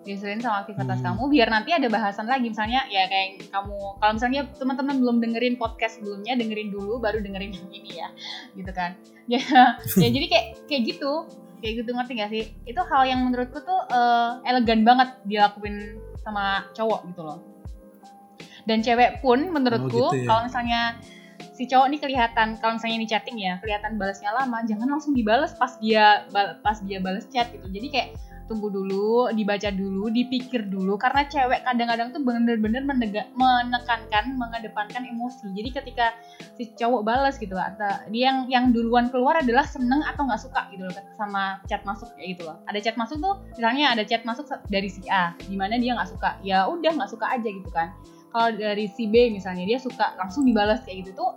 diselingin 0.02 0.38
sama 0.38 0.62
aktivitas 0.62 1.02
Hmm. 1.02 1.06
kamu 1.12 1.22
biar 1.28 1.48
nanti 1.50 1.70
ada 1.72 1.88
bahasan 1.88 2.24
lagi 2.24 2.46
misalnya 2.46 2.86
ya 2.86 3.04
kayak 3.06 3.50
kamu 3.50 3.74
kalau 3.98 4.12
misalnya 4.14 4.46
teman-teman 4.54 4.96
belum 5.00 5.16
dengerin 5.18 5.54
podcast 5.56 5.98
sebelumnya 5.98 6.38
dengerin 6.38 6.70
dulu 6.70 7.00
baru 7.00 7.18
dengerin 7.18 7.50
yang 7.50 7.68
ini 7.82 7.90
ya 7.96 8.08
gitu 8.54 8.70
kan 8.70 8.94
ya 9.32 9.42
ya 9.98 10.08
jadi 10.08 10.26
kayak 10.28 10.46
kayak 10.66 10.82
gitu 10.86 11.12
kayak 11.56 11.82
gitu 11.82 11.90
ngerti 11.90 12.12
gak 12.14 12.30
sih 12.30 12.44
itu 12.62 12.80
hal 12.84 13.02
yang 13.02 13.24
menurutku 13.24 13.58
tuh 13.58 13.80
eh, 13.88 14.30
elegan 14.46 14.84
banget 14.84 15.08
dilakuin 15.24 15.98
sama 16.22 16.68
cowok 16.70 17.00
gitu 17.10 17.22
loh 17.22 17.38
dan 18.66 18.82
cewek 18.82 19.22
pun 19.22 19.46
menurutku 19.48 19.90
gitu 20.10 20.22
ya. 20.22 20.26
kalau 20.26 20.40
misalnya 20.44 20.80
si 21.57 21.64
cowok 21.64 21.88
nih 21.88 22.01
kelihatan 22.05 22.61
kalau 22.61 22.77
misalnya 22.77 22.97
ini 23.01 23.09
chatting 23.09 23.40
ya 23.40 23.57
kelihatan 23.64 23.97
balasnya 23.97 24.29
lama 24.37 24.61
jangan 24.69 24.92
langsung 24.92 25.16
dibales 25.16 25.57
pas 25.57 25.73
dia 25.81 26.29
pas 26.61 26.79
dia 26.85 27.01
balas 27.01 27.25
chat 27.33 27.49
gitu. 27.49 27.64
Jadi 27.73 27.88
kayak 27.88 28.09
tunggu 28.47 28.71
dulu 28.71 29.27
dibaca 29.35 29.75
dulu 29.75 30.07
dipikir 30.07 30.71
dulu 30.71 30.95
karena 30.95 31.27
cewek 31.27 31.66
kadang-kadang 31.66 32.14
tuh 32.14 32.23
bener-bener 32.23 32.87
menekankan 33.35 34.38
mengedepankan 34.38 35.03
emosi. 35.03 35.50
Jadi 35.50 35.69
ketika 35.75 36.15
si 36.54 36.71
cowok 36.79 37.02
balas 37.02 37.40
gitu 37.42 37.59
atau 37.59 37.90
dia 38.15 38.31
yang 38.31 38.38
yang 38.46 38.65
duluan 38.71 39.11
keluar 39.11 39.42
adalah 39.42 39.67
seneng 39.67 40.04
atau 40.07 40.29
nggak 40.29 40.40
suka 40.40 40.71
gitu 40.71 40.87
loh 40.87 40.94
sama 41.19 41.59
chat 41.67 41.83
masuk 41.83 42.13
kayak 42.15 42.38
gitu 42.38 42.46
loh. 42.46 42.61
Ada 42.71 42.79
chat 42.85 42.96
masuk 43.00 43.19
tuh 43.19 43.35
misalnya 43.59 43.96
ada 43.96 44.07
chat 44.07 44.23
masuk 44.23 44.46
dari 44.71 44.92
si 44.92 45.02
A 45.11 45.35
gimana 45.50 45.81
dia 45.81 45.98
nggak 45.98 46.11
suka? 46.13 46.38
Ya 46.46 46.71
udah 46.71 46.94
nggak 46.94 47.11
suka 47.11 47.27
aja 47.33 47.48
gitu 47.50 47.71
kan 47.75 47.90
kalau 48.37 48.52
dari 48.52 48.84
si 48.92 49.08
B 49.08 49.32
misalnya 49.32 49.64
dia 49.64 49.80
suka 49.80 50.12
langsung 50.20 50.44
dibalas 50.44 50.84
kayak 50.84 51.08
gitu 51.08 51.16
tuh 51.16 51.32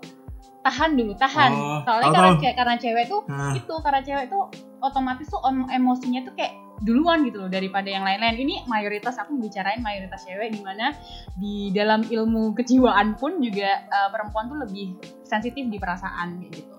tahan 0.59 0.99
dulu 0.99 1.15
tahan 1.15 1.51
oh, 1.55 1.79
soalnya 1.87 2.11
karena 2.11 2.31
cewek 2.35 2.55
karena 2.59 2.75
cewek 2.75 3.05
tuh 3.07 3.21
nah. 3.31 3.55
itu 3.55 3.73
karena 3.79 4.01
cewek 4.03 4.25
tuh 4.27 4.43
otomatis 4.83 5.31
tuh 5.31 5.39
emosinya 5.71 6.27
tuh 6.27 6.35
kayak 6.35 6.59
duluan 6.83 7.23
gitu 7.23 7.39
loh 7.39 7.51
daripada 7.51 7.87
yang 7.87 8.03
lain-lain 8.03 8.35
ini 8.43 8.55
mayoritas 8.67 9.15
aku 9.15 9.39
bicarain 9.39 9.79
mayoritas 9.79 10.27
cewek 10.27 10.51
di 10.51 10.59
mana 10.59 10.91
di 11.39 11.71
dalam 11.71 12.03
ilmu 12.03 12.51
kejiwaan 12.55 13.15
pun 13.15 13.39
juga 13.39 13.87
uh, 13.87 14.11
perempuan 14.11 14.51
tuh 14.51 14.59
lebih 14.59 14.99
sensitif 15.23 15.63
di 15.63 15.79
perasaan 15.79 16.43
kayak 16.43 16.51
gitu 16.51 16.75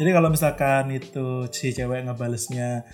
jadi 0.00 0.10
kalau 0.16 0.32
misalkan 0.32 0.88
itu 0.88 1.44
si 1.52 1.76
cewek 1.76 2.08
ngebalesnya 2.08 2.88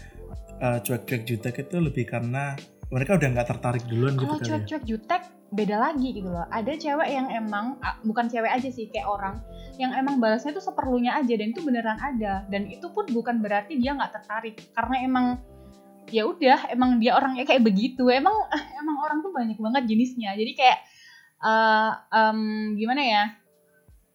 uh, 0.58 0.78
cuek-cuek 0.82 1.22
jutek 1.22 1.66
itu 1.66 1.76
lebih 1.78 2.10
karena 2.10 2.58
mereka 2.90 3.18
udah 3.18 3.28
nggak 3.30 3.48
tertarik 3.50 3.84
duluan 3.86 4.14
gitu 4.18 4.26
kalau 4.26 4.38
ya? 4.42 4.46
cuek-cuek 4.46 4.82
jutek 4.86 5.22
beda 5.54 5.78
lagi 5.78 6.10
gitu 6.10 6.28
loh. 6.28 6.44
Ada 6.50 6.74
cewek 6.74 7.08
yang 7.08 7.30
emang 7.30 7.78
bukan 8.02 8.26
cewek 8.26 8.50
aja 8.50 8.68
sih 8.68 8.90
kayak 8.90 9.06
orang 9.06 9.38
yang 9.78 9.94
emang 9.94 10.18
balasnya 10.18 10.54
tuh 10.54 10.62
seperlunya 10.62 11.14
aja 11.14 11.34
dan 11.34 11.54
itu 11.54 11.62
beneran 11.62 11.98
ada. 11.98 12.42
Dan 12.50 12.66
itu 12.66 12.90
pun 12.90 13.06
bukan 13.08 13.38
berarti 13.38 13.78
dia 13.78 13.94
nggak 13.94 14.12
tertarik. 14.20 14.58
Karena 14.74 14.96
emang 15.06 15.26
ya 16.10 16.26
udah 16.28 16.74
emang 16.74 16.98
dia 16.98 17.14
orangnya 17.14 17.46
kayak 17.46 17.62
begitu. 17.62 18.10
Emang 18.10 18.34
emang 18.82 18.98
orang 18.98 19.22
tuh 19.22 19.30
banyak 19.30 19.56
banget 19.56 19.82
jenisnya. 19.86 20.34
Jadi 20.34 20.52
kayak 20.58 20.78
uh, 21.40 21.90
um, 22.10 22.74
gimana 22.74 23.02
ya 23.02 23.24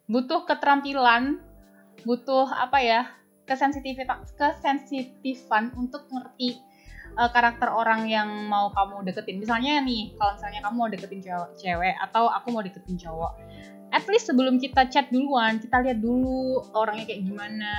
butuh 0.10 0.44
keterampilan 0.44 1.38
butuh 2.02 2.50
apa 2.50 2.80
ya 2.82 3.02
kesensitifan 3.46 4.26
kesensitifan 4.34 5.74
untuk 5.78 6.10
ngerti 6.10 6.58
uh, 7.20 7.30
karakter 7.30 7.68
orang 7.68 8.08
yang 8.08 8.48
mau 8.48 8.72
kamu 8.72 9.04
deketin. 9.12 9.44
Misalnya 9.44 9.84
nih, 9.84 10.16
kalau 10.16 10.40
misalnya 10.40 10.60
kamu 10.64 10.76
mau 10.80 10.90
deketin 10.90 11.20
cewek, 11.20 11.50
cewek 11.60 11.96
atau 12.00 12.32
aku 12.32 12.48
mau 12.56 12.64
deketin 12.64 12.96
cowok. 12.96 13.34
At 13.90 14.06
least 14.06 14.30
sebelum 14.30 14.62
kita 14.62 14.86
chat 14.88 15.10
duluan, 15.10 15.58
kita 15.58 15.82
lihat 15.82 16.00
dulu 16.00 16.62
orangnya 16.78 17.10
kayak 17.10 17.26
gimana, 17.26 17.74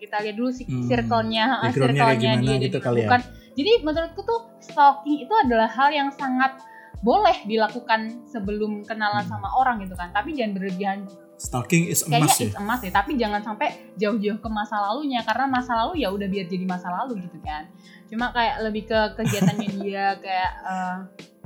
kita 0.00 0.16
lihat 0.24 0.34
dulu 0.40 0.50
si 0.50 0.64
hmm, 0.64 0.88
circle-nya, 0.88 1.60
circle-nya 1.70 2.40
dia 2.40 2.56
gitu 2.58 2.80
kali 2.80 3.04
ya. 3.04 3.12
bukan. 3.12 3.20
Jadi 3.60 3.72
menurutku 3.84 4.24
tuh 4.24 4.40
stalking 4.64 5.20
itu 5.28 5.34
adalah 5.36 5.68
hal 5.68 5.92
yang 5.92 6.08
sangat 6.16 6.64
boleh 7.04 7.44
dilakukan 7.44 8.24
sebelum 8.24 8.88
kenalan 8.88 9.20
hmm. 9.20 9.32
sama 9.36 9.52
orang 9.60 9.84
gitu 9.84 9.92
kan, 9.94 10.08
tapi 10.16 10.32
jangan 10.32 10.56
berlebihan 10.56 10.98
stalking 11.40 11.88
is 11.88 12.04
Kayaknya 12.04 12.52
ya. 12.52 12.60
emas 12.60 12.80
ya, 12.84 12.92
tapi 12.92 13.16
jangan 13.16 13.40
sampai 13.40 13.96
jauh-jauh 13.96 14.38
ke 14.44 14.48
masa 14.52 14.76
lalunya 14.76 15.24
karena 15.24 15.48
masa 15.48 15.72
lalu 15.72 16.04
ya 16.04 16.12
udah 16.12 16.28
biar 16.28 16.44
jadi 16.44 16.64
masa 16.68 16.92
lalu 16.92 17.24
gitu 17.24 17.40
kan. 17.40 17.64
Cuma 18.12 18.28
kayak 18.36 18.60
lebih 18.60 18.84
ke 18.84 19.00
kegiatannya 19.16 19.68
dia 19.80 20.20
kayak 20.20 20.52
uh, 20.60 20.96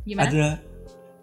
gimana? 0.02 0.26
Ada 0.26 0.46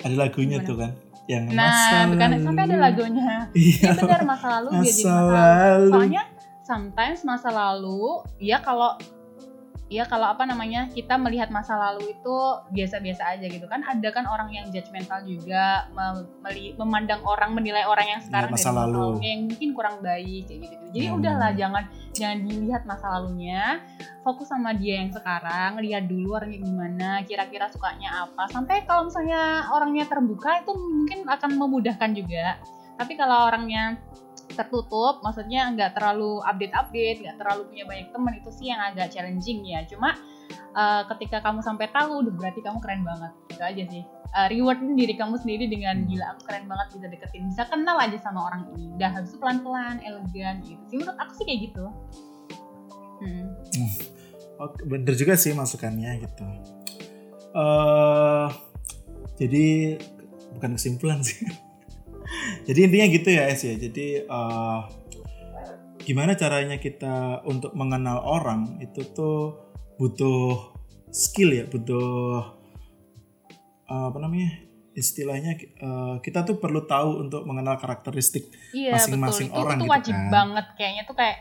ada 0.07 0.15
lagunya 0.15 0.63
gimana? 0.63 0.69
tuh 0.71 0.75
kan 0.79 0.91
yang 1.29 1.43
nah, 1.53 1.69
masa 1.69 1.97
bukan 2.09 2.29
lalu. 2.31 2.45
sampai 2.47 2.63
ada 2.63 2.77
lagunya. 2.79 3.31
Iya. 3.51 3.83
Ya 3.83 3.91
benar 3.99 4.21
masa 4.23 4.47
lalu 4.57 4.69
masa 4.71 4.79
biar 4.79 4.95
jadi 4.95 5.11
masa 5.11 5.35
lalu. 5.35 5.91
Soalnya 5.91 6.23
sometimes 6.63 7.19
masa 7.27 7.49
lalu 7.51 8.03
ya 8.39 8.57
kalau 8.63 8.95
ya 9.91 10.07
kalau 10.07 10.31
apa 10.31 10.47
namanya 10.47 10.87
kita 10.87 11.19
melihat 11.19 11.51
masa 11.51 11.75
lalu 11.75 12.15
itu 12.15 12.35
biasa-biasa 12.71 13.35
aja 13.35 13.45
gitu 13.51 13.67
kan. 13.67 13.83
Ada 13.83 14.15
kan 14.15 14.23
orang 14.23 14.47
yang 14.55 14.71
judgmental 14.71 15.27
juga 15.27 15.91
mem 15.91 16.23
memandang 16.79 17.19
orang 17.27 17.51
menilai 17.51 17.83
orang 17.83 18.07
yang 18.17 18.21
sekarang 18.23 18.55
masa 18.55 18.71
dari 18.71 18.79
lalu. 18.87 19.19
yang 19.19 19.41
mungkin 19.51 19.69
kurang 19.75 19.95
baik 19.99 20.47
kayak 20.47 20.59
gitu, 20.63 20.85
jadi 20.95 21.05
hmm. 21.11 21.17
udahlah 21.19 21.51
jangan 21.51 21.83
jangan 22.15 22.37
dilihat 22.47 22.83
masa 22.87 23.05
lalunya. 23.11 23.83
Fokus 24.23 24.47
sama 24.53 24.71
dia 24.77 25.01
yang 25.03 25.11
sekarang 25.11 25.81
lihat 25.81 26.05
dulu 26.07 26.37
orangnya 26.39 26.59
gimana 26.61 27.09
kira-kira 27.27 27.67
sukanya 27.67 28.23
apa. 28.29 28.47
Sampai 28.47 28.87
kalau 28.87 29.11
misalnya 29.11 29.67
orangnya 29.75 30.07
terbuka 30.07 30.63
itu 30.63 30.71
mungkin 30.71 31.27
akan 31.27 31.51
memudahkan 31.59 32.15
juga. 32.15 32.61
Tapi 32.95 33.17
kalau 33.17 33.49
orangnya 33.49 33.97
tertutup 34.53 35.23
maksudnya 35.25 35.71
nggak 35.73 35.97
terlalu 35.97 36.43
update-update 36.43 37.23
nggak 37.23 37.37
terlalu 37.39 37.61
punya 37.71 37.83
banyak 37.87 38.07
teman 38.11 38.33
itu 38.37 38.49
sih 38.53 38.67
yang 38.71 38.81
agak 38.81 39.11
challenging 39.11 39.65
ya. 39.65 39.83
Cuma 39.87 40.15
uh, 40.75 41.03
ketika 41.15 41.41
kamu 41.43 41.59
sampai 41.63 41.87
tahu 41.91 42.25
udah 42.25 42.33
berarti 42.35 42.59
kamu 42.63 42.77
keren 42.83 43.03
banget 43.03 43.31
itu 43.51 43.63
aja 43.63 43.83
sih. 43.87 44.03
Uh, 44.31 44.47
rewardin 44.47 44.95
diri 44.95 45.19
kamu 45.19 45.35
sendiri 45.43 45.67
dengan 45.67 46.07
gila 46.07 46.35
aku 46.35 46.47
keren 46.47 46.63
banget 46.63 46.87
bisa 46.95 47.07
deketin 47.11 47.51
bisa 47.51 47.63
kenal 47.67 47.97
aja 47.99 48.17
sama 48.19 48.39
orang 48.47 48.67
ini. 48.75 48.91
Udah 48.95 49.09
habis 49.11 49.35
itu 49.35 49.37
pelan-pelan 49.39 49.97
elegan 50.03 50.55
gitu 50.63 50.83
sih. 50.87 50.95
Menurut 50.99 51.17
aku 51.19 51.31
sih 51.39 51.45
kayak 51.47 51.59
gitu. 51.71 51.85
Hmm. 53.21 53.45
oh, 54.61 54.69
bener 54.87 55.13
juga 55.19 55.33
sih 55.35 55.51
masukannya 55.51 56.23
gitu. 56.23 56.45
Uh, 57.51 58.47
jadi 59.35 59.99
bukan 60.55 60.77
kesimpulan 60.77 61.19
sih 61.25 61.43
jadi 62.67 62.79
intinya 62.87 63.07
gitu 63.11 63.29
ya 63.31 63.43
Es 63.49 63.61
ya. 63.63 63.75
Jadi 63.75 64.25
uh, 64.25 64.87
gimana 66.01 66.33
caranya 66.33 66.81
kita 66.81 67.45
untuk 67.45 67.77
mengenal 67.77 68.21
orang 68.25 68.81
itu 68.81 69.05
tuh 69.13 69.69
butuh 70.01 70.73
skill 71.13 71.53
ya 71.53 71.69
butuh 71.69 72.41
uh, 73.85 74.05
apa 74.09 74.17
namanya 74.17 74.49
istilahnya 74.91 75.55
uh, 75.79 76.19
kita 76.19 76.43
tuh 76.43 76.59
perlu 76.59 76.83
tahu 76.83 77.27
untuk 77.27 77.47
mengenal 77.47 77.79
karakteristik 77.79 78.51
iya, 78.75 78.97
masing-masing 78.97 79.47
orang 79.55 79.79
itu, 79.79 79.87
itu 79.87 79.87
gitu 79.87 79.93
wajib 79.93 80.15
kan. 80.15 80.31
banget. 80.31 80.65
Kayaknya 80.75 81.03
tuh 81.07 81.15
kayak 81.15 81.37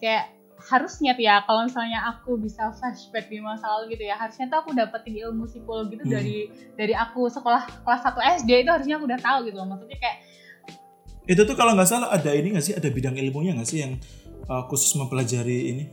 kayak 0.00 0.24
harusnya 0.64 1.12
tuh 1.12 1.24
ya 1.28 1.44
kalau 1.44 1.68
misalnya 1.68 2.00
aku 2.08 2.40
bisa 2.40 2.72
flashback 2.72 3.28
di 3.28 3.36
masa 3.36 3.68
lalu 3.68 3.96
gitu 3.96 4.08
ya 4.08 4.16
harusnya 4.16 4.48
tuh 4.48 4.64
aku 4.64 4.70
dapetin 4.72 5.20
ilmu 5.28 5.44
psikologi 5.44 6.00
itu 6.00 6.04
hmm. 6.08 6.14
dari 6.14 6.38
dari 6.72 6.94
aku 6.96 7.28
sekolah 7.28 7.84
kelas 7.84 8.02
1 8.08 8.40
SD 8.40 8.50
itu 8.64 8.70
harusnya 8.72 8.96
aku 8.96 9.04
udah 9.04 9.20
tahu 9.20 9.38
gitu 9.44 9.56
loh 9.60 9.68
maksudnya 9.68 9.98
kayak 10.00 10.18
itu 11.24 11.40
tuh 11.44 11.56
kalau 11.56 11.76
nggak 11.76 11.88
salah 11.88 12.08
ada 12.12 12.32
ini 12.32 12.56
nggak 12.56 12.64
sih 12.64 12.74
ada 12.76 12.88
bidang 12.88 13.16
ilmunya 13.16 13.52
nggak 13.56 13.68
sih 13.68 13.84
yang 13.84 14.00
uh, 14.48 14.64
khusus 14.68 14.96
mempelajari 14.96 15.72
ini 15.76 15.84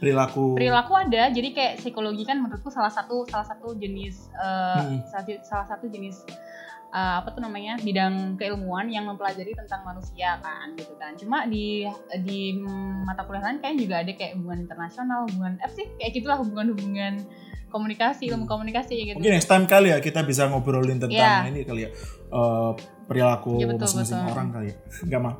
perilaku 0.00 0.56
perilaku 0.56 0.92
ada 0.96 1.28
jadi 1.28 1.48
kayak 1.52 1.72
psikologi 1.84 2.24
kan 2.24 2.40
menurutku 2.40 2.72
salah 2.72 2.92
satu 2.92 3.28
salah 3.28 3.44
satu 3.44 3.76
jenis 3.76 4.32
uh, 4.40 4.80
hmm. 4.80 5.04
salah, 5.44 5.68
satu 5.68 5.84
jenis 5.88 6.24
uh, 6.94 7.14
apa 7.20 7.34
tuh 7.34 7.42
namanya 7.42 7.74
bidang 7.82 8.38
keilmuan 8.38 8.86
yang 8.86 9.10
mempelajari 9.10 9.50
tentang 9.52 9.82
manusia 9.82 10.38
kan 10.38 10.72
gitu 10.78 10.94
kan. 10.94 11.18
Cuma 11.18 11.44
di 11.50 11.84
di 12.22 12.54
mata 13.02 13.26
kuliah 13.26 13.50
lain 13.50 13.58
kayak 13.58 13.76
juga 13.76 13.94
ada 14.06 14.12
kayak 14.14 14.38
hubungan 14.38 14.58
internasional 14.64 15.26
hubungan 15.26 15.58
apa 15.58 15.74
sih 15.74 15.86
kayak 15.98 16.12
gitulah 16.14 16.38
hubungan 16.38 16.72
hubungan 16.72 17.14
komunikasi 17.74 18.30
ilmu 18.30 18.46
komunikasi 18.46 18.94
gitu. 19.10 19.18
Mungkin 19.18 19.34
next 19.34 19.50
time 19.50 19.66
kali 19.66 19.90
ya 19.90 19.98
kita 19.98 20.22
bisa 20.22 20.46
ngobrolin 20.46 21.02
tentang 21.02 21.42
yeah. 21.42 21.42
ini 21.42 21.66
kali 21.66 21.90
ya. 21.90 21.90
Uh, 22.30 22.78
perilaku 23.10 23.58
ya, 23.58 23.66
masing-masing 23.68 24.30
orang 24.30 24.48
kali 24.54 24.66
ya. 24.70 24.76
Nggak 25.10 25.20
mah 25.20 25.34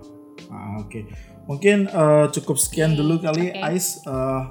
ah, 0.51 0.83
oke. 0.83 0.91
Okay. 0.91 1.03
mungkin 1.45 1.87
uh, 1.93 2.27
cukup 2.33 2.57
sekian 2.59 2.93
okay. 2.93 2.99
dulu 2.99 3.15
kali 3.23 3.45
okay. 3.55 3.63
Ais. 3.63 4.03
Uh, 4.03 4.51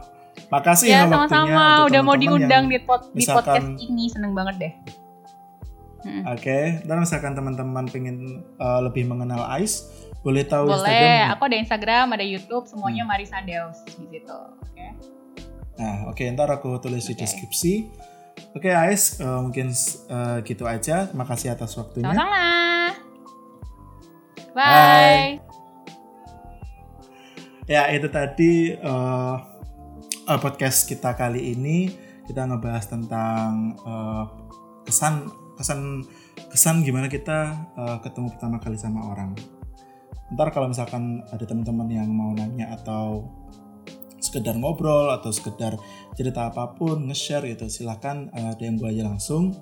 makasih 0.49 0.89
ya, 0.89 1.05
ya 1.05 1.11
sama-sama. 1.13 1.85
udah 1.85 2.01
mau 2.01 2.17
diundang 2.17 2.65
di, 2.65 2.81
pod 2.81 3.11
di 3.11 3.21
podcast 3.27 3.69
ini. 3.77 4.09
Seneng 4.09 4.31
banget 4.33 4.55
deh 4.57 5.02
hmm. 6.03 6.23
oke 6.29 6.39
okay. 6.39 6.63
dan 6.83 7.01
misalkan 7.01 7.33
teman-teman 7.33 7.87
pengen 7.89 8.45
uh, 8.59 8.79
lebih 8.83 9.07
mengenal 9.07 9.43
Ais 9.47 9.89
boleh 10.23 10.47
tahu 10.47 10.71
boleh 10.71 10.79
Instagram? 10.79 11.33
aku 11.35 11.43
ada 11.47 11.57
Instagram 11.59 12.05
ada 12.15 12.25
YouTube 12.25 12.65
semuanya 12.67 13.03
hmm. 13.03 13.11
Marisa 13.11 13.39
Deus 13.43 13.79
di 13.83 13.91
situ 14.07 14.31
oke 14.31 14.71
okay. 14.71 14.91
Nah, 15.73 16.05
oke, 16.09 16.21
okay, 16.21 16.29
ntar 16.29 16.49
aku 16.53 16.77
tulis 16.77 17.01
okay. 17.01 17.17
di 17.17 17.21
deskripsi. 17.25 17.73
Oke, 18.53 18.69
okay, 18.69 18.73
Ais, 18.77 19.17
uh, 19.21 19.41
mungkin 19.41 19.73
uh, 20.09 20.37
gitu 20.45 20.69
aja. 20.69 21.09
Makasih 21.17 21.53
atas 21.53 21.73
waktunya. 21.73 22.13
Sama-sama. 22.13 22.45
Bye. 24.53 24.61
Bye. 24.61 25.31
Ya, 27.65 27.89
itu 27.89 28.05
tadi 28.11 28.77
uh, 28.77 29.35
uh, 30.29 30.39
podcast 30.41 30.85
kita 30.85 31.17
kali 31.17 31.57
ini. 31.57 31.89
Kita 32.23 32.45
ngebahas 32.45 32.85
tentang 32.87 33.73
uh, 33.81 34.29
kesan 34.85 35.25
kesan 35.59 36.05
kesan 36.49 36.81
gimana 36.81 37.09
kita 37.09 37.69
uh, 37.77 37.97
ketemu 38.01 38.33
pertama 38.33 38.57
kali 38.61 38.77
sama 38.77 39.05
orang. 39.09 39.37
Ntar 40.33 40.49
kalau 40.49 40.71
misalkan 40.71 41.21
ada 41.29 41.45
teman-teman 41.45 41.89
yang 41.91 42.09
mau 42.09 42.33
nanya 42.33 42.73
atau 42.73 43.29
sekedar 44.17 44.57
ngobrol 44.57 45.13
atau 45.13 45.29
sekedar 45.29 45.77
cerita 46.17 46.49
apa 46.49 46.73
pun 46.73 47.11
nge-share 47.11 47.45
gitu 47.53 47.69
silahkan 47.69 48.33
uh, 48.33 48.57
DM 48.57 48.81
gue 48.81 48.89
aja 48.89 49.05
langsung 49.05 49.53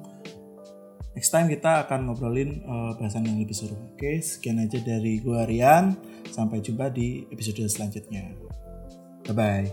next 1.15 1.31
time 1.31 1.47
kita 1.51 1.87
akan 1.87 2.05
ngobrolin 2.07 2.63
uh, 2.63 2.95
bahasan 2.95 3.25
yang 3.27 3.39
lebih 3.39 3.55
seru. 3.55 3.75
Oke, 3.93 4.21
sekian 4.23 4.59
aja 4.63 4.79
dari 4.79 5.19
gua 5.19 5.45
Rian. 5.47 5.95
Sampai 6.31 6.61
jumpa 6.63 6.89
di 6.91 7.27
episode 7.31 7.67
selanjutnya. 7.67 8.31
Bye 9.27 9.35
bye. 9.35 9.67